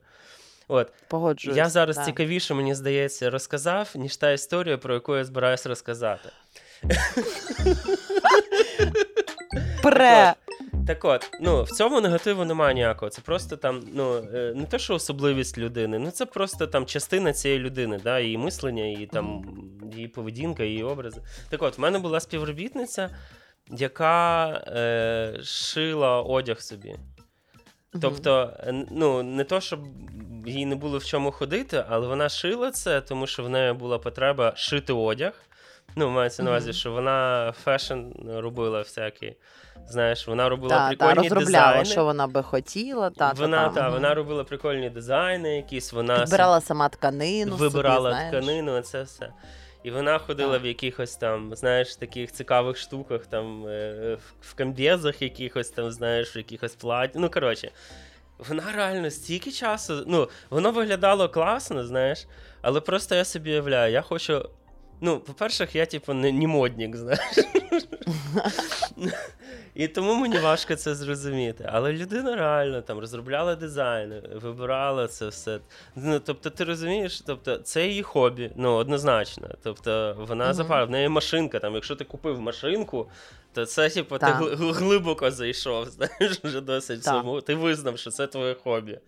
От 0.68 0.94
Погоджуюсь, 1.08 1.58
я 1.58 1.70
зараз 1.70 1.96
так. 1.96 2.06
цікавіше, 2.06 2.54
мені 2.54 2.76
здається, 2.76 3.30
розказав, 3.30 3.92
ніж 3.96 4.18
та 4.18 4.32
історія, 4.32 4.78
про 4.78 4.94
яку 4.94 5.16
я 5.16 5.26
збираюсь 5.26 5.66
розказати. 5.66 6.30
Пре. 9.82 10.34
Так 10.88 11.06
от, 11.06 11.32
ну 11.42 11.64
в 11.64 11.70
цьому 11.70 12.02
негативу 12.02 12.46
немає 12.46 12.74
ніякого. 12.74 13.10
Це 13.10 13.22
просто 13.22 13.58
там, 13.58 13.84
ну 13.94 14.18
е, 14.34 14.54
не 14.56 14.66
те, 14.66 14.80
що 14.80 14.96
особливість 14.96 15.58
людини, 15.58 16.00
ну 16.00 16.12
це 16.12 16.26
просто 16.26 16.68
там 16.68 16.86
частина 16.86 17.34
цієї 17.34 17.60
людини, 17.60 18.00
да, 18.04 18.20
її 18.20 18.38
мислення, 18.38 18.84
її 18.84 19.06
там, 19.08 19.44
її 19.96 20.08
поведінка, 20.08 20.64
її 20.64 20.84
образи. 20.84 21.22
Так 21.50 21.64
от, 21.64 21.78
в 21.78 21.82
мене 21.82 22.00
була 22.00 22.20
співробітниця, 22.20 23.10
яка 23.70 24.48
е, 24.48 25.40
шила 25.44 26.22
одяг 26.22 26.62
собі. 26.62 26.96
Тобто, 28.02 28.54
ну, 28.92 29.24
не 29.24 29.44
то, 29.44 29.62
щоб 29.62 29.80
їй 30.46 30.66
не 30.66 30.76
було 30.76 30.98
в 30.98 31.06
чому 31.06 31.32
ходити, 31.32 31.84
але 31.90 32.08
вона 32.08 32.30
шила 32.30 32.72
це, 32.72 33.02
тому 33.02 33.28
що 33.28 33.44
в 33.44 33.50
неї 33.50 33.74
була 33.74 34.00
потреба 34.00 34.54
шити 34.56 34.94
одяг. 34.94 35.34
Ну, 35.96 36.10
мається 36.10 36.44
на 36.44 36.50
увазі, 36.50 36.74
що 36.74 36.92
вона 36.92 37.52
fashion 37.64 37.96
робила 38.28 38.80
всякі. 38.80 39.36
Знаєш, 39.88 40.28
вона 40.28 40.50
робила 40.50 40.76
та, 40.76 40.88
прикольні 40.88 41.30
та, 41.30 41.36
розробляла, 41.36 41.68
дизайни. 41.68 41.86
що 41.86 42.06
вона 42.06 42.28
би 42.28 42.44
хотіла. 42.44 43.10
Та, 43.10 43.32
Вона 43.32 43.70
та, 43.70 43.82
та, 43.82 43.90
вона 43.90 44.14
робила 44.14 44.44
прикольні 44.44 44.90
дизайни, 44.90 45.56
якісь 45.56 45.94
вона 45.94 46.20
Підбирала 46.20 46.62
сама 46.62 46.90
тканину. 46.90 47.56
Вибирала 47.56 48.12
собі, 48.12 48.28
тканину, 48.28 48.82
це 48.82 49.04
все. 49.04 49.30
І 49.84 49.92
вона 49.92 50.20
ходила 50.20 50.54
так. 50.54 50.64
в 50.64 50.66
якихось 50.66 51.16
там, 51.16 51.56
знаєш, 51.56 51.96
таких 51.96 52.32
цікавих 52.32 52.78
штуках, 52.78 53.26
там, 53.26 53.68
е, 53.68 54.18
в 54.42 54.54
камбєзах 54.54 55.22
якихось 55.22 55.70
там, 55.70 55.92
знаєш, 55.92 56.36
в 56.36 56.38
якихось 56.38 56.76
платі. 56.76 57.20
Ну, 57.20 57.30
коротше, 57.30 57.72
вона 58.50 58.64
реально 58.76 59.10
стільки 59.12 59.52
часу. 59.52 60.04
Ну, 60.08 60.30
воно 60.50 60.72
виглядало 60.72 61.30
класно, 61.30 61.86
знаєш, 61.86 62.28
але 62.62 62.80
просто 62.80 63.16
я 63.16 63.26
собі 63.26 63.52
уявляю, 63.52 63.94
я 63.94 64.02
хочу 64.02 64.50
Ну, 65.02 65.20
по-перше, 65.20 65.68
я, 65.74 65.86
типу, 65.86 66.14
не, 66.14 66.32
не 66.32 66.48
модник, 66.48 66.96
знаєш. 66.96 67.38
І 69.76 69.88
тому 69.88 70.16
мені 70.16 70.40
важко 70.40 70.76
це 70.76 70.96
зрозуміти. 70.96 71.70
Але 71.72 71.94
людина 71.94 72.36
реально 72.36 72.82
там 72.82 73.00
розробляла 73.00 73.56
дизайн, 73.56 74.14
вибирала 74.34 75.08
це 75.08 75.28
все. 75.28 75.60
Ну, 75.96 76.20
Тобто, 76.20 76.50
ти 76.50 76.64
розумієш, 76.64 77.22
тобто, 77.22 77.58
це 77.58 77.88
її 77.88 78.04
хобі, 78.04 78.52
ну, 78.56 78.74
однозначно. 78.74 79.50
Тобто, 79.64 80.16
вона 80.28 80.50
uh-huh. 80.50 80.54
запала, 80.54 80.86
в 80.86 80.90
неї 80.90 81.10
машинка. 81.10 81.60
Там, 81.60 81.76
Якщо 81.76 81.96
ти 81.96 82.04
купив 82.04 82.42
машинку, 82.42 83.10
то 83.54 83.66
це, 83.66 83.90
типу, 83.90 84.18
ти 84.18 84.28
глибоко 84.60 85.32
зайшов, 85.32 85.86
знаєш, 85.90 86.40
вже 86.44 86.62
досить. 86.62 87.04
Цьому. 87.04 87.42
Ти 87.42 87.56
визнав, 87.56 88.00
що 88.00 88.12
це 88.12 88.28
твоє 88.28 88.54
хобі. 88.54 89.00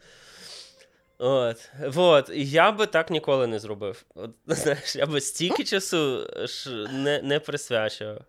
От, 1.25 1.69
вот. 1.95 2.29
Я 2.33 2.71
би 2.71 2.85
так 2.85 3.09
ніколи 3.09 3.47
не 3.47 3.59
зробив. 3.59 4.05
От, 4.15 4.31
знаєш, 4.47 4.95
Я 4.95 5.05
би 5.05 5.21
стільки 5.21 5.63
часу 5.63 6.27
ж 6.47 6.87
не 6.93 7.21
не 7.21 7.39
присвячував. 7.39 8.21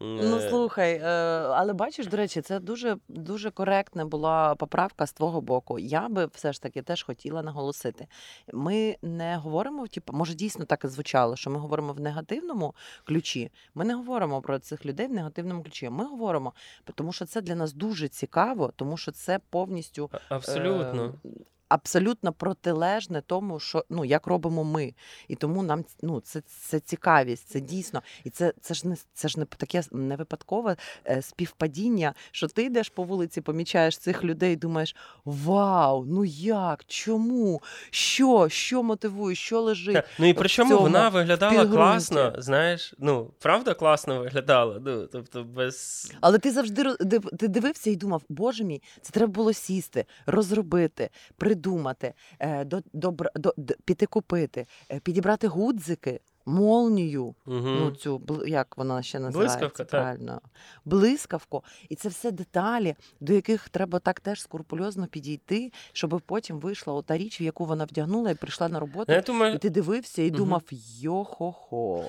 Ну, 0.00 0.36
е. 0.36 0.48
слухай, 0.48 0.94
е, 0.94 1.08
але 1.54 1.72
бачиш, 1.72 2.06
до 2.06 2.16
речі, 2.16 2.40
це 2.40 2.60
дуже 2.60 2.96
дуже 3.08 3.50
коректна 3.50 4.04
була 4.04 4.54
поправка 4.54 5.06
з 5.06 5.12
твого 5.12 5.40
боку. 5.40 5.78
Я 5.78 6.08
би 6.08 6.26
все 6.26 6.52
ж 6.52 6.62
таки 6.62 6.82
теж 6.82 7.02
хотіла 7.02 7.42
наголосити. 7.42 8.06
Ми 8.52 8.96
не 9.02 9.36
говоримо, 9.36 9.86
типу, 9.86 10.12
може, 10.12 10.34
дійсно 10.34 10.64
так 10.64 10.84
і 10.84 10.88
звучало, 10.88 11.36
що 11.36 11.50
ми 11.50 11.58
говоримо 11.58 11.92
в 11.92 12.00
негативному 12.00 12.74
ключі. 13.04 13.50
Ми 13.74 13.84
не 13.84 13.94
говоримо 13.94 14.42
про 14.42 14.58
цих 14.58 14.86
людей 14.86 15.06
в 15.06 15.12
негативному 15.12 15.62
ключі. 15.62 15.90
Ми 15.90 16.04
говоримо, 16.04 16.52
тому 16.94 17.12
що 17.12 17.24
це 17.24 17.40
для 17.40 17.54
нас 17.54 17.72
дуже 17.72 18.08
цікаво, 18.08 18.72
тому 18.76 18.96
що 18.96 19.12
це 19.12 19.40
повністю 19.50 20.10
абсолютно. 20.28 21.14
Е, 21.24 21.28
абсолютно 21.72 22.32
протилежне 22.32 23.22
тому, 23.26 23.60
що 23.60 23.84
ну 23.90 24.04
як 24.04 24.26
робимо 24.26 24.64
ми. 24.64 24.94
І 25.28 25.34
тому 25.34 25.62
нам 25.62 25.84
ну, 26.02 26.20
це 26.20 26.40
це 26.46 26.80
цікавість, 26.80 27.48
це 27.48 27.60
дійсно. 27.60 28.02
І 28.24 28.30
це 28.30 28.52
це 28.60 28.74
ж 28.74 28.88
не 28.88 28.96
це 29.14 29.28
ж 29.28 29.38
не 29.38 29.44
таке 29.44 29.82
не 29.90 30.16
випадкове 30.16 30.76
е, 31.06 31.22
співпадіння, 31.22 32.14
що 32.30 32.48
ти 32.48 32.62
йдеш 32.62 32.88
по 32.88 33.04
вулиці, 33.04 33.40
помічаєш 33.40 33.98
цих 33.98 34.24
людей, 34.24 34.56
думаєш: 34.56 34.96
Вау, 35.24 36.04
ну 36.04 36.24
як? 36.24 36.84
Чому? 36.84 37.62
Що? 37.90 38.48
Що 38.48 38.82
мотивує, 38.82 39.36
що 39.36 39.60
лежить? 39.60 40.04
Ну 40.18 40.26
і 40.26 40.34
причому 40.34 40.78
вона 40.78 41.08
виглядала 41.08 41.66
класно, 41.66 42.34
знаєш, 42.38 42.94
ну 42.98 43.30
правда 43.38 43.74
класно 43.74 44.20
виглядала. 44.20 44.80
Ну, 44.84 45.06
тобто 45.06 45.44
без... 45.44 46.12
Але 46.20 46.38
ти 46.38 46.52
завжди 46.52 46.94
ти 47.38 47.48
дивився 47.48 47.90
і 47.90 47.96
думав, 47.96 48.22
боже 48.28 48.64
мій, 48.64 48.82
це 49.00 49.12
треба 49.12 49.32
було 49.32 49.52
сісти, 49.52 50.04
розробити, 50.26 51.10
придумати 51.36 51.61
придумати, 51.62 52.14
е, 52.38 52.64
до, 52.64 52.82
до, 52.92 53.14
до, 53.36 53.52
піти 53.84 54.06
купити, 54.06 54.66
е, 54.90 55.00
підібрати 55.00 55.48
гудзики 55.48 56.20
молнію, 56.46 57.24
угу. 57.24 57.34
ну 57.46 57.90
цю 57.90 58.22
як 58.46 58.76
вона 58.76 59.02
ще 59.02 59.18
називається 59.18 59.58
Блискавка, 59.58 59.84
правильно 59.84 60.32
так. 60.42 60.50
блискавку. 60.84 61.64
І 61.88 61.94
це 61.94 62.08
все 62.08 62.30
деталі, 62.30 62.94
до 63.20 63.32
яких 63.32 63.68
треба 63.68 63.98
так 63.98 64.20
теж 64.20 64.42
скрупульозно 64.42 65.06
підійти, 65.06 65.72
щоб 65.92 66.22
потім 66.26 66.60
вийшла 66.60 66.94
ота 66.94 67.16
річ, 67.16 67.40
в 67.40 67.42
яку 67.42 67.64
вона 67.64 67.84
вдягнула 67.84 68.30
і 68.30 68.34
прийшла 68.34 68.68
на 68.68 68.80
роботу. 68.80 69.12
Я 69.12 69.20
думаю... 69.20 69.54
І 69.54 69.58
ти 69.58 69.70
дивився 69.70 70.22
і 70.22 70.28
угу. 70.28 70.36
думав 70.36 70.62
йо-хо-хо. 71.00 72.04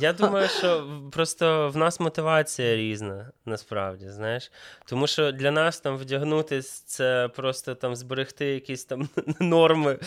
Я 0.00 0.12
думаю, 0.12 0.48
що 0.48 0.86
просто 1.12 1.68
в 1.68 1.76
нас 1.76 2.00
мотивація 2.00 2.76
різна, 2.76 3.30
насправді, 3.46 4.10
знаєш. 4.10 4.52
Тому 4.86 5.06
що 5.06 5.32
для 5.32 5.50
нас 5.50 5.80
там 5.80 5.96
вдягнутись 5.96 6.70
це 6.70 7.28
просто 7.36 7.74
там 7.74 7.96
зберегти 7.96 8.46
якісь 8.46 8.84
там 8.84 9.08
норми, 9.40 9.98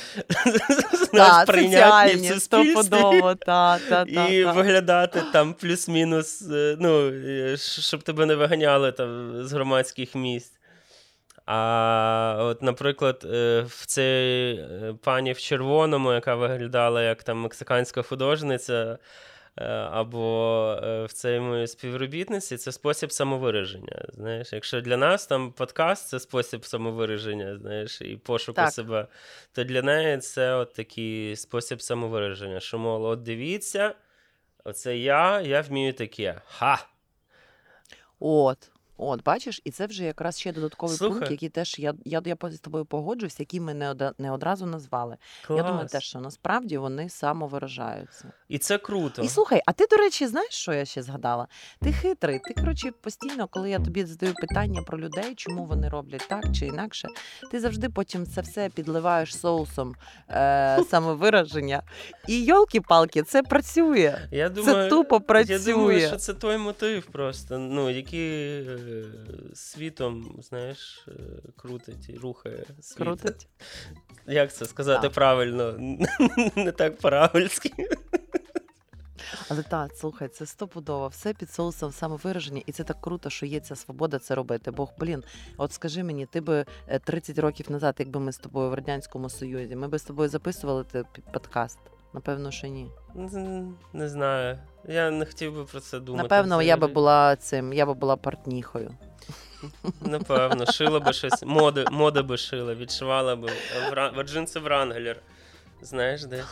знаєш, 1.12 1.48
прийнятні 1.48 2.30
в 2.30 2.34
суспільстві. 2.34 2.98
Та, 3.90 4.06
та, 4.06 4.28
і 4.28 4.44
та, 4.44 4.52
виглядати 4.52 5.24
там 5.34 5.54
плюс-мінус, 5.54 6.42
е, 6.52 6.78
ну, 6.80 7.12
щоб 7.58 8.04
тебе 8.04 8.26
не 8.26 8.36
виганяли 8.36 8.92
там 8.92 9.44
з 9.44 9.54
громадських 9.54 10.16
місць. 10.16 10.54
А 11.46 12.38
от, 12.40 12.62
наприклад, 12.62 13.26
е, 13.26 13.66
в 13.68 13.86
цій 13.86 14.02
е, 14.02 14.94
пані 15.04 15.34
в 15.34 15.40
червоному, 15.40 16.14
яка 16.14 16.36
виглядала 16.36 17.04
як 17.04 17.24
там 17.24 17.38
мексиканська 17.38 18.02
художниця, 18.02 18.98
або 19.92 20.80
е, 20.84 21.06
в 21.06 21.14
цій 21.14 21.40
моїй 21.40 21.68
співробітниці 21.68 22.58
це 22.58 22.72
спосіб 22.72 23.12
самовираження. 23.12 24.06
Знаєш, 24.14 24.54
якщо 24.54 24.82
для 24.82 24.98
нас 24.98 25.28
там 25.28 25.52
подкаст 25.52 26.08
це 26.08 26.20
спосіб 26.20 26.66
самовираження, 26.66 27.58
знаєш, 27.58 28.02
і 28.02 28.18
пошуку 28.18 28.56
Так. 28.56 28.74
себе, 28.74 29.08
то 29.52 29.64
для 29.64 29.82
неї 29.82 30.18
це 30.18 30.54
от 30.54 30.74
такий 30.74 31.36
спосіб 31.36 31.82
самовираження. 31.82 32.60
Що, 32.60 32.80
мол, 32.80 33.06
от 33.06 33.24
дивіться, 33.24 33.96
оце 34.64 34.98
я, 34.98 35.42
я 35.42 35.62
вмію 35.62 35.94
таке. 35.94 36.42
Ха! 36.46 36.86
От. 38.20 38.72
От, 39.04 39.24
бачиш, 39.24 39.62
і 39.64 39.72
це 39.72 39.86
вже 39.86 40.04
якраз 40.04 40.40
ще 40.40 40.52
додатковий 40.52 40.98
Слухай. 40.98 41.18
пункт, 41.20 41.32
який 41.32 41.50
теж 41.50 41.80
я, 41.80 41.94
я, 42.06 42.22
я 42.26 42.38
з 42.52 42.60
тобою 42.60 42.86
погоджуюсь, 42.86 43.40
який 43.40 43.60
ми 43.60 43.74
не, 43.74 43.92
ода- 43.92 44.14
не 44.18 44.32
одразу 44.32 44.66
назвали. 44.66 45.18
Я 45.50 45.56
думаю, 45.56 45.80
Клас. 45.80 45.92
теж, 45.92 46.04
що 46.04 46.20
насправді 46.20 46.78
вони 46.78 47.10
самовиражаються. 47.10 48.32
І 48.50 48.58
це 48.58 48.78
круто. 48.78 49.22
І 49.22 49.28
слухай, 49.28 49.62
а 49.66 49.72
ти, 49.72 49.88
до 49.92 49.96
речі, 49.96 50.28
знаєш, 50.28 50.54
що 50.54 50.74
я 50.74 50.86
ще 50.86 51.02
згадала? 51.04 51.48
Ти 51.82 51.94
хитрий. 51.94 52.40
Ти, 52.40 52.54
коротше, 52.54 52.92
постійно, 53.02 53.48
коли 53.48 53.70
я 53.70 53.80
тобі 53.80 54.06
задаю 54.06 54.34
питання 54.34 54.82
про 54.82 55.00
людей, 55.00 55.36
чому 55.36 55.66
вони 55.66 55.90
роблять 55.90 56.26
так 56.30 56.44
чи 56.54 56.66
інакше, 56.66 57.08
ти 57.52 57.60
завжди 57.60 57.90
потім 57.90 58.26
це 58.26 58.42
все 58.42 58.70
підливаєш 58.70 59.38
соусом 59.38 59.96
е, 60.30 60.80
самовираження. 60.90 61.84
І 62.28 62.44
йолки-палки, 62.44 63.24
це 63.24 63.44
працює. 63.44 64.18
Я 64.32 64.50
думаю, 64.50 64.84
це 64.84 64.90
тупо 64.90 65.22
працює. 65.22 65.58
Я 65.58 65.74
думаю, 65.74 66.08
що 66.08 66.18
це 66.18 66.34
той 66.34 66.58
мотив 66.58 67.06
просто, 67.06 67.58
ну, 67.60 67.90
який 67.90 68.62
е, 68.68 68.91
світом, 69.54 70.40
знаєш, 70.42 71.08
е, 71.08 71.12
крутить 71.56 72.10
і 72.10 72.18
рухає 72.18 72.66
світ. 72.82 72.98
Крутить. 72.98 73.48
Як 74.28 74.54
це 74.54 74.66
сказати 74.66 75.02
Так. 75.02 75.12
правильно? 75.12 75.76
Не 76.56 76.72
так 76.72 76.98
по-равельськи. 76.98 77.72
Але 79.50 79.64
так, 79.64 79.92
слухай, 79.96 80.28
це 80.28 80.46
стопудово, 80.46 81.08
все 81.08 81.34
під 81.34 81.52
соусом 81.52 81.92
самовираження, 81.92 82.62
і 82.66 82.72
це 82.72 82.84
так 82.84 83.02
круто, 83.02 83.30
що 83.30 83.46
є 83.46 83.60
ця 83.60 83.76
свобода 83.76 84.20
це 84.20 84.36
робити. 84.36 84.72
Бо, 84.72 84.90
блін, 85.00 85.24
от 85.58 85.74
скажи 85.74 86.04
мені, 86.04 86.26
ти 86.26 86.42
би 86.42 86.66
е, 86.88 87.00
30 87.00 87.40
років 87.40 87.72
назад, 87.72 87.96
якби 88.00 88.20
ми 88.20 88.32
з 88.32 88.38
тобою 88.38 88.70
в 88.70 88.74
радянському 88.74 89.30
союзі, 89.30 89.76
ми 89.76 89.88
би 89.88 90.00
з 90.00 90.04
тобою 90.04 90.30
записували 90.30 90.86
подкаст? 91.34 91.80
Напевно, 92.14 92.52
що 92.52 92.68
ні. 92.68 92.92
Не- 93.94 94.10
знаю. 94.10 94.60
Я 94.88 95.12
не 95.12 95.26
хотів 95.26 95.56
би 95.56 95.64
про 95.64 95.80
це 95.80 96.00
думати. 96.00 96.24
Напевно, 96.24 96.62
я 96.62 96.78
би 96.78 96.88
була 96.88 97.36
цим, 97.36 97.74
я 97.74 97.86
би 97.86 97.94
була 97.94 98.16
партніхою. 98.16 98.92
Напевно, 100.02 100.66
шила 100.66 101.00
би 101.00 101.14
щось. 101.14 101.44
Моди, 101.44 101.86
мода 101.92 102.24
би 102.24 102.38
шила, 102.38 102.76
відшивала 102.76 103.36
би 103.36 103.50
в, 104.16 104.24
джинси 104.24 104.60
Врангелер. 104.60 105.18
Знаєш, 105.82 106.26
де? 106.26 106.44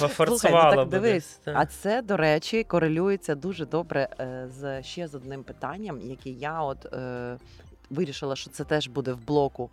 Пофорцувала 0.00 0.38
Слухай, 0.38 0.70
ну 0.70 0.76
так 0.76 0.88
би 0.88 0.98
дивись, 0.98 1.12
десь, 1.12 1.40
так. 1.44 1.54
а 1.58 1.66
це, 1.66 2.02
до 2.02 2.16
речі, 2.16 2.64
корелюється 2.64 3.34
дуже 3.34 3.66
добре 3.66 4.08
е, 4.20 4.48
з 4.48 4.82
ще 4.82 5.08
з 5.08 5.14
одним 5.14 5.44
питанням, 5.44 6.00
яке 6.00 6.30
я 6.30 6.62
от 6.62 6.86
е, 6.86 7.38
вирішила, 7.90 8.36
що 8.36 8.50
це 8.50 8.64
теж 8.64 8.88
буде 8.88 9.12
в 9.12 9.26
блоку 9.26 9.70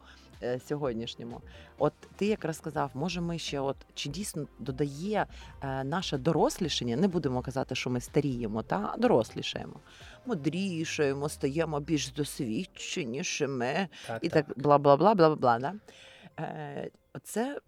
сьогоднішньому. 0.68 1.42
От 1.78 1.94
ти 2.16 2.26
якраз 2.26 2.58
сказав, 2.58 2.92
може, 2.94 3.22
ми 3.22 3.40
ще, 3.40 3.60
от 3.60 3.78
чи 3.94 4.10
дійсно 4.10 4.48
додає 4.60 5.26
е, 5.62 5.84
наше 5.84 6.18
дорослішання, 6.18 6.96
не 6.96 7.08
будемо 7.08 7.42
казати, 7.42 7.76
що 7.76 7.90
ми 7.90 8.02
старіємо, 8.02 8.64
та 8.64 8.96
дорослішаємо. 8.98 9.80
Мудрішаємо, 10.26 11.30
стаємо 11.30 11.80
більш 11.80 12.12
досвідченішими 12.12 13.88
Так, 14.08 14.24
і 14.24 14.30
так 14.30 14.46
бла 14.56 14.78
бла 14.78 14.98
бла 14.98 15.16
бла 15.16 15.36
бла. 15.36 15.60
Да? 15.60 15.74
Е, 16.40 16.92
це, 17.24 17.60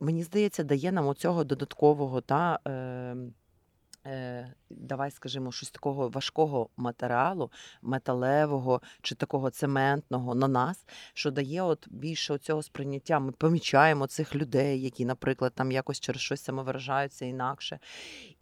мені 0.00 0.22
здається, 0.22 0.64
дає 0.64 0.92
нам 0.92 1.06
оцього 1.06 1.44
додаткового 1.44 2.20
та. 2.20 2.58
Е, 2.64 2.70
е, 2.70 3.16
Давай 4.70 5.10
скажімо, 5.10 5.52
щось 5.52 5.70
такого 5.70 6.08
важкого 6.08 6.68
матеріалу, 6.76 7.50
металевого 7.82 8.80
чи 9.02 9.14
такого 9.14 9.50
цементного 9.50 10.34
на 10.34 10.48
нас, 10.48 10.86
що 11.14 11.30
дає 11.30 11.62
от 11.62 11.86
більше 11.90 12.38
цього 12.38 12.62
сприйняття. 12.62 13.18
Ми 13.20 13.32
помічаємо 13.32 14.06
цих 14.06 14.34
людей, 14.34 14.80
які, 14.82 15.04
наприклад, 15.04 15.52
там 15.54 15.72
якось 15.72 16.00
через 16.00 16.20
щось 16.22 16.44
самовиражаються 16.44 17.24
інакше. 17.24 17.78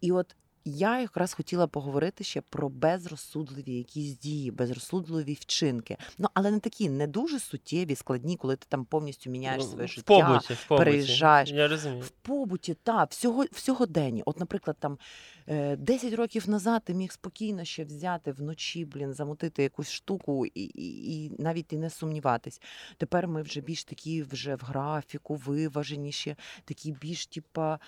І 0.01 0.11
от 0.11 0.35
я 0.69 0.99
якраз 1.01 1.33
хотіла 1.33 1.67
поговорити 1.67 2.23
ще 2.23 2.41
про 2.41 2.69
безрозсудливі 2.69 3.73
якісь 3.73 4.17
дії, 4.19 4.51
безрозсудливі 4.51 5.33
вчинки. 5.33 5.97
Ну 6.17 6.27
але 6.33 6.51
не 6.51 6.59
такі, 6.59 6.89
не 6.89 7.07
дуже 7.07 7.39
суттєві, 7.39 7.95
складні, 7.95 8.37
коли 8.37 8.55
ти 8.55 8.65
там 8.69 8.85
повністю 8.85 9.29
міняєш 9.29 9.63
Ну, 9.63 9.69
своє 9.69 9.85
в 9.85 9.89
життя. 9.89 10.01
побуті, 10.27 10.53
в 10.53 10.65
побуті. 10.67 10.85
переїжджаєш. 10.85 11.51
Я 11.51 11.67
розумію. 11.67 12.01
В 12.03 12.09
побуті, 12.09 12.73
та, 12.73 13.03
всього, 13.03 13.45
всьогоденні. 13.51 14.23
От, 14.25 14.39
наприклад, 14.39 14.77
там 14.79 14.93
е, 14.93 14.97
10 15.47 16.13
років 16.13 16.49
назад 16.49 16.81
ти 16.83 16.93
міг 16.93 17.11
спокійно 17.11 17.65
ще 17.65 17.83
взяти 17.83 18.31
вночі, 18.31 18.85
блін, 18.85 19.13
замутити 19.13 19.63
якусь 19.63 19.91
штуку 19.91 20.45
і, 20.45 20.61
і, 20.61 21.25
і 21.25 21.31
навіть 21.39 21.73
і 21.73 21.77
не 21.77 21.89
сумніватись. 21.89 22.61
Тепер 22.97 23.27
ми 23.27 23.41
вже 23.41 23.61
більш 23.61 23.83
такі 23.83 24.23
вже 24.23 24.55
в 24.55 24.61
графіку, 24.61 25.35
виваженіші, 25.35 26.35
такі 26.65 26.91
більш, 26.91 27.27
типа, 27.27 27.79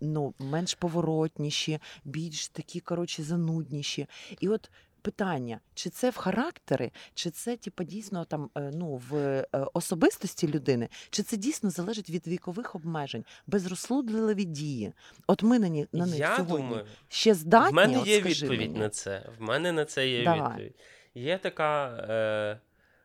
ну, 0.00 0.34
менш 0.38 0.74
поворотніші, 0.74 1.78
більш 2.04 2.48
такі, 2.48 2.80
коротше, 2.80 3.22
занудніші. 3.22 4.06
І 4.40 4.48
от 4.48 4.70
питання, 5.06 5.60
чи 5.74 5.90
це 5.90 6.10
в 6.10 6.16
характері, 6.16 6.92
чи 7.14 7.30
це 7.30 7.56
типа 7.56 7.84
дійсно 7.84 8.24
там 8.24 8.50
е, 8.56 8.70
ну 8.74 9.02
в 9.10 9.16
е, 9.16 9.46
особистості 9.74 10.48
людини, 10.48 10.88
чи 11.10 11.22
це 11.22 11.36
дійсно 11.36 11.70
залежить 11.70 12.10
від 12.10 12.26
вікових 12.26 12.74
обмежень, 12.74 13.24
безрозсудливі 13.46 14.44
дії. 14.44 14.92
От 15.26 15.42
ми 15.42 15.58
на, 15.58 15.68
ні, 15.68 15.86
на 15.92 16.06
них 16.06 16.18
Я 16.18 16.36
сьогодні 16.36 16.56
думаю, 16.56 16.86
ще 17.08 17.34
здатні. 17.34 17.72
в 17.72 17.74
мене 17.74 17.98
от 17.98 18.06
є 18.06 18.20
скажи 18.20 18.44
відповідь 18.44 18.70
мені. 18.70 18.80
на 18.80 18.88
це. 18.88 19.22
В 19.38 19.42
мене 19.42 19.72
на 19.72 19.84
це 19.84 20.08
є 20.08 20.24
Давай. 20.24 20.50
відповідь. 20.50 20.74
Є 21.14 21.38
така. 21.38 21.86
Е, 21.88 22.60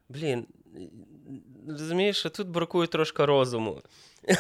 блін, 0.10 0.46
розумієш, 1.68 2.18
що 2.18 2.30
тут 2.30 2.48
бракує 2.48 2.88
трошки 2.88 3.26
розуму. 3.26 3.82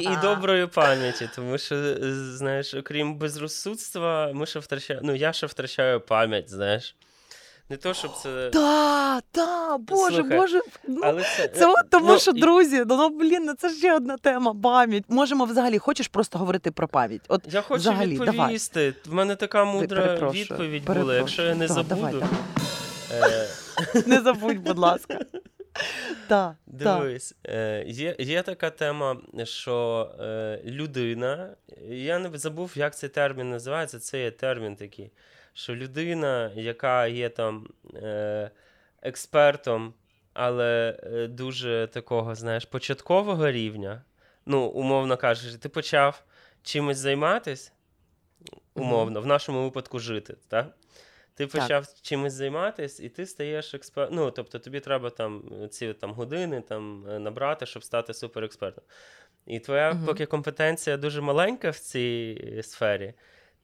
І, 0.00 0.04
і, 0.04 0.16
доброї 0.22 0.66
пам'яті, 0.66 1.30
тому 1.36 1.58
що, 1.58 1.74
е, 1.74 1.96
знаєш, 2.12 2.74
окрім 2.74 3.14
безрозсудства, 3.18 4.30
ми 4.34 4.46
ще 4.46 4.58
втрачаємо. 4.58 5.06
Ну, 5.06 5.14
я 5.14 5.32
ще 5.32 5.46
втрачаю 5.46 6.00
пам'ять, 6.00 6.50
знаєш. 6.50 6.94
Не 7.70 7.76
то, 7.76 7.94
щоб 7.94 8.10
це. 8.22 8.50
Та, 8.52 9.20
та, 9.32 9.78
боже, 9.78 10.16
Слухай, 10.16 10.38
боже. 10.38 10.60
Ну, 10.88 11.00
Але 11.04 11.22
це, 11.36 11.48
Це 11.48 11.66
от 11.66 11.90
тому, 11.90 12.06
ну, 12.08 12.18
що 12.18 12.30
і- 12.30 12.40
друзі, 12.40 12.84
ну, 12.86 12.96
ну 12.96 13.08
блін, 13.08 13.44
ну 13.44 13.54
це 13.54 13.70
ще 13.70 13.94
одна 13.96 14.16
тема. 14.16 14.54
Пам'ять. 14.62 15.04
Можемо 15.08 15.44
взагалі, 15.44 15.78
хочеш 15.78 16.08
просто 16.08 16.38
говорити 16.38 16.70
про 16.70 16.88
пам'ять? 16.88 17.20
От 17.28 17.42
Я 17.50 17.62
хочу 17.62 17.80
взагалі, 17.80 18.18
давай. 18.18 18.30
відповісти. 18.30 18.94
В 19.06 19.12
мене 19.14 19.36
така 19.36 19.64
мудра 19.64 20.02
перепрошую, 20.06 20.42
відповідь 20.44 20.84
була. 20.84 21.14
Якщо 21.14 21.42
я 21.42 21.54
не 21.54 21.66
Да, 21.66 21.74
забуду. 21.74 21.94
давай, 21.94 22.12
давай. 22.12 22.28
Е, 23.94 24.02
не 24.06 24.20
забудь, 24.20 24.58
будь 24.58 24.78
ласка. 24.78 25.18
Так, 26.28 26.54
так. 26.78 27.00
Дивись, 27.00 27.34
е, 27.44 27.84
є, 27.86 28.16
є 28.18 28.42
така 28.42 28.70
тема, 28.70 29.16
що 29.44 30.10
е, 30.20 30.60
людина, 30.64 31.56
я 31.88 32.18
не 32.18 32.38
забув, 32.38 32.72
як 32.76 32.96
цей 32.96 33.08
термін 33.08 33.50
називається. 33.50 33.98
Це 33.98 34.22
є 34.22 34.30
термін 34.30 34.76
такий, 34.76 35.12
що 35.52 35.76
людина, 35.76 36.50
яка 36.54 37.06
є 37.06 37.28
там 37.28 37.68
е, 37.94 38.50
експертом, 39.02 39.94
але 40.32 41.00
е, 41.02 41.26
дуже 41.26 41.88
такого, 41.92 42.34
знаєш, 42.34 42.64
початкового 42.64 43.50
рівня, 43.50 44.02
ну, 44.46 44.64
умовно 44.66 45.16
кажучи, 45.16 45.58
ти 45.58 45.68
почав 45.68 46.22
чимось 46.62 46.98
займатися, 46.98 47.72
умовно, 48.74 49.20
в 49.20 49.26
нашому 49.26 49.62
випадку 49.62 49.98
жити, 49.98 50.36
так? 50.48 50.77
Ти 51.38 51.46
Так. 51.46 51.62
почав 51.62 51.86
чимось 52.02 52.32
займатися, 52.32 53.02
і 53.04 53.08
ти 53.08 53.26
стаєш 53.26 53.74
експертом. 53.74 54.16
Ну, 54.16 54.30
тобто 54.30 54.58
тобі 54.58 54.80
треба 54.80 55.10
там 55.10 55.42
ці 55.70 55.92
там, 55.92 56.12
години 56.12 56.60
там, 56.60 57.06
е, 57.10 57.18
набрати, 57.18 57.66
щоб 57.66 57.84
стати 57.84 58.14
суперекспертом. 58.14 58.84
І 59.46 59.60
твоя 59.60 59.90
угу. 59.90 60.06
поки 60.06 60.26
компетенція 60.26 60.96
дуже 60.96 61.20
маленька 61.20 61.70
в 61.70 61.78
цій 61.78 62.40
е, 62.58 62.62
сфері, 62.62 63.14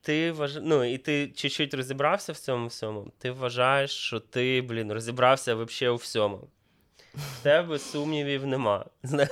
ти 0.01 0.33
вваж... 0.33 0.59
ну, 0.63 0.85
і 0.85 0.99
ти 0.99 1.29
чуть-чуть 1.29 1.75
розібрався 1.75 2.33
в 2.33 2.37
цьому 2.37 2.67
всьому, 2.67 3.13
ти 3.19 3.31
вважаєш, 3.31 3.91
що 3.91 4.21
ти, 4.21 4.63
блін, 4.63 4.93
розібрався 4.93 5.55
взагалі 5.55 5.95
у 5.95 5.97
всьому. 5.97 6.49
В 7.17 7.43
тебе 7.43 7.79
сумнівів 7.79 8.47
нема. 8.47 8.87
Знаєш, 9.03 9.31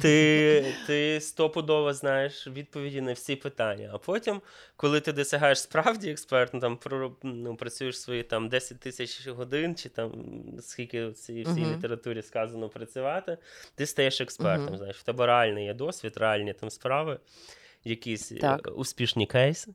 ти, 0.00 0.74
ти 0.86 1.20
стопудово 1.20 1.92
знаєш 1.94 2.46
відповіді 2.46 3.00
на 3.00 3.12
всі 3.12 3.36
питання. 3.36 3.90
А 3.92 3.98
потім, 3.98 4.40
коли 4.76 5.00
ти 5.00 5.12
досягаєш 5.12 5.60
справді 5.60 6.10
експертно, 6.10 6.60
там 6.60 6.76
про, 6.76 7.16
ну, 7.22 7.56
працюєш 7.56 8.00
свої 8.00 8.22
там 8.22 8.48
10 8.48 8.80
тисяч 8.80 9.28
годин, 9.28 9.74
чи 9.74 9.88
там 9.88 10.12
скільки 10.60 11.06
в 11.06 11.14
цій 11.14 11.42
всій 11.42 11.60
Мгм. 11.60 11.76
літературі 11.76 12.22
сказано 12.22 12.68
працювати, 12.68 13.38
ти 13.74 13.86
стаєш 13.86 14.20
експертом. 14.20 14.66
Мгм. 14.66 14.76
Знаєш, 14.76 14.96
в 14.96 15.02
тебе 15.02 15.26
реальний 15.26 15.64
є 15.64 15.74
досвід, 15.74 16.12
реальні 16.16 16.52
там 16.52 16.70
справи, 16.70 17.18
якісь 17.84 18.32
е, 18.32 18.38
Так. 18.38 18.68
успішні 18.76 19.26
кейси. 19.26 19.74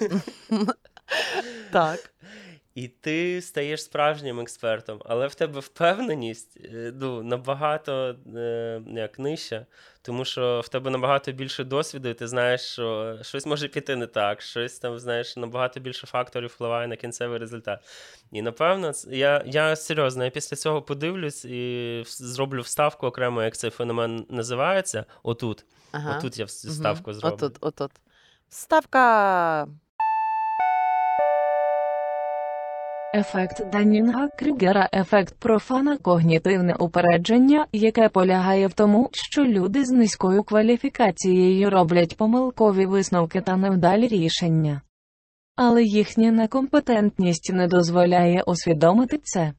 Так. 1.72 2.10
І 2.78 2.88
ти 2.88 3.42
стаєш 3.42 3.82
справжнім 3.82 4.40
експертом, 4.40 5.02
але 5.04 5.26
в 5.26 5.34
тебе 5.34 5.60
впевненість 5.60 6.58
е, 6.64 6.92
ну, 7.00 7.22
набагато 7.22 8.16
е, 8.36 8.82
як 8.86 9.18
нижча, 9.18 9.66
тому 10.02 10.24
що 10.24 10.60
в 10.64 10.68
тебе 10.68 10.90
набагато 10.90 11.32
більше 11.32 11.64
досвіду, 11.64 12.08
і 12.08 12.14
ти 12.14 12.28
знаєш, 12.28 12.60
що 12.60 13.18
щось 13.22 13.46
може 13.46 13.68
піти 13.68 13.96
не 13.96 14.06
так, 14.06 14.42
щось 14.42 14.78
там 14.78 14.98
знаєш, 14.98 15.36
набагато 15.36 15.80
більше 15.80 16.06
факторів 16.06 16.48
впливає 16.48 16.88
на 16.88 16.96
кінцевий 16.96 17.38
результат. 17.38 17.80
І 18.32 18.42
напевно, 18.42 18.92
я 19.08 19.42
я 19.46 19.76
серйозно, 19.76 20.24
я 20.24 20.30
після 20.30 20.56
цього 20.56 20.82
подивлюсь 20.82 21.44
і 21.44 22.02
зроблю 22.06 22.60
вставку 22.60 23.06
окремо, 23.06 23.42
як 23.42 23.56
цей 23.56 23.70
феномен 23.70 24.26
називається. 24.30 25.04
Отут. 25.22 25.64
Ага. 25.92 26.18
Отут 26.18 26.38
я 26.38 26.44
вставку 26.44 27.10
угу. 27.10 27.20
зроблю. 27.20 27.36
Отут, 27.36 27.56
отут. 27.60 27.90
Вставка. 28.48 29.68
Ефект 33.18 33.70
Даннінга 33.72 34.28
Крюгера 34.38 34.88
ефект 34.92 35.34
профана 35.38 35.96
когнітивне 35.96 36.74
упередження, 36.74 37.66
яке 37.72 38.08
полягає 38.08 38.66
в 38.66 38.72
тому, 38.72 39.10
що 39.12 39.44
люди 39.44 39.84
з 39.84 39.90
низькою 39.90 40.42
кваліфікацією 40.42 41.70
роблять 41.70 42.16
помилкові 42.16 42.86
висновки 42.86 43.40
та 43.40 43.56
невдалі 43.56 44.08
рішення. 44.08 44.82
Але 45.56 45.82
їхня 45.82 46.32
некомпетентність 46.32 47.52
не 47.52 47.66
дозволяє 47.66 48.42
усвідомити 48.46 49.18
це. 49.22 49.52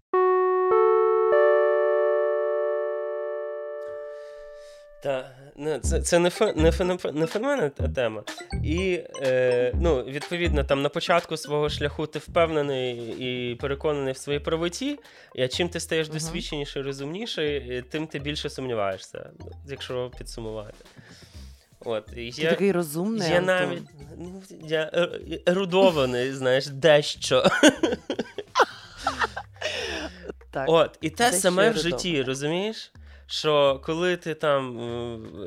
Ну, 5.06 5.22
це 5.82 6.02
це 6.02 6.20
не 6.20 6.30
фе, 6.30 6.54
не, 6.56 6.72
фе, 6.72 7.12
не 7.14 7.26
феномен, 7.26 7.72
тема. 7.96 8.24
І 8.64 9.02
е, 9.22 9.74
ну, 9.76 10.04
відповідно, 10.04 10.64
там 10.64 10.82
на 10.82 10.90
початку 10.90 11.38
свого 11.38 11.70
шляху 11.70 12.08
ти 12.08 12.20
впевнений 12.20 12.96
і 13.20 13.56
переконаний 13.56 14.14
в 14.14 14.18
своїй 14.18 14.40
правоті. 14.40 15.00
І 15.36 15.48
чим 15.48 15.70
ти 15.70 15.80
стаєш 15.80 16.10
досвідченіший, 16.10 16.82
розумніший, 16.82 17.84
тим 17.90 18.08
ти 18.08 18.20
більше 18.20 18.50
сумніваєшся, 18.50 19.30
якщо 19.68 20.12
підсумувати. 20.18 20.86
От, 21.86 22.04
і 22.16 22.32
Ти 22.32 22.42
я, 22.42 22.50
такий 22.50 22.72
розумний. 22.72 23.32
Я 23.32 23.42
навіть 23.42 23.84
ну, 24.18 24.42
я 24.64 25.10
ерудований, 25.46 26.34
знаєш, 26.34 26.68
дещо. 26.68 27.44
Так, 30.52 30.66
От, 30.70 30.98
І 31.02 31.10
те 31.10 31.32
саме 31.32 31.70
в 31.70 31.78
житті, 31.78 32.24
розумієш? 32.24 32.92
Що 33.30 33.82
коли 33.84 34.18
ти 34.18 34.34
там 34.34 34.78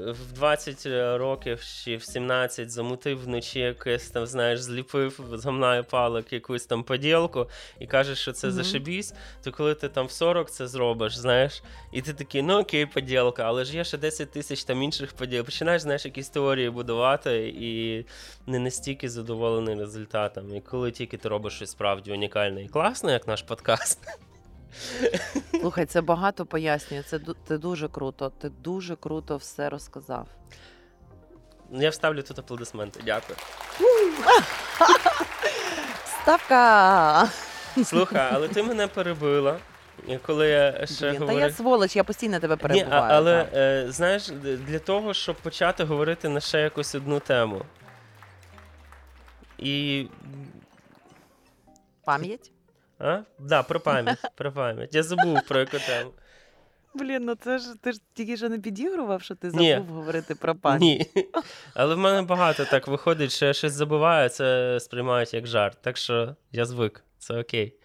в 0.06 0.32
20 0.32 0.86
років 1.18 1.64
чи 1.84 1.96
в 1.96 2.02
17 2.02 2.70
замутив 2.70 3.24
вночі 3.24 3.60
якесь 3.60 4.10
там, 4.10 4.26
знаєш, 4.26 4.60
зліпив 4.60 5.20
з 5.32 5.44
гамнаю 5.44 5.84
палок 5.84 6.32
якусь 6.32 6.66
там 6.66 6.82
поділку 6.82 7.48
і 7.80 7.86
кажеш, 7.86 8.18
що 8.18 8.32
це 8.32 8.48
mm-hmm. 8.48 8.50
зашибісь, 8.50 9.14
то 9.44 9.52
коли 9.52 9.74
ти 9.74 9.88
там 9.88 10.06
в 10.06 10.10
40 10.10 10.50
це 10.50 10.66
зробиш, 10.66 11.16
знаєш, 11.16 11.62
і 11.92 12.02
ти 12.02 12.14
такий, 12.14 12.42
ну 12.42 12.60
окей, 12.60 12.86
поділка, 12.86 13.42
але 13.42 13.64
ж 13.64 13.76
є 13.76 13.84
ще 13.84 13.98
10 13.98 14.30
тисяч 14.30 14.64
там 14.64 14.82
інших 14.82 15.12
поділ. 15.12 15.44
Починаєш, 15.44 15.82
знаєш, 15.82 16.04
якісь 16.04 16.28
теорії 16.28 16.70
будувати 16.70 17.48
і 17.48 18.04
не 18.46 18.58
настільки 18.58 19.08
задоволений 19.08 19.74
результатом. 19.74 20.56
І 20.56 20.60
коли 20.60 20.90
тільки 20.90 21.16
ти 21.16 21.28
робиш 21.28 21.52
щось 21.54 21.70
справді 21.70 22.12
унікальне 22.12 22.64
і 22.64 22.68
класне, 22.68 23.12
як 23.12 23.28
наш 23.28 23.42
подкаст. 23.42 23.98
Слухай, 25.60 25.86
це 25.86 26.00
багато 26.00 26.46
пояснює. 26.46 27.02
Це 27.02 27.20
це 27.48 27.58
дуже 27.58 27.88
круто. 27.88 28.30
Ти 28.30 28.48
дуже 28.48 28.96
круто 28.96 29.36
все 29.36 29.70
розказав. 29.70 30.26
Я 31.70 31.90
вставлю 31.90 32.22
тут 32.22 32.38
аплодисменти. 32.38 33.00
Дякую. 33.04 33.38
Ставка! 36.22 37.28
Слухай, 37.84 38.30
але 38.32 38.48
ти 38.48 38.62
мене 38.62 38.86
перебила. 38.86 39.58
Коли 40.26 40.48
я 40.48 40.86
ще 40.86 41.10
Блін, 41.10 41.20
говорив... 41.20 41.40
Та 41.40 41.46
я 41.46 41.52
сволоч, 41.52 41.96
я 41.96 42.04
постійно 42.04 42.40
тебе 42.40 42.56
перебуваю. 42.56 42.90
Ні, 42.90 43.16
Але 43.16 43.48
е, 43.54 43.86
знаєш, 43.88 44.28
для 44.42 44.78
того, 44.78 45.14
щоб 45.14 45.36
почати 45.36 45.84
говорити 45.84 46.28
на 46.28 46.40
ще 46.40 46.60
якусь 46.60 46.94
одну 46.94 47.20
тему. 47.20 47.62
І. 49.58 50.06
Пам'ять? 52.04 52.52
А? 53.02 53.24
Да, 53.38 53.62
про 53.62 53.80
пам'ять. 53.80 54.18
Про 54.34 54.52
пам'ять. 54.52 54.94
Я 54.94 55.02
забув 55.02 55.38
про 55.48 55.60
яку 55.60 55.78
тему. 55.78 56.10
Блін, 56.94 57.24
ну 57.24 57.34
це 57.34 57.58
ж 57.58 57.74
ти 57.80 57.92
ж 57.92 58.00
тільки 58.14 58.36
що 58.36 58.48
не 58.48 58.58
підігрував, 58.58 59.22
що 59.22 59.34
ти 59.34 59.50
забув 59.50 59.66
Ні. 59.66 59.74
говорити 59.74 60.34
про 60.34 60.54
пам'ять. 60.54 60.80
Ні. 61.16 61.24
Але 61.74 61.94
в 61.94 61.98
мене 61.98 62.22
багато 62.22 62.64
так 62.64 62.88
виходить, 62.88 63.32
що 63.32 63.46
я 63.46 63.52
щось 63.52 63.72
забуваю, 63.72 64.28
це 64.28 64.78
сприймають 64.80 65.34
як 65.34 65.46
жарт. 65.46 65.78
Так 65.80 65.96
що 65.96 66.36
я 66.52 66.64
звик, 66.64 67.04
це 67.18 67.40
окей. 67.40 67.76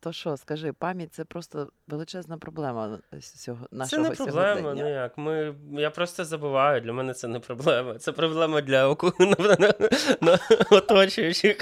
То 0.00 0.12
що, 0.12 0.36
скажи, 0.36 0.72
пам'ять 0.72 1.14
це 1.14 1.24
просто 1.24 1.68
величезна 1.88 2.38
проблема 2.38 2.98
цього 3.20 3.66
нашого 3.70 4.04
Це 4.04 4.08
не 4.10 4.16
проблема, 4.16 4.74
ну 4.74 4.90
як. 4.90 5.18
Ми, 5.18 5.54
Я 5.72 5.90
просто 5.90 6.24
забуваю, 6.24 6.80
для 6.80 6.92
мене 6.92 7.14
це 7.14 7.28
не 7.28 7.40
проблема. 7.40 7.98
Це 7.98 8.12
проблема 8.12 8.60
для 8.60 8.86
оточуючих. 10.70 11.56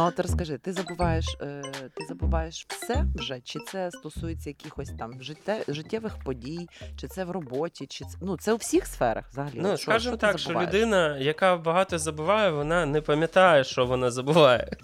Ну, 0.00 0.06
от 0.06 0.20
розкажи, 0.20 0.58
ти 0.58 0.72
забуваєш 0.72 1.36
е, 1.40 1.62
ти 1.94 2.06
забуваєш 2.08 2.66
все 2.68 3.04
вже? 3.14 3.40
Чи 3.40 3.58
це 3.58 3.90
стосується 3.90 4.50
якихось 4.50 4.90
там 4.98 5.22
житте, 5.22 5.64
життєвих 5.68 6.18
подій, 6.24 6.68
чи 6.96 7.08
це 7.08 7.24
в 7.24 7.30
роботі, 7.30 7.86
чи 7.86 8.04
це 8.04 8.18
ну 8.20 8.36
це 8.36 8.52
у 8.52 8.56
всіх 8.56 8.86
сферах 8.86 9.28
взагалі? 9.30 9.54
Ну, 9.54 9.76
скажімо 9.76 10.16
так, 10.16 10.38
що 10.38 10.52
людина, 10.52 11.18
яка 11.18 11.56
багато 11.56 11.98
забуває, 11.98 12.50
вона 12.50 12.86
не 12.86 13.00
пам'ятає, 13.00 13.64
що 13.64 13.86
вона 13.86 14.10
забуває. 14.10 14.76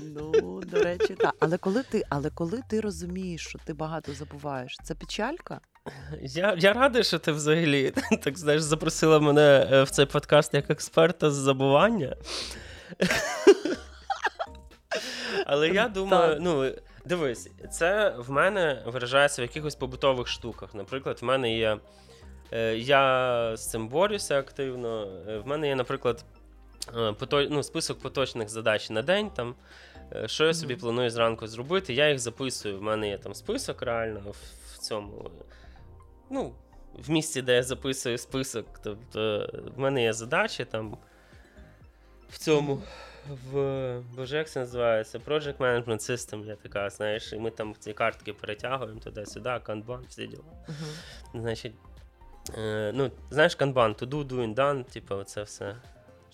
Ну, 0.00 0.60
до 0.60 0.82
речі, 0.82 1.14
так. 1.14 1.34
Але 1.40 1.58
коли 1.58 1.82
ти 1.82 2.02
але 2.08 2.30
коли 2.30 2.62
ти 2.68 2.80
розумієш, 2.80 3.46
що 3.46 3.58
ти 3.64 3.74
багато 3.74 4.12
забуваєш, 4.12 4.76
це 4.82 4.94
печалька? 4.94 5.60
Я 6.22 6.54
я 6.58 6.72
радий, 6.72 7.04
що 7.04 7.18
ти 7.18 7.32
взагалі 7.32 7.92
так 8.22 8.38
знаєш, 8.38 8.62
запросила 8.62 9.20
мене 9.20 9.68
е, 9.72 9.82
в 9.82 9.90
цей 9.90 10.06
подкаст 10.06 10.54
як 10.54 10.70
експерта 10.70 11.30
з 11.30 11.34
забування. 11.34 12.16
Але 15.46 15.68
я 15.68 15.88
думаю, 15.88 16.38
ну. 16.40 16.72
Дивись, 17.04 17.50
це 17.70 18.14
в 18.18 18.30
мене 18.30 18.82
виражається 18.86 19.42
в 19.42 19.44
якихось 19.44 19.74
побутових 19.74 20.28
штуках. 20.28 20.74
Наприклад, 20.74 21.18
в 21.22 21.24
мене 21.24 21.56
є. 21.56 21.78
Е, 22.52 22.76
я 22.76 23.56
з 23.56 23.70
цим 23.70 23.88
борюся 23.88 24.38
активно. 24.38 25.08
Е, 25.28 25.38
в 25.38 25.46
мене 25.46 25.68
є, 25.68 25.74
наприклад, 25.74 26.24
ну, 27.50 27.62
список 27.62 27.98
поточних 27.98 28.48
задач 28.48 28.90
на 28.90 29.02
день. 29.02 29.30
там, 29.30 29.54
Що 30.26 30.46
я 30.46 30.54
собі 30.54 30.76
планую 30.76 31.10
зранку 31.10 31.46
зробити, 31.46 31.94
я 31.94 32.08
їх 32.08 32.18
записую. 32.18 32.78
В 32.78 32.82
мене 32.82 33.08
є 33.08 33.18
там 33.18 33.34
список 33.34 33.82
реально 33.82 34.20
в 34.72 34.78
цьому 34.78 35.30
ну, 36.30 36.52
в 36.94 37.10
місці, 37.10 37.42
де 37.42 37.54
я 37.54 37.62
записую 37.62 38.18
список. 38.18 38.66
Тобто 38.82 39.48
в 39.76 39.80
мене 39.80 40.02
є 40.02 40.12
задачі 40.12 40.64
там 40.64 40.96
в 42.28 42.38
цьому. 42.38 42.82
В 43.52 44.00
Боже, 44.16 44.36
як 44.36 44.50
це 44.50 44.60
називається? 44.60 45.18
Project 45.18 45.56
Management 45.56 46.10
System, 46.10 46.46
я 46.46 46.56
така, 46.56 46.90
знаєш, 46.90 47.32
і 47.32 47.38
ми 47.38 47.50
там 47.50 47.74
ці 47.78 47.92
картки 47.92 48.32
перетягуємо 48.32 49.00
туди-сюди, 49.00 49.60
канбан, 49.62 50.04
всі 50.08 50.26
діла. 50.26 50.42
Uh-huh. 50.68 51.40
Значить, 51.40 51.74
е, 52.58 52.92
ну, 52.94 53.10
знаєш, 53.30 53.54
канбан, 53.54 53.92
to 53.92 54.06
do, 54.06 54.26
doing, 54.26 54.54
done, 54.54 54.84
типу, 54.84 55.24
це 55.24 55.42
все. 55.42 55.76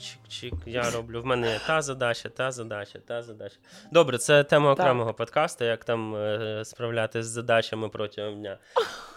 Чик-чик, 0.02 0.54
я 0.66 0.90
роблю. 0.90 1.22
В 1.22 1.26
мене 1.26 1.52
є 1.52 1.60
та 1.66 1.82
задача, 1.82 2.28
та 2.28 2.52
задача, 2.52 2.98
та 2.98 3.22
задача. 3.22 3.56
Добре, 3.92 4.18
це 4.18 4.44
тема 4.44 4.72
окремого 4.72 5.10
так. 5.10 5.16
подкасту, 5.16 5.64
як 5.64 5.84
там 5.84 6.16
е, 6.16 6.64
справлятися 6.64 7.22
з 7.22 7.30
задачами 7.30 7.88
протягом 7.88 8.40
дня. 8.40 8.58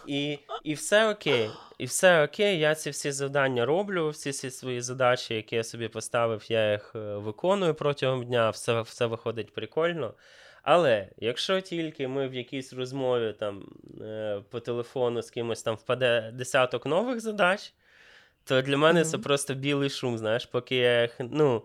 І 0.08 0.40
і 0.64 0.74
все 0.74 1.12
окей. 1.12 1.50
І 1.78 1.86
все 1.86 2.24
окей, 2.24 2.60
я 2.60 2.76
ці 2.76 2.90
всі 2.90 3.12
завдання 3.12 3.66
роблю, 3.66 4.10
всі 4.10 4.32
ці 4.32 4.52
свої 4.52 4.82
задачі, 4.82 5.34
які 5.34 5.56
я 5.56 5.64
собі 5.64 5.88
поставив, 5.88 6.46
я 6.52 6.72
їх 6.72 6.92
е, 6.96 7.00
виконую 7.00 7.74
протягом 7.74 8.26
дня, 8.26 8.50
все 8.50 8.82
все 8.82 9.06
виходить 9.06 9.54
прикольно. 9.54 10.14
Але 10.64 11.10
якщо 11.18 11.62
тільки 11.62 12.08
ми 12.08 12.28
в 12.28 12.34
якійсь 12.34 12.74
розмові 12.74 13.34
там 13.40 13.64
е, 14.02 14.42
по 14.50 14.60
телефону 14.60 15.22
з 15.22 15.30
кимось 15.30 15.64
там 15.64 15.76
впаде 15.76 16.32
десяток 16.34 16.86
нових 16.86 17.20
задач, 17.20 17.74
то 18.46 18.62
для 18.62 18.78
мене 18.78 19.00
mm-hmm. 19.00 19.12
це 19.12 19.18
просто 19.18 19.54
білий 19.54 19.90
шум, 19.90 20.18
знаєш, 20.18 20.46
поки 20.46 20.76
я 20.76 21.10
ну, 21.20 21.64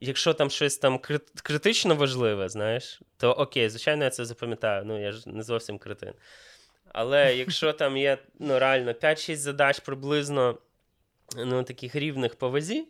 Якщо 0.00 0.34
там 0.34 0.50
щось 0.50 0.78
там 0.78 1.00
критично 1.42 1.94
важливе, 1.94 2.48
знаєш, 2.48 3.00
то 3.16 3.32
окей, 3.32 3.68
звичайно, 3.68 4.04
я 4.04 4.10
це 4.10 4.24
запам'ятаю. 4.24 4.84
Ну, 4.86 5.02
я 5.02 5.12
ж 5.12 5.28
не 5.28 5.42
зовсім 5.42 5.78
критин. 5.78 6.12
Але 6.88 7.34
якщо 7.36 7.72
там 7.72 7.96
є 7.96 8.18
ну, 8.38 8.58
реально 8.58 8.92
5-6 8.92 9.36
задач 9.36 9.80
приблизно 9.80 10.58
ну, 11.36 11.62
таких 11.62 11.94
рівних 11.94 12.34
по 12.34 12.50
вазі, 12.50 12.88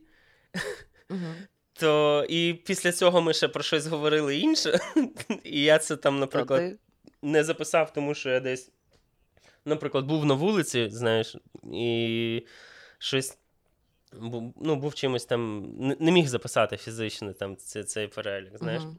то 1.72 2.26
і 2.28 2.54
після 2.66 2.92
цього 2.92 3.20
ми 3.20 3.34
ще 3.34 3.48
про 3.48 3.62
щось 3.62 3.86
говорили 3.86 4.36
інше. 4.36 4.80
І 5.44 5.62
я 5.62 5.78
це 5.78 5.96
там, 5.96 6.18
наприклад, 6.18 6.72
не 7.22 7.44
записав, 7.44 7.92
тому 7.92 8.14
що 8.14 8.30
я 8.30 8.40
десь, 8.40 8.70
наприклад, 9.64 10.04
був 10.04 10.24
на 10.24 10.34
вулиці, 10.34 10.88
знаєш, 10.90 11.36
і 11.72 12.42
щось 12.98 13.38
ну, 14.12 14.76
був 14.76 14.94
чимось 14.94 15.24
там, 15.24 15.72
не 16.00 16.12
міг 16.12 16.26
записати 16.26 16.76
фізично 16.76 17.32
там 17.32 17.56
цей, 17.56 17.84
цей 17.84 18.06
перелік. 18.06 18.58
знаєш. 18.58 18.82
Uh-huh. 18.82 18.94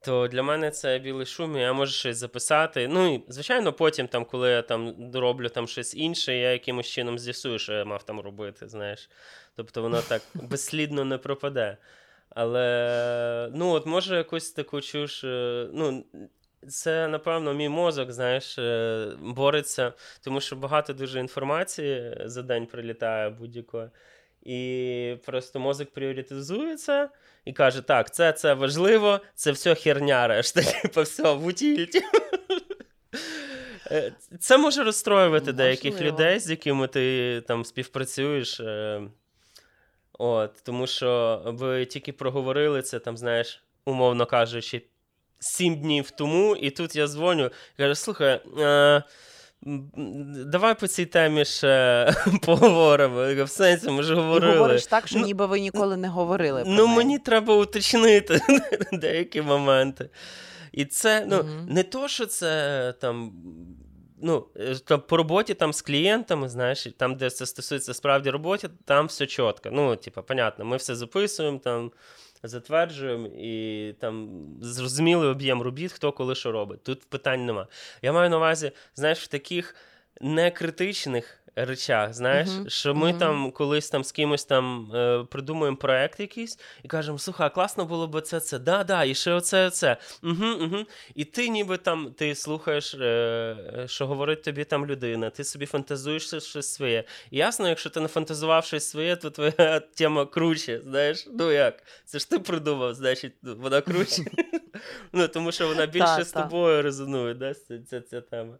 То 0.00 0.28
для 0.28 0.42
мене 0.42 0.70
це 0.70 0.98
білий 0.98 1.26
шум, 1.26 1.56
я 1.56 1.72
можу 1.72 1.92
щось 1.92 2.16
записати. 2.16 2.88
Ну 2.88 3.14
і 3.14 3.24
звичайно, 3.28 3.72
потім, 3.72 4.08
там, 4.08 4.24
коли 4.24 4.50
я 4.50 4.62
там 4.62 5.10
дороблю 5.10 5.48
там 5.48 5.68
щось 5.68 5.94
інше, 5.94 6.36
я 6.36 6.52
якимось 6.52 6.86
чином 6.86 7.18
з'ясую, 7.18 7.58
що 7.58 7.72
я 7.72 7.84
мав 7.84 8.02
там 8.02 8.20
робити. 8.20 8.68
знаєш. 8.68 9.10
Тобто 9.56 9.82
воно 9.82 10.02
так 10.02 10.22
безслідно 10.34 11.04
не 11.04 11.18
пропаде. 11.18 11.76
Але 12.30 13.50
ну, 13.54 13.70
от 13.70 13.86
може 13.86 14.16
якусь 14.16 14.50
таку 14.50 14.80
чуш. 14.80 15.24
Е, 15.24 15.68
ну, 15.72 16.04
це, 16.68 17.08
напевно, 17.08 17.54
мій 17.54 17.68
мозок, 17.68 18.12
знаєш, 18.12 18.58
е, 18.58 19.12
бореться, 19.20 19.92
тому 20.20 20.40
що 20.40 20.56
багато 20.56 20.92
дуже 20.92 21.20
інформації 21.20 22.16
за 22.24 22.42
день 22.42 22.66
прилітає 22.66 23.30
будь-якої. 23.30 23.88
І 24.42 25.16
просто 25.26 25.60
мозок 25.60 25.90
пріоритизується 25.90 27.08
і 27.44 27.52
каже: 27.52 27.82
так, 27.82 28.14
це 28.14 28.32
це 28.32 28.54
важливо, 28.54 29.20
це 29.34 29.52
все 29.52 29.74
херня 29.74 30.28
решта, 30.28 30.62
типу, 30.82 31.02
все, 31.02 31.32
в 31.32 31.46
утільті. 31.46 32.02
Е, 33.90 34.12
це 34.40 34.58
може 34.58 34.84
розстроювати 34.84 35.52
деяких 35.52 36.00
людей, 36.00 36.38
з 36.38 36.50
якими 36.50 36.88
ти 36.88 37.40
там 37.40 37.64
співпрацюєш. 37.64 38.60
Е, 38.60 39.02
от, 40.18 40.62
Тому 40.62 40.86
що 40.86 41.42
ви 41.46 41.84
тільки 41.84 42.12
проговорили 42.12 42.82
це, 42.82 42.98
там, 42.98 43.16
знаєш, 43.16 43.62
умовно 43.84 44.26
кажучи, 44.26 44.82
сім 45.38 45.76
днів 45.76 46.10
тому, 46.10 46.56
і 46.56 46.70
тут 46.70 46.96
я 46.96 47.06
дзвоню 47.06 47.50
кажу: 47.76 47.94
слухай. 47.94 48.40
Е, 48.58 49.02
Давай 50.46 50.74
по 50.80 50.86
цій 50.86 51.06
темі 51.06 51.44
ще 51.44 52.14
поговоримо. 52.42 53.44
В 53.44 53.48
сенсі, 53.48 53.90
ми 53.90 54.02
ж 54.02 54.14
говорили. 54.14 54.52
Ти 54.52 54.58
говориш 54.58 54.86
так, 54.86 55.08
що 55.08 55.18
ну, 55.18 55.26
ніби 55.26 55.46
ви 55.46 55.60
ніколи 55.60 55.96
не 55.96 56.08
говорили. 56.08 56.62
про 56.62 56.72
Ну, 56.72 56.84
неї. 56.84 56.96
мені 56.96 57.18
треба 57.18 57.54
уточнити 57.54 58.40
деякі 58.92 59.42
моменти. 59.42 60.10
І 60.72 60.84
це 60.84 61.26
ну, 61.28 61.36
mm-hmm. 61.36 61.72
не 61.72 61.82
то, 61.82 62.08
що 62.08 62.26
це 62.26 62.94
там. 63.00 63.32
Ну, 64.22 64.46
по 65.08 65.16
роботі 65.16 65.54
там 65.54 65.72
з 65.72 65.82
клієнтами, 65.82 66.48
знаєш, 66.48 66.88
там, 66.96 67.14
де 67.16 67.30
це 67.30 67.46
стосується 67.46 67.94
справді 67.94 68.30
роботи, 68.30 68.68
там 68.84 69.06
все 69.06 69.26
чітко. 69.26 69.68
Ну, 69.72 69.96
типу, 69.96 70.22
понятно, 70.22 70.64
ми 70.64 70.76
все 70.76 70.94
записуємо 70.94 71.58
там 71.58 71.90
затверджуємо 72.42 73.26
і 73.26 73.92
там 74.00 74.46
зрозумілий 74.60 75.28
об'єм 75.28 75.62
робіт, 75.62 75.92
хто 75.92 76.12
коли 76.12 76.34
що 76.34 76.52
робить. 76.52 76.82
Тут 76.82 77.04
питань 77.04 77.46
нема. 77.46 77.66
Я 78.02 78.12
маю 78.12 78.30
на 78.30 78.36
увазі, 78.36 78.72
знаєш, 78.94 79.18
в 79.18 79.26
таких 79.26 79.74
некритичних 80.20 81.40
речах. 81.64 82.14
Знаєш, 82.14 82.48
uh-huh. 82.48 82.68
що 82.68 82.94
ми 82.94 83.12
uh-huh. 83.12 83.18
там 83.18 83.50
колись 83.50 83.90
там 83.90 84.04
з 84.04 84.12
кимось 84.12 84.44
там 84.44 84.92
е, 84.94 85.24
придумуємо 85.30 85.76
проект 85.76 86.20
якийсь 86.20 86.58
і 86.82 86.88
кажемо, 86.88 87.18
слухай, 87.18 87.54
класно 87.54 87.84
було 87.84 88.08
б 88.08 88.20
це, 88.20 88.40
це, 88.40 88.58
да, 88.58 88.84
да, 88.84 89.04
і 89.04 89.14
ще 89.14 89.32
оце, 89.32 89.66
оце. 89.66 89.96
Угу, 90.22 90.46
угу. 90.60 90.76
І 91.14 91.24
ти 91.24 91.48
ніби 91.48 91.76
там 91.76 92.12
ти 92.16 92.34
слухаєш, 92.34 92.94
е, 92.94 93.84
що 93.86 94.06
говорить 94.06 94.42
тобі 94.42 94.64
там 94.64 94.86
людина, 94.86 95.30
ти 95.30 95.44
собі 95.44 95.66
фантазуєш 95.66 96.26
щось 96.26 96.74
своє. 96.74 97.04
І 97.30 97.38
ясно, 97.38 97.68
якщо 97.68 97.90
ти 97.90 98.00
не 98.00 98.08
фантазував 98.08 98.64
щось 98.64 98.88
своє, 98.90 99.16
то 99.16 99.30
твоя 99.30 99.80
тема 99.94 100.26
круче. 100.26 100.80
Знаєш, 100.84 101.26
ну 101.32 101.52
як? 101.52 101.82
Це 102.04 102.18
ж 102.18 102.30
ти 102.30 102.38
придумав, 102.38 102.94
значить, 102.94 103.32
вона 103.42 103.80
круче. 103.80 104.22
Ну, 105.12 105.28
Тому 105.28 105.52
що 105.52 105.68
вона 105.68 105.86
більше 105.86 106.24
з 106.24 106.32
тобою 106.32 106.82
резонує, 106.82 107.34
да, 107.34 107.54
ця, 107.90 108.00
ця 108.00 108.20
тема. 108.20 108.58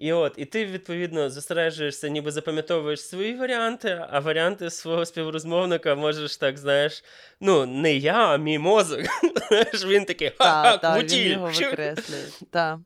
І 0.00 0.12
от, 0.12 0.34
і 0.36 0.44
ти, 0.44 0.66
відповідно, 0.66 1.30
зосереджуєшся, 1.30 2.08
ніби 2.08 2.30
запам'ятовуєш 2.30 3.00
свої 3.00 3.36
варіанти, 3.36 4.06
а 4.10 4.20
варіанти 4.20 4.70
свого 4.70 5.06
співрозмовника 5.06 5.94
можеш 5.94 6.36
так, 6.36 6.58
знаєш, 6.58 7.04
ну, 7.40 7.66
не 7.66 7.94
я, 7.94 8.26
а 8.26 8.36
мій 8.36 8.58
мозок. 8.58 9.00
Він 9.86 10.04
такий 10.04 10.32
ха-ха, 10.38 10.96
кутіль. 10.96 11.38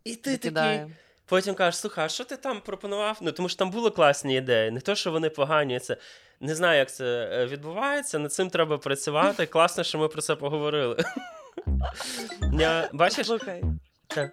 І 0.04 0.14
ти 0.14 0.36
такий. 0.36 0.80
Потім 1.26 1.54
кажеш, 1.54 1.80
слухай, 1.80 2.04
а 2.04 2.08
що 2.08 2.24
ти 2.24 2.36
там 2.36 2.60
пропонував? 2.60 3.18
Ну, 3.20 3.32
тому 3.32 3.48
що 3.48 3.58
там 3.58 3.70
були 3.70 3.90
класні 3.90 4.36
ідеї, 4.36 4.70
не 4.70 4.80
то, 4.80 4.94
що 4.94 5.10
вони 5.10 5.30
погані. 5.30 5.78
Це 5.78 5.96
не 6.40 6.54
знаю, 6.54 6.78
як 6.78 6.92
це 6.92 7.28
е, 7.32 7.46
відбувається. 7.46 8.18
Над 8.18 8.32
цим 8.32 8.50
треба 8.50 8.78
працювати. 8.78 9.46
Класно, 9.52 9.84
що 9.84 9.98
ми 9.98 10.08
про 10.08 10.22
це 10.22 10.36
поговорили. 10.36 10.96
Я, 12.60 12.88
Бачиш? 12.92 13.26
Слухай. 13.26 13.62
Так 14.08 14.30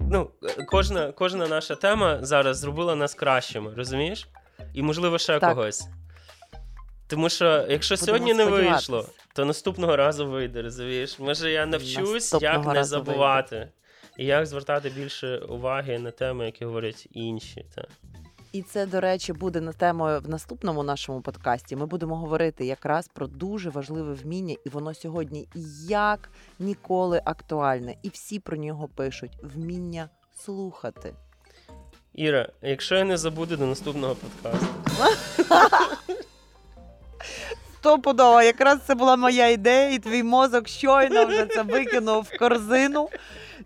ну, 0.00 0.30
кожна 0.68 1.12
кожна 1.12 1.48
наша 1.48 1.74
тема 1.74 2.18
зараз 2.22 2.58
зробила 2.58 2.94
нас 2.94 3.14
кращими, 3.14 3.74
розумієш? 3.76 4.28
І, 4.74 4.82
можливо, 4.82 5.18
ще 5.18 5.38
так. 5.38 5.54
когось. 5.54 5.88
Тому 7.06 7.28
що, 7.28 7.66
якщо 7.68 7.94
Будемо 7.94 8.06
сьогодні 8.06 8.34
не 8.34 8.44
вийшло, 8.44 9.06
то 9.34 9.44
наступного 9.44 9.96
разу 9.96 10.26
вийде, 10.26 10.62
розумієш? 10.62 11.18
Може, 11.18 11.50
я 11.50 11.66
навчусь, 11.66 12.32
наступного 12.32 12.64
як 12.64 12.74
не 12.74 12.84
забувати, 12.84 13.56
вийде. 13.56 13.72
і 14.16 14.26
як 14.26 14.46
звертати 14.46 14.90
більше 14.90 15.38
уваги 15.38 15.98
на 15.98 16.10
теми, 16.10 16.46
які 16.46 16.64
говорять 16.64 17.08
інші. 17.10 17.66
Так. 17.74 17.88
І 18.52 18.62
це, 18.62 18.86
до 18.86 19.00
речі, 19.00 19.32
буде 19.32 19.60
на 19.60 19.72
тему 19.72 20.04
в 20.04 20.28
наступному 20.28 20.82
нашому 20.82 21.20
подкасті. 21.20 21.76
Ми 21.76 21.86
будемо 21.86 22.16
говорити 22.16 22.66
якраз 22.66 23.08
про 23.08 23.26
дуже 23.26 23.70
важливе 23.70 24.14
вміння, 24.14 24.56
і 24.66 24.68
воно 24.68 24.94
сьогодні 24.94 25.48
як 25.88 26.30
ніколи 26.58 27.22
актуальне. 27.24 27.94
І 28.02 28.08
всі 28.08 28.38
про 28.40 28.56
нього 28.56 28.88
пишуть: 28.88 29.32
вміння 29.42 30.08
слухати. 30.44 31.14
Іра, 32.14 32.48
якщо 32.62 32.94
я 32.94 33.04
не 33.04 33.16
забуду 33.16 33.56
до 33.56 33.66
наступного 33.66 34.14
подкасту. 34.14 34.66
Стопудово, 37.80 38.42
якраз 38.42 38.78
це 38.86 38.94
була 38.94 39.16
моя 39.16 39.48
ідея, 39.48 39.90
і 39.90 39.98
твій 39.98 40.22
мозок 40.22 40.68
щойно 40.68 41.26
вже 41.26 41.46
це 41.46 41.62
викинув 41.62 42.22
в 42.22 42.38
корзину 42.38 43.08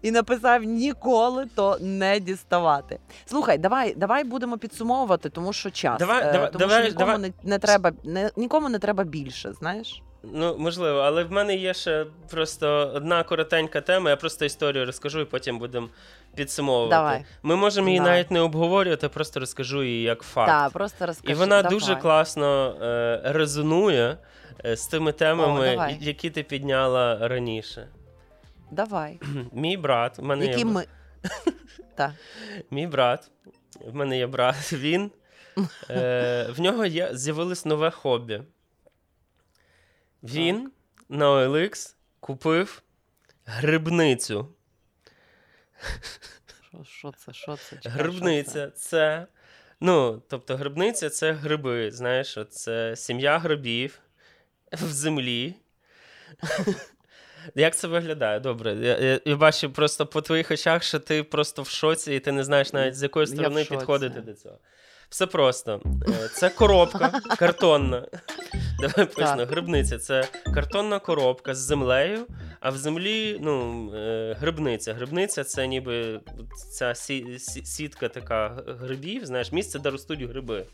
і 0.03 0.11
написав 0.11 0.63
ніколи 0.63 1.47
то 1.55 1.79
не 1.81 2.21
діставати. 2.21 2.99
Слухай, 3.25 3.59
давай 3.59 3.95
давай 3.95 4.25
будемо 4.25 4.59
підсумовувати, 4.59 5.31
тому 5.31 5.53
що 5.53 5.71
час. 5.71 5.99
Давай, 5.99 6.29
е, 6.29 6.33
давай, 6.33 6.53
тому 6.53 6.59
давай, 6.59 6.83
що 6.83 6.93
нікому 6.93 7.07
давай. 7.07 7.21
Не, 7.21 7.51
не 7.51 7.59
треба 7.59 7.93
не, 8.05 8.31
нікому 8.37 8.69
не 8.69 8.79
треба 8.79 9.05
більше, 9.05 9.53
знаєш. 9.53 10.03
Ну, 10.23 10.57
можливо, 10.59 10.99
але 10.99 11.25
в 11.25 11.33
мене 11.33 11.57
є 11.57 11.75
ще 11.75 12.07
просто 12.31 12.93
одна 12.95 13.23
коротенька 13.23 13.81
тема. 13.81 14.11
Я 14.11 14.17
просто 14.17 14.45
історію 14.45 14.87
розкажу 14.87 15.21
і 15.21 15.25
потім 15.25 15.59
будемо 15.59 15.89
підсумовувати. 16.35 16.97
Давай. 16.97 17.25
Ми 17.43 17.57
можемо 17.57 17.89
її 17.89 18.01
Давай. 18.01 18.13
навіть 18.13 18.31
не 18.31 18.41
обговорювати, 18.41 19.09
просто 19.09 19.41
розкажу 19.41 19.83
її 19.83 20.03
як 20.03 20.23
факт. 20.23 20.49
Так, 20.49 20.73
просто 20.73 21.07
розкажи. 21.07 21.33
І 21.33 21.35
вона 21.37 21.63
Давай. 21.63 21.79
дуже 21.79 21.97
класно 21.97 22.75
е, 22.83 23.21
резонує 23.25 24.17
е, 24.65 24.77
з 24.77 24.87
тими 24.87 25.13
темами, 25.13 25.77
О, 25.79 25.87
які 26.01 26.31
ти 26.31 26.43
підняла 26.43 27.29
раніше. 27.29 27.89
Давай. 28.73 29.21
Мій 29.53 29.77
брат, 29.77 30.19
в 30.19 30.23
мене 30.23 30.47
Які 30.47 30.59
є... 30.59 30.65
ми... 30.65 30.87
Так. 31.95 32.13
Мій 32.71 32.87
брат, 32.87 33.31
в 33.81 33.95
мене 33.95 34.19
є 34.19 34.27
брат, 34.27 34.73
він. 34.73 35.11
Е, 35.91 36.47
В 36.51 36.61
нього 36.61 36.87
є 36.87 37.11
з'явилось 37.13 37.65
нове 37.65 37.91
хобі. 37.91 38.43
Він 40.23 40.63
так. 40.63 40.73
на 41.09 41.27
OLX 41.27 41.95
купив 42.21 42.83
грибницю. 43.45 44.49
Що 46.85 47.13
це? 47.13 47.33
Що 47.33 47.57
це? 47.57 47.77
Чекай, 47.77 47.93
грибниця 47.93 48.51
що 48.51 48.71
це? 48.71 48.89
це. 48.89 49.27
Ну, 49.81 50.23
тобто, 50.29 50.57
грибниця 50.57 51.11
це 51.11 51.33
гриби. 51.33 51.91
Знаєш, 51.91 52.39
це 52.51 52.97
сім'я 52.97 53.39
грибів 53.39 54.01
в 54.73 54.93
землі. 54.93 55.55
Як 57.55 57.77
це 57.77 57.89
виглядає? 57.89 58.41
Добре. 58.41 58.75
Я, 58.75 58.99
я 58.99 59.21
я, 59.25 59.37
бачу 59.37 59.71
просто 59.71 60.07
по 60.07 60.21
твоїх 60.21 60.51
очах, 60.51 60.83
що 60.83 60.99
ти 60.99 61.23
просто 61.23 61.63
в 61.63 61.69
шоці, 61.69 62.15
і 62.15 62.21
ти 62.21 62.33
не 62.33 62.45
знаєш 62.45 62.73
навіть 62.73 62.97
з 62.97 63.03
якої 63.03 63.27
сторони 63.27 63.65
підходити 63.65 64.21
до 64.21 64.35
цього. 64.35 64.59
Все 65.13 65.27
просто. 65.27 65.81
Е, 66.09 66.29
це 66.29 66.49
коробка 66.49 67.09
картонна. 67.39 68.07
Давай 68.81 69.07
поясню. 69.07 69.45
Грибниця 69.45 69.99
це 69.99 70.29
картонна 70.55 70.99
коробка 70.99 71.55
з 71.55 71.59
землею, 71.59 72.27
а 72.61 72.71
в 72.71 72.77
землі 72.77 73.39
ну, 73.41 73.87
е, 73.95 74.37
грибниця. 74.41 74.95
Грибниця 74.95 75.45
це 75.45 75.67
ніби 75.67 76.21
ця 76.71 76.95
сітка 77.65 78.09
така 78.09 78.63
грибів, 78.67 79.27
знаєш, 79.27 79.53
місце, 79.53 79.79
де 79.79 79.91
ростуть 79.91 80.23
гриби. 80.23 80.65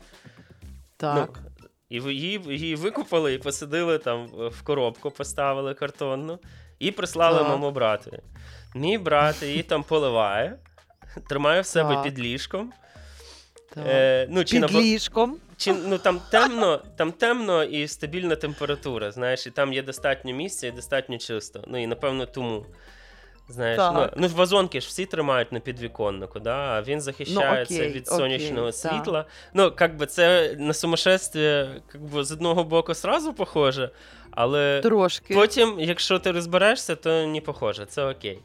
Так. 0.97 1.29
Ну, 1.33 1.51
і 1.89 1.95
її 1.95 2.41
її 2.47 2.75
викупили 2.75 3.33
і 3.33 3.37
посадили 3.37 3.97
там 3.97 4.27
в 4.27 4.61
коробку, 4.63 5.11
поставили 5.11 5.73
картонну 5.73 6.39
і 6.79 6.91
прислали 6.91 7.43
моєму 7.43 7.71
брату. 7.71 8.11
Мій 8.75 8.97
брат 8.97 9.43
її 9.43 9.63
там 9.63 9.83
поливає, 9.83 10.59
тримає 11.29 11.61
в 11.61 11.65
себе 11.65 11.93
так. 11.93 12.03
під 12.03 12.19
ліжком. 12.19 12.73
Е, 13.77 14.27
ну, 14.29 14.43
чи 14.43 14.59
Під 14.59 14.71
на... 14.71 14.81
ліжком. 14.81 15.37
Чи, 15.57 15.73
ну, 15.73 15.97
Там 15.97 16.21
темно 16.31 16.81
там 16.97 17.11
темно 17.11 17.63
і 17.63 17.87
стабільна 17.87 18.35
температура, 18.35 19.11
знаєш, 19.11 19.47
і 19.47 19.51
там 19.51 19.73
є 19.73 19.83
достатньо 19.83 20.33
місця 20.33 20.67
і 20.67 20.71
достатньо 20.71 21.17
чисто. 21.17 21.63
Ну 21.67 21.83
і 21.83 21.87
напевно 21.87 22.25
тому. 22.25 22.65
Знаєш, 23.49 23.77
Так. 23.77 23.93
ну, 23.95 24.27
ну 24.27 24.35
вазонки 24.35 24.81
ж 24.81 24.87
всі 24.87 25.05
тримають 25.05 25.51
на 25.51 25.59
підвіконнику, 25.59 26.39
да? 26.39 26.55
а 26.55 26.81
він 26.81 27.01
захищається 27.01 27.75
окей, 27.75 27.91
від 27.91 28.07
сонячного 28.07 28.71
так. 28.71 28.75
світла. 28.75 29.25
Ну, 29.53 29.73
як 29.79 29.97
би 29.97 30.05
це 30.05 30.55
на 30.59 30.73
сумасшествие, 30.73 31.81
як 31.93 32.01
би, 32.01 32.23
з 32.23 32.31
одного 32.31 32.63
боку 32.63 32.93
сразу 32.93 33.33
похоже, 33.33 33.89
але 34.31 34.81
Трошки. 34.81 35.33
потім, 35.33 35.75
якщо 35.79 36.19
ти 36.19 36.31
розберешся, 36.31 36.95
то 36.95 37.27
не 37.27 37.41
похоже, 37.41 37.85
це 37.85 38.05
окей. 38.05 38.39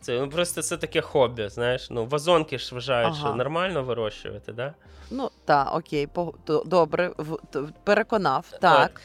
Це 0.00 0.20
ну, 0.20 0.28
просто 0.28 0.62
це 0.62 0.76
таке 0.76 1.00
хобі, 1.00 1.48
знаєш. 1.48 1.90
Ну, 1.90 2.06
вазонки 2.06 2.58
ж 2.58 2.74
вважають, 2.74 3.16
що 3.16 3.34
нормально 3.34 3.82
вирощувати, 3.82 4.52
да? 4.52 4.74
Ну, 5.10 5.30
так, 5.44 5.74
окей, 5.74 6.06
по- 6.06 6.34
добре, 6.66 7.12
в- 7.18 7.38
переконав. 7.84 8.46
Так. 8.60 9.00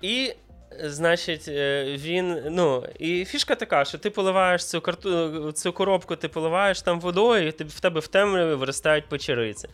І, 0.00 0.32
е, 0.32 0.36
значить, 0.82 1.48
е, 1.48 1.84
він. 1.98 2.42
Ну, 2.50 2.84
і 2.98 3.24
фішка 3.24 3.54
така, 3.54 3.84
що 3.84 3.98
ти 3.98 4.10
поливаєш 4.10 4.64
цю 4.64 4.80
карту, 4.80 5.52
цю 5.52 5.72
коробку, 5.72 6.16
ти 6.16 6.28
поливаєш 6.28 6.82
там 6.82 7.00
водою, 7.00 7.48
і 7.48 7.64
в 7.64 7.80
тебе 7.80 8.00
в 8.00 8.06
темряві 8.06 8.54
виростають 8.54 9.08
печериці. 9.08 9.68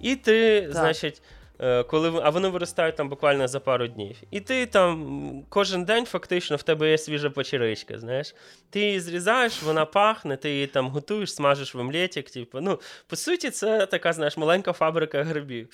І 0.00 0.16
ти, 0.16 0.68
значить. 0.70 1.22
е, 1.60 1.82
Коли 1.82 2.20
а 2.22 2.30
вони 2.30 2.48
виростають 2.48 2.96
там 2.96 3.08
буквально 3.08 3.48
за 3.48 3.60
пару 3.60 3.86
днів. 3.86 4.16
І 4.30 4.40
ти 4.40 4.66
там 4.66 5.42
кожен 5.48 5.84
день 5.84 6.06
фактично 6.06 6.56
в 6.56 6.62
тебе 6.62 6.90
є 6.90 6.98
свіжа 6.98 7.30
печеричка, 7.30 7.98
знаєш. 7.98 8.34
Ти 8.70 8.80
її 8.80 9.00
зрізаєш, 9.00 9.62
вона 9.62 9.84
пахне, 9.84 10.36
ти 10.36 10.50
її 10.50 10.66
там 10.66 10.88
готуєш, 10.88 11.34
смажиш 11.34 11.74
в 11.74 11.78
омлетик. 11.78 12.30
Типу. 12.30 12.60
Ну, 12.60 12.80
по 13.06 13.16
суті, 13.16 13.50
це 13.50 13.86
така, 13.86 14.12
знаєш, 14.12 14.36
маленька 14.36 14.72
фабрика 14.72 15.22
грибів. 15.24 15.68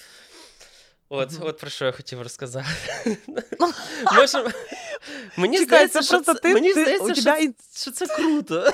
От, 1.15 1.33
Мгм. 1.33 1.43
от 1.47 1.59
про 1.59 1.71
що 1.71 1.85
я 1.85 1.93
хотів 1.93 2.23
розказати. 2.23 2.67
Може, 4.15 4.51
мені 5.37 5.59
здається, 5.63 6.03
що 7.77 7.91
це 7.91 8.07
круто. 8.07 8.71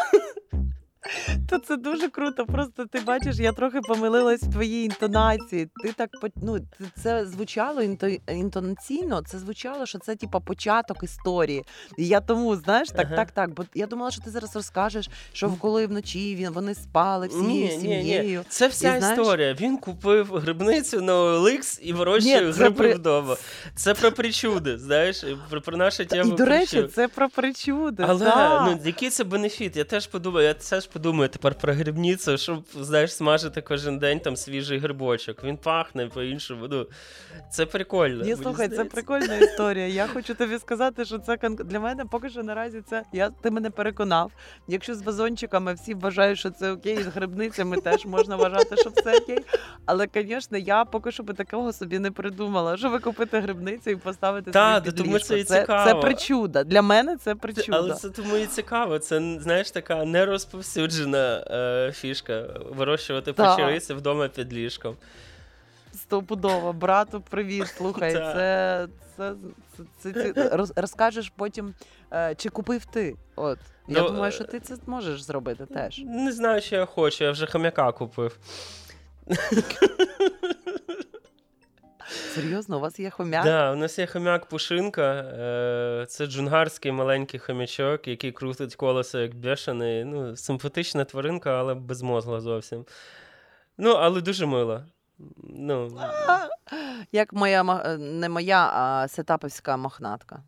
То 1.48 1.58
це 1.58 1.76
дуже 1.76 2.08
круто. 2.08 2.46
Просто 2.46 2.86
ти 2.86 3.00
бачиш, 3.00 3.36
я 3.38 3.52
трохи 3.52 3.80
помилилась 3.80 4.42
в 4.42 4.52
твоїй 4.52 4.84
інтонації. 4.84 5.68
Ти 5.82 5.92
так 5.92 6.10
ну, 6.42 6.58
це 7.02 7.26
звучало 7.26 7.82
інтонаційно, 8.28 9.22
це 9.26 9.38
звучало, 9.38 9.86
що 9.86 9.98
це 9.98 10.16
типа 10.16 10.40
початок 10.40 11.02
історії. 11.02 11.64
І 11.98 12.06
я 12.08 12.20
тому, 12.20 12.56
знаєш, 12.56 12.88
так, 12.88 13.06
Ага. 13.06 13.16
так, 13.16 13.30
так. 13.30 13.54
Бо 13.54 13.64
я 13.74 13.86
думала, 13.86 14.10
що 14.10 14.22
ти 14.22 14.30
зараз 14.30 14.56
розкажеш, 14.56 15.10
що 15.32 15.50
коли 15.50 15.86
вночі 15.86 16.36
він 16.36 16.50
вони 16.50 16.74
спали 16.74 17.26
всією 17.28 17.48
Ні, 17.48 17.60
ні, 17.76 17.80
сім'єю. 17.80 18.38
ні. 18.38 18.44
Це 18.48 18.68
вся 18.68 18.96
І 18.96 19.00
знаєш- 19.00 19.18
історія. 19.18 19.54
Він 19.60 19.76
купив 19.78 20.34
грибницю 20.36 21.00
на 21.00 21.12
OLX 21.12 21.80
і 21.82 21.92
вирощує 21.92 22.50
гриби 22.52 22.74
при- 22.74 22.94
вдома. 22.94 23.36
Це 23.74 23.94
про 23.94 24.12
причуди, 24.12 24.78
знаєш, 24.78 25.22
і 25.24 25.36
про, 25.50 25.60
про 25.60 25.76
нашу 25.76 26.02
І 26.02 26.06
тему. 26.06 26.34
до 26.36 26.44
речі, 26.44 26.76
причуд. 26.76 26.92
це 26.94 27.08
про 27.08 27.28
причуди. 27.28 28.04
Але 28.08 28.24
так. 28.24 28.62
ну 28.66 28.80
який 28.84 29.10
це 29.10 29.24
бенефіт? 29.24 29.76
Я 29.76 29.84
теж 29.84 30.06
подумаю, 30.06 30.46
я 30.46 30.54
теж 30.54 30.86
подумаю 30.92 31.28
тепер 31.28 31.54
про 31.54 31.72
грибницю, 31.72 32.38
щоб 32.38 32.64
знаєш, 32.80 33.14
смажити 33.14 33.60
кожен 33.60 33.98
день 33.98 34.20
там 34.20 34.36
свіжий 34.36 34.78
грибочок. 34.78 35.44
Він 35.44 35.56
пахне 35.56 36.06
по-іншому. 36.06 36.66
Ну, 36.70 36.86
це 37.50 37.66
прикольно. 37.66 38.24
Ні, 38.24 38.36
слухай, 38.36 38.68
це 38.68 38.84
прикольна 38.84 39.36
історія. 39.36 39.86
Я 39.86 40.06
хочу 40.06 40.34
тобі 40.34 40.58
сказати, 40.58 41.04
що 41.04 41.18
це 41.18 41.36
кон- 41.36 41.64
для 41.64 41.80
мене 41.80 42.04
поки 42.04 42.30
що 42.30 42.42
наразі 42.42 42.82
це. 42.90 43.02
Я 43.12 43.30
ти 43.30 43.50
мене 43.50 43.70
переконав. 43.70 44.32
Якщо 44.68 44.94
з 44.94 45.02
вазончиками 45.02 45.74
всі 45.74 45.94
вважають, 45.94 46.38
що 46.38 46.50
це 46.50 46.72
окей, 46.72 47.02
з 47.02 47.06
грибницями 47.06 47.76
теж 47.76 48.06
можна 48.06 48.36
вважати, 48.36 48.76
що 48.76 48.90
все 48.96 49.18
окей. 49.18 49.38
Але, 49.86 50.08
звісно, 50.14 50.58
я 50.58 50.84
поки 50.84 51.12
що 51.12 51.22
би 51.22 51.34
такого 51.34 51.72
собі 51.72 51.98
не 51.98 52.10
придумала. 52.10 52.76
Що 52.76 52.90
ви 52.90 52.98
купите 52.98 53.40
грибницю 53.40 53.90
і 53.90 53.96
поставите 53.96 54.50
Та, 54.50 54.74
собі 54.74 54.90
під 54.90 54.96
тому 55.04 55.18
це 55.18 55.38
і 55.38 55.44
цікаво. 55.44 55.90
це 55.90 55.94
причуда. 55.94 56.64
Для 56.64 56.82
мене 56.82 57.16
це 57.16 57.24
Це- 57.24 57.34
причуда. 57.34 57.78
але 57.78 57.94
це 57.94 58.10
тому 58.10 58.36
і 58.36 58.46
цікаво. 58.46 58.98
Це 58.98 59.38
знаєш 59.40 59.70
така 59.70 60.04
нерозповсюджена 60.80 61.44
е, 61.50 61.92
фішка 61.92 62.46
вирощувати 62.70 63.32
печериці 63.32 63.94
вдома 63.94 64.28
під 64.28 64.52
ліжком. 64.52 64.96
Стопудово, 65.94 66.72
брату, 66.72 67.20
привіт. 67.20 67.66
Слухай, 67.76 68.12
це, 68.12 68.88
це, 69.16 69.34
це, 69.76 70.12
це, 70.12 70.32
це 70.32 70.48
роз, 70.56 70.72
розкажеш 70.76 71.32
потім, 71.36 71.74
е, 72.12 72.34
чи 72.34 72.48
купив 72.48 72.84
ти. 72.84 73.16
От 73.36 73.58
я 73.88 74.00
Ну, 74.02 74.08
думаю, 74.08 74.28
е, 74.28 74.32
що 74.32 74.44
ти 74.44 74.60
це 74.60 74.76
зможеш 74.76 75.22
зробити 75.22 75.66
теж. 75.66 75.98
Не 75.98 76.32
знаю, 76.32 76.60
що 76.60 76.76
я 76.76 76.86
хочу, 76.86 77.24
я 77.24 77.30
вже 77.30 77.46
хомяка 77.46 77.92
купив. 77.92 78.38
Серйозно, 82.34 82.76
у 82.76 82.80
вас 82.80 83.00
є 83.00 83.10
хомяк? 83.10 83.44
Да, 83.44 83.72
у 83.72 83.76
нас 83.76 83.98
є 83.98 84.06
хомяк 84.06 84.46
Пушинка. 84.46 85.12
Е, 85.12 86.06
це 86.08 86.26
джунгарський 86.26 86.92
маленький 86.92 87.40
хомячок, 87.40 88.08
який 88.08 88.32
крутить 88.32 88.74
колесо 88.74 89.18
як 89.18 89.34
бешений. 89.34 90.04
Ну, 90.04 90.36
симпатична 90.36 91.04
тваринка, 91.04 91.50
але 91.60 91.74
безмозгла 91.74 92.40
зовсім. 92.40 92.84
Ну, 93.78 93.90
але 93.90 94.20
дуже 94.20 94.46
мила. 94.46 94.84
Ну, 95.44 96.00
Як 97.12 97.32
моя 97.32 97.82
е, 97.84 97.96
не 97.98 98.28
моя, 98.28 98.70
а 98.74 99.08
сетаповська 99.08 99.76
мохнатка. 99.76 100.42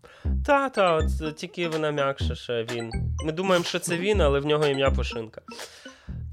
та, 0.47 0.69
та, 0.69 0.93
от 0.93 1.05
е, 1.23 1.33
тільки 1.33 1.69
вона 1.69 1.91
м'якша, 1.91 2.35
ще 2.35 2.65
він. 2.65 2.93
Ми 3.25 3.33
думаємо, 3.33 3.65
що 3.65 3.79
це 3.79 3.97
він, 3.97 4.21
але 4.21 4.41
в 4.41 4.47
нього 4.47 4.67
ім'я 4.67 4.91
Пушинка. 4.91 5.41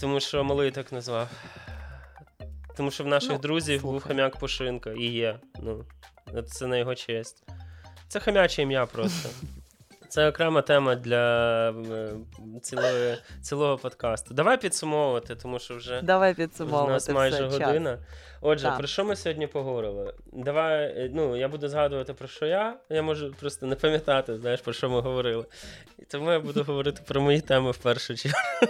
Тому 0.01 0.19
що 0.19 0.43
малий 0.43 0.71
так 0.71 0.91
назвав. 0.91 1.29
Тому 2.79 2.91
що 2.91 3.03
в 3.03 3.07
наших 3.07 3.31
Ну, 3.31 3.37
друзів 3.37 3.81
був 3.81 3.91
слухай. 3.91 4.07
хомяк 4.07 4.37
Пушинка 4.37 4.91
і 4.91 5.03
є. 5.03 5.39
Ну, 5.61 5.85
це 6.47 6.67
на 6.67 6.77
його 6.77 6.95
честь. 6.95 7.43
Це 8.07 8.19
хомяче 8.19 8.61
ім'я 8.61 8.85
просто. 8.85 9.29
Це 10.09 10.29
окрема 10.29 10.61
тема 10.61 10.95
для 10.95 11.69
е, 11.69 12.11
цілої, 12.61 13.17
цілого 13.41 13.77
подкасту. 13.77 14.33
Давай 14.33 14.61
підсумовувати, 14.61 15.35
тому 15.35 15.59
що 15.59 15.75
вже 15.75 16.01
Давай 16.01 16.31
у 16.31 16.35
підсумовувати. 16.35 16.91
нас 16.91 17.09
майже 17.09 17.47
все, 17.47 17.57
час. 17.57 17.67
година. 17.67 17.97
Отже, 18.41 18.65
Так. 18.65 18.77
про 18.77 18.87
що 18.87 19.05
ми 19.05 19.15
сьогодні 19.15 19.47
поговорили? 19.47 20.13
Давай, 20.33 20.83
е, 20.85 21.09
ну, 21.13 21.37
я 21.37 21.47
буду 21.47 21.67
згадувати 21.67 22.13
про 22.13 22.27
що 22.27 22.45
я. 22.45 22.77
Я 22.89 23.01
можу 23.01 23.33
просто 23.39 23.65
не 23.65 23.75
пам'ятати, 23.75 24.37
знаєш, 24.37 24.61
про 24.61 24.73
що 24.73 24.89
ми 24.89 25.01
говорили. 25.01 25.45
І 25.97 26.05
тому 26.05 26.31
я 26.31 26.39
буду 26.39 26.63
говорити 26.63 27.01
про 27.07 27.21
мої 27.21 27.41
теми 27.41 27.71
в 27.71 27.77
першу 27.77 28.15
чергу. 28.15 28.37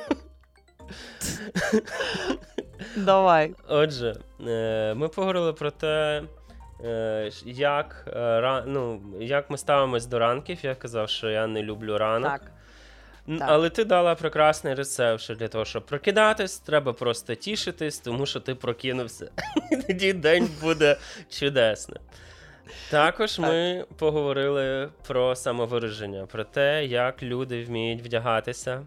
Давай. 2.95 3.55
Отже, 3.67 4.15
е, 4.47 4.93
ми 4.93 5.07
поговорили 5.07 5.53
про 5.53 5.71
те, 5.71 6.23
е, 6.85 7.29
як, 7.45 8.05
е, 8.07 8.63
ну, 8.65 9.01
як 9.19 9.49
ми 9.49 9.57
ставимось 9.57 10.05
до 10.05 10.19
ранків. 10.19 10.57
Я 10.61 10.75
казав, 10.75 11.09
що 11.09 11.29
я 11.29 11.47
не 11.47 11.63
люблю 11.63 11.97
ранок. 11.97 12.31
Так. 12.31 12.51
Так. 13.27 13.47
Але 13.51 13.69
ти 13.69 13.83
дала 13.83 14.15
прекрасний 14.15 14.73
рецепт, 14.73 15.21
що 15.21 15.35
для 15.35 15.47
того, 15.47 15.65
щоб 15.65 15.85
прокидатись, 15.85 16.59
треба 16.59 16.93
просто 16.93 17.35
тішитись, 17.35 17.99
тому 17.99 18.25
що 18.25 18.39
ти 18.39 18.55
прокинувся. 18.55 19.31
І 19.71 19.77
тоді 19.77 20.13
день 20.13 20.49
буде 20.61 20.97
чудесним. 21.29 21.99
Також 22.89 23.39
ми 23.39 23.85
поговорили 23.97 24.89
про 25.07 25.35
самовираження, 25.35 26.25
про 26.25 26.43
те, 26.43 26.85
як 26.85 27.23
люди 27.23 27.63
вміють 27.63 28.01
вдягатися, 28.01 28.81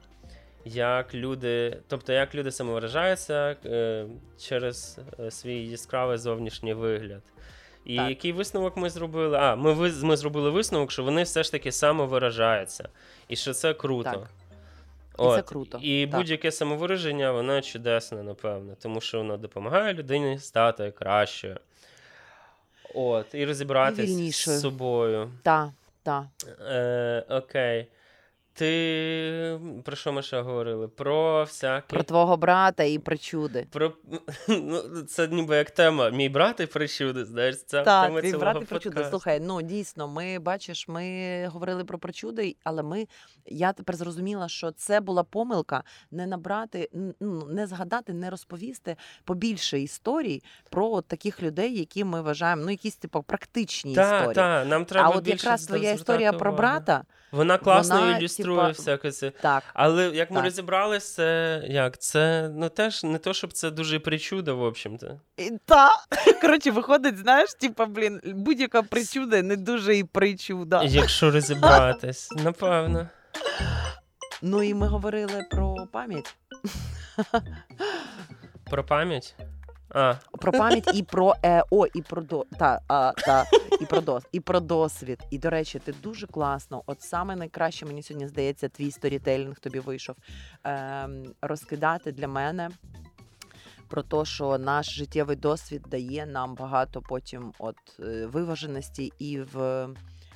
як 0.64 1.14
люди, 1.14 1.78
тобто 1.88 2.12
як 2.12 2.34
люди 2.34 2.50
самовиражаються 2.50 3.56
е, 3.66 4.06
через 4.38 4.98
е, 5.20 5.30
свій 5.30 5.66
яскравий 5.66 6.18
зовнішній 6.18 6.74
вигляд. 6.74 7.22
І 7.84 7.96
Так. 7.96 8.08
який 8.08 8.32
висновок 8.32 8.76
ми 8.76 8.90
зробили? 8.90 9.38
А, 9.38 9.56
ми, 9.56 9.74
ми 10.02 10.16
зробили 10.16 10.50
висновок, 10.50 10.92
що 10.92 11.04
вони 11.04 11.22
все 11.22 11.42
ж 11.42 11.52
таки 11.52 11.72
самовиражаються, 11.72 12.88
і 13.28 13.36
що 13.36 13.52
це 13.52 13.74
круто. 13.74 14.10
Так. 14.10 14.30
І 15.18 15.36
це 15.36 15.42
круто, 15.42 15.78
І 15.82 16.06
так. 16.06 16.20
будь-яке 16.20 16.52
самовираження, 16.52 17.32
воно 17.32 17.60
чудесне, 17.60 18.22
напевно, 18.22 18.76
тому 18.82 19.00
що 19.00 19.18
воно 19.18 19.36
допомагає 19.36 19.94
людині 19.94 20.38
стати 20.38 20.90
кращою. 20.90 21.56
От, 22.94 23.34
і 23.34 23.44
розібратися 23.44 24.30
з 24.30 24.60
собою. 24.60 25.30
Так, 25.42 25.68
так. 26.02 26.24
Е, 26.60 27.24
окей. 27.28 27.86
Ти 28.54 29.60
про 29.84 29.96
що 29.96 30.12
ми 30.12 30.22
ще 30.22 30.40
говорили? 30.40 30.88
Про 30.88 31.44
всякі. 31.44 31.86
Про 31.86 32.02
твого 32.02 32.36
брата 32.36 32.82
і 32.84 32.98
причуди. 32.98 33.66
Про... 33.70 33.92
Ну, 34.48 35.02
це 35.02 35.28
ніби 35.28 35.56
як 35.56 35.70
тема. 35.70 36.10
Мій 36.10 36.28
брат 36.28 36.60
і 36.60 36.66
причуди, 36.66 37.24
знаєш, 37.24 37.64
це 37.64 37.82
Так, 37.82 38.06
тема 38.06 38.20
твій 38.20 38.32
брат 38.32 38.62
і 38.62 38.64
причуди. 38.64 39.06
Слухай, 39.10 39.40
ну 39.40 39.62
дійсно, 39.62 40.08
ми 40.08 40.38
бачиш, 40.38 40.88
ми 40.88 41.46
говорили 41.46 41.84
про 41.84 41.98
причуди, 41.98 42.56
але 42.64 42.82
ми 42.82 43.06
я 43.46 43.72
тепер 43.72 43.96
зрозуміла, 43.96 44.48
що 44.48 44.70
це 44.70 45.00
була 45.00 45.22
помилка 45.22 45.82
не 46.10 46.26
набрати, 46.26 46.90
ну 47.20 47.46
не 47.46 47.66
згадати, 47.66 48.12
не 48.12 48.30
розповісти 48.30 48.96
побільше 49.24 49.80
історій 49.80 50.42
про 50.70 50.92
от 50.92 51.06
таких 51.06 51.42
людей, 51.42 51.78
які 51.78 52.04
ми 52.04 52.22
вважаємо, 52.22 52.62
ну 52.64 52.70
якісь 52.70 52.96
типу 52.96 53.22
практичні 53.22 53.94
Так, 53.94 54.20
історії. 54.20 54.34
так, 54.34 54.66
нам 54.66 54.84
треба 54.84 55.08
а 55.08 55.10
от 55.10 55.24
більше 55.24 55.36
якраз 55.36 55.66
твоя 55.66 55.92
історія 55.92 56.32
про 56.32 56.52
брата, 56.52 57.04
Вона 57.32 57.58
класно 57.58 58.10
ілюструє 58.18 58.41
типа, 58.42 58.68
всяке 58.68 59.12
це. 59.12 59.30
так. 59.30 59.62
Але 59.74 60.04
як 60.08 60.30
ми 60.30 60.36
Так. 60.36 60.44
розібралися, 60.44 61.06
це 61.16 61.62
як 61.68 61.98
це 61.98 62.50
ну 62.54 62.68
теж 62.68 63.04
не 63.04 63.18
то, 63.18 63.34
щоб 63.34 63.52
це 63.52 63.70
дуже 63.70 63.98
причуда, 64.00 64.52
в 64.52 64.62
общем-то. 64.62 65.20
Та 65.64 65.90
коротше, 66.40 66.70
виходить, 66.70 67.18
знаєш, 67.18 67.54
типа, 67.54 67.86
блін, 67.86 68.20
будь-яка 68.24 68.82
причуда 68.82 69.42
не 69.42 69.56
дуже 69.56 69.96
і 69.96 70.04
причуда. 70.04 70.82
Якщо 70.82 71.30
розібратись, 71.30 72.30
напевно. 72.44 73.08
Ну 74.42 74.62
і 74.62 74.74
ми 74.74 74.86
говорили 74.86 75.46
про 75.50 75.74
пам'ять. 75.92 76.34
Про 78.70 78.84
пам'ять? 78.84 79.34
А, 79.94 80.14
Про 80.40 80.52
пам'ять 80.52 80.90
і 80.94 81.02
про 81.02 81.34
е, 81.44 81.62
о, 81.70 81.86
і 81.86 82.02
про 82.02 82.22
до 82.22 82.44
та, 82.58 82.80
а, 82.88 83.12
та 83.12 83.44
і 83.80 83.86
про 83.86 84.00
дос, 84.00 84.22
і 84.32 84.40
про 84.40 84.60
досвід. 84.60 85.18
І 85.30 85.38
до 85.38 85.50
речі, 85.50 85.78
ти 85.78 85.94
дуже 86.02 86.26
класно. 86.26 86.82
От 86.86 87.02
саме 87.02 87.36
найкраще 87.36 87.86
мені 87.86 88.02
сьогодні 88.02 88.28
здається, 88.28 88.68
твій 88.68 88.90
сторітелінг 88.90 89.60
тобі 89.60 89.78
вийшов 89.78 90.16
е, 90.66 91.08
розкидати 91.42 92.12
для 92.12 92.28
мене. 92.28 92.70
Про 93.88 94.02
те, 94.02 94.24
що 94.24 94.58
наш 94.58 94.94
життєвий 94.94 95.36
досвід 95.36 95.82
дає 95.90 96.26
нам 96.26 96.54
багато 96.54 97.02
потім 97.02 97.52
от 97.58 97.76
е, 98.00 98.26
виваженості 98.26 99.12
і 99.18 99.40
в 99.40 99.88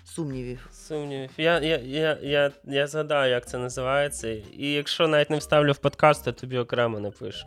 сумнівів. 0.04 0.68
сумнівів. 0.72 1.30
Я, 1.36 1.60
я, 1.60 1.76
я, 1.76 2.18
я, 2.22 2.52
я 2.64 2.86
згадаю, 2.86 3.30
як 3.30 3.48
це 3.48 3.58
називається. 3.58 4.28
І 4.52 4.72
якщо 4.72 5.08
навіть 5.08 5.30
не 5.30 5.36
вставлю 5.36 5.72
в 5.72 5.78
подкаст, 5.78 6.24
то 6.24 6.32
тобі 6.32 6.58
окремо 6.58 7.00
напишу. 7.00 7.46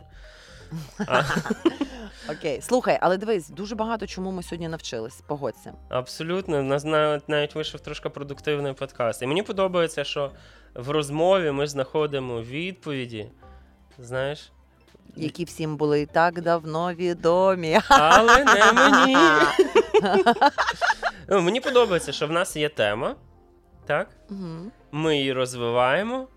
Окей, 2.30 2.60
слухай, 2.62 2.98
але 3.00 3.16
дивись, 3.16 3.48
дуже 3.48 3.74
багато 3.74 4.06
чому 4.06 4.30
ми 4.30 4.42
сьогодні 4.42 4.68
навчились. 4.68 5.20
Погодься. 5.26 5.72
абсолютно. 5.88 6.58
У 6.58 6.62
нас 6.62 6.84
навіть, 6.84 7.28
навіть 7.28 7.54
вийшов 7.54 7.80
трошки 7.80 8.08
продуктивний 8.08 8.72
подкаст. 8.72 9.22
І 9.22 9.26
мені 9.26 9.42
подобається, 9.42 10.04
що 10.04 10.30
в 10.74 10.90
розмові 10.90 11.50
ми 11.50 11.66
знаходимо 11.66 12.42
відповіді. 12.42 13.26
Знаєш? 13.98 14.52
Які 15.16 15.44
всім 15.44 15.76
були 15.76 16.00
і 16.00 16.06
так 16.06 16.42
давно 16.42 16.94
відомі. 16.94 17.80
Але 17.88 18.44
не 18.44 18.72
мені. 18.72 19.16
Ну, 21.28 21.40
Мені 21.40 21.60
подобається, 21.60 22.12
що 22.12 22.26
в 22.26 22.32
нас 22.32 22.56
є 22.56 22.68
тема, 22.68 23.14
так? 23.86 24.08
Ми 24.92 25.16
її 25.16 25.32
розвиваємо 25.32 26.28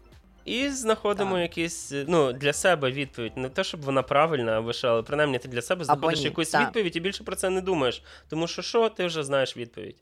і 0.45 0.69
знаходимо 0.69 1.31
Так. 1.31 1.41
якісь 1.41 1.93
ну, 2.07 2.33
для 2.33 2.53
себе 2.53 2.91
відповідь. 2.91 3.37
Не 3.37 3.49
те, 3.49 3.63
щоб 3.63 3.81
вона 3.81 4.01
правильна 4.01 4.57
або 4.57 4.71
але 4.83 5.01
принаймні 5.01 5.39
ти 5.39 5.47
для 5.47 5.61
себе 5.61 5.85
знаходиш 5.85 6.19
ні, 6.19 6.25
якусь 6.25 6.49
так. 6.49 6.61
відповідь 6.61 6.95
і 6.95 6.99
більше 6.99 7.23
про 7.23 7.35
це 7.35 7.49
не 7.49 7.61
думаєш. 7.61 8.03
Тому 8.29 8.47
що 8.47 8.61
що, 8.61 8.89
ти 8.89 9.05
вже 9.05 9.23
знаєш 9.23 9.57
відповідь. 9.57 9.95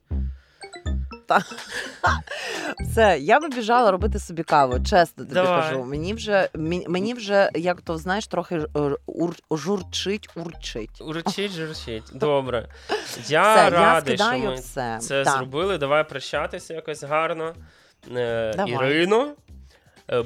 Все, 2.80 3.18
я 3.20 3.40
би 3.40 3.48
біжала 3.48 3.90
робити 3.90 4.18
собі 4.18 4.42
каву, 4.42 4.80
чесно 4.80 5.24
тобі 5.24 5.34
Давай. 5.34 5.62
кажу. 5.62 5.84
Мені 5.84 6.14
вже 6.14 6.48
мені, 6.88 7.14
вже, 7.14 7.50
як 7.54 7.80
то 7.80 7.98
знаєш, 7.98 8.26
трохи 8.26 8.54
е, 8.56 8.80
ур, 9.06 9.36
журчить, 9.50 10.28
урчить. 10.36 11.00
Урчить, 11.00 11.52
журчить. 11.52 12.04
Добре. 12.14 12.68
Я 13.28 13.54
все, 13.54 13.62
я 13.64 13.70
радий, 13.70 14.16
що 14.16 14.38
ми 14.38 14.54
все. 14.54 14.98
це 15.00 15.24
Так. 15.24 15.36
зробили. 15.36 15.78
Давай 15.78 16.08
прощатися 16.08 16.74
якось 16.74 17.02
гарно. 17.02 17.54
Е, 18.16 18.54
Давай. 18.56 18.72
Ірино, 18.72 19.34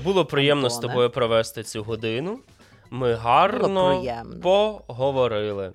було 0.04 0.24
приємно 0.24 0.70
з 0.70 0.78
тобою 0.78 1.10
провести 1.10 1.62
цю 1.62 1.82
годину. 1.82 2.38
Ми 2.90 3.14
гарно 3.14 4.02
поговорили. 4.42 5.72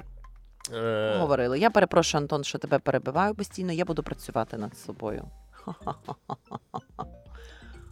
Е, 0.73 1.17
Говорили. 1.19 1.59
Я 1.59 1.69
перепрошую, 1.69 2.21
Антон, 2.21 2.43
що 2.43 2.57
тебе 2.57 2.79
перебиваю 2.79 3.35
постійно. 3.35 3.73
Я 3.73 3.85
буду 3.85 4.03
працювати 4.03 4.57
над 4.57 4.77
собою. 4.77 5.23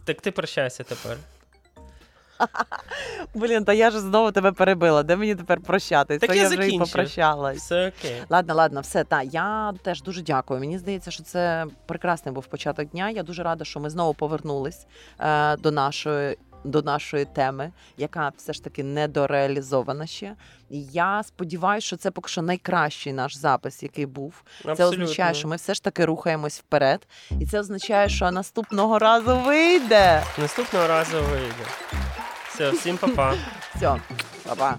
Так 0.04 0.20
ти 0.20 0.30
прощайся 0.30 0.84
тепер. 0.84 1.16
Блін, 3.34 3.64
та 3.64 3.72
я 3.72 3.90
ж 3.90 4.00
знову 4.00 4.32
тебе 4.32 4.52
перебила. 4.52 5.02
Де 5.02 5.16
мені 5.16 5.34
тепер 5.34 5.60
прощатись? 5.60 6.20
Так 6.20 6.30
То 6.30 6.36
я 6.36 6.48
вже 6.48 6.68
і 6.68 6.78
попрощалась. 6.78 7.58
Все 7.58 7.88
окей. 7.98 8.22
Ладно, 8.28 8.54
ладно, 8.54 8.80
все. 8.80 9.04
Та 9.04 9.22
я 9.22 9.72
теж 9.82 10.02
дуже 10.02 10.22
дякую. 10.22 10.60
Мені 10.60 10.78
здається, 10.78 11.10
що 11.10 11.22
це 11.22 11.66
прекрасний 11.86 12.34
був 12.34 12.46
початок 12.46 12.88
дня. 12.88 13.10
Я 13.10 13.22
дуже 13.22 13.42
рада, 13.42 13.64
що 13.64 13.80
ми 13.80 13.90
знову 13.90 14.14
повернулись 14.14 14.86
е, 15.20 15.56
до 15.56 15.70
нашої. 15.70 16.38
До 16.64 16.82
нашої 16.82 17.24
теми, 17.24 17.72
яка 17.96 18.32
все 18.36 18.52
ж 18.52 18.64
таки 18.64 18.84
недореалізована 18.84 20.06
ще. 20.06 20.36
І 20.70 20.82
я 20.84 21.22
сподіваюся, 21.22 21.86
що 21.86 21.96
це 21.96 22.10
поки 22.10 22.28
що 22.28 22.42
найкращий 22.42 23.12
наш 23.12 23.36
запис, 23.36 23.82
який 23.82 24.06
був. 24.06 24.42
Це 24.76 24.84
означає, 24.84 25.34
що 25.34 25.48
ми 25.48 25.56
все 25.56 25.74
ж 25.74 25.82
таки 25.82 26.04
рухаємось 26.04 26.58
вперед, 26.58 27.06
і 27.40 27.46
це 27.46 27.60
означає, 27.60 28.08
що 28.08 28.30
наступного 28.30 28.98
разу 28.98 29.36
вийде. 29.36 30.22
Наступного 30.38 30.86
разу 30.86 31.16
вийде. 31.16 31.64
Все, 32.54 32.70
всім 32.70 32.96
па-па. 32.96 33.34
Все, 33.76 33.96
па-па. 34.44 34.76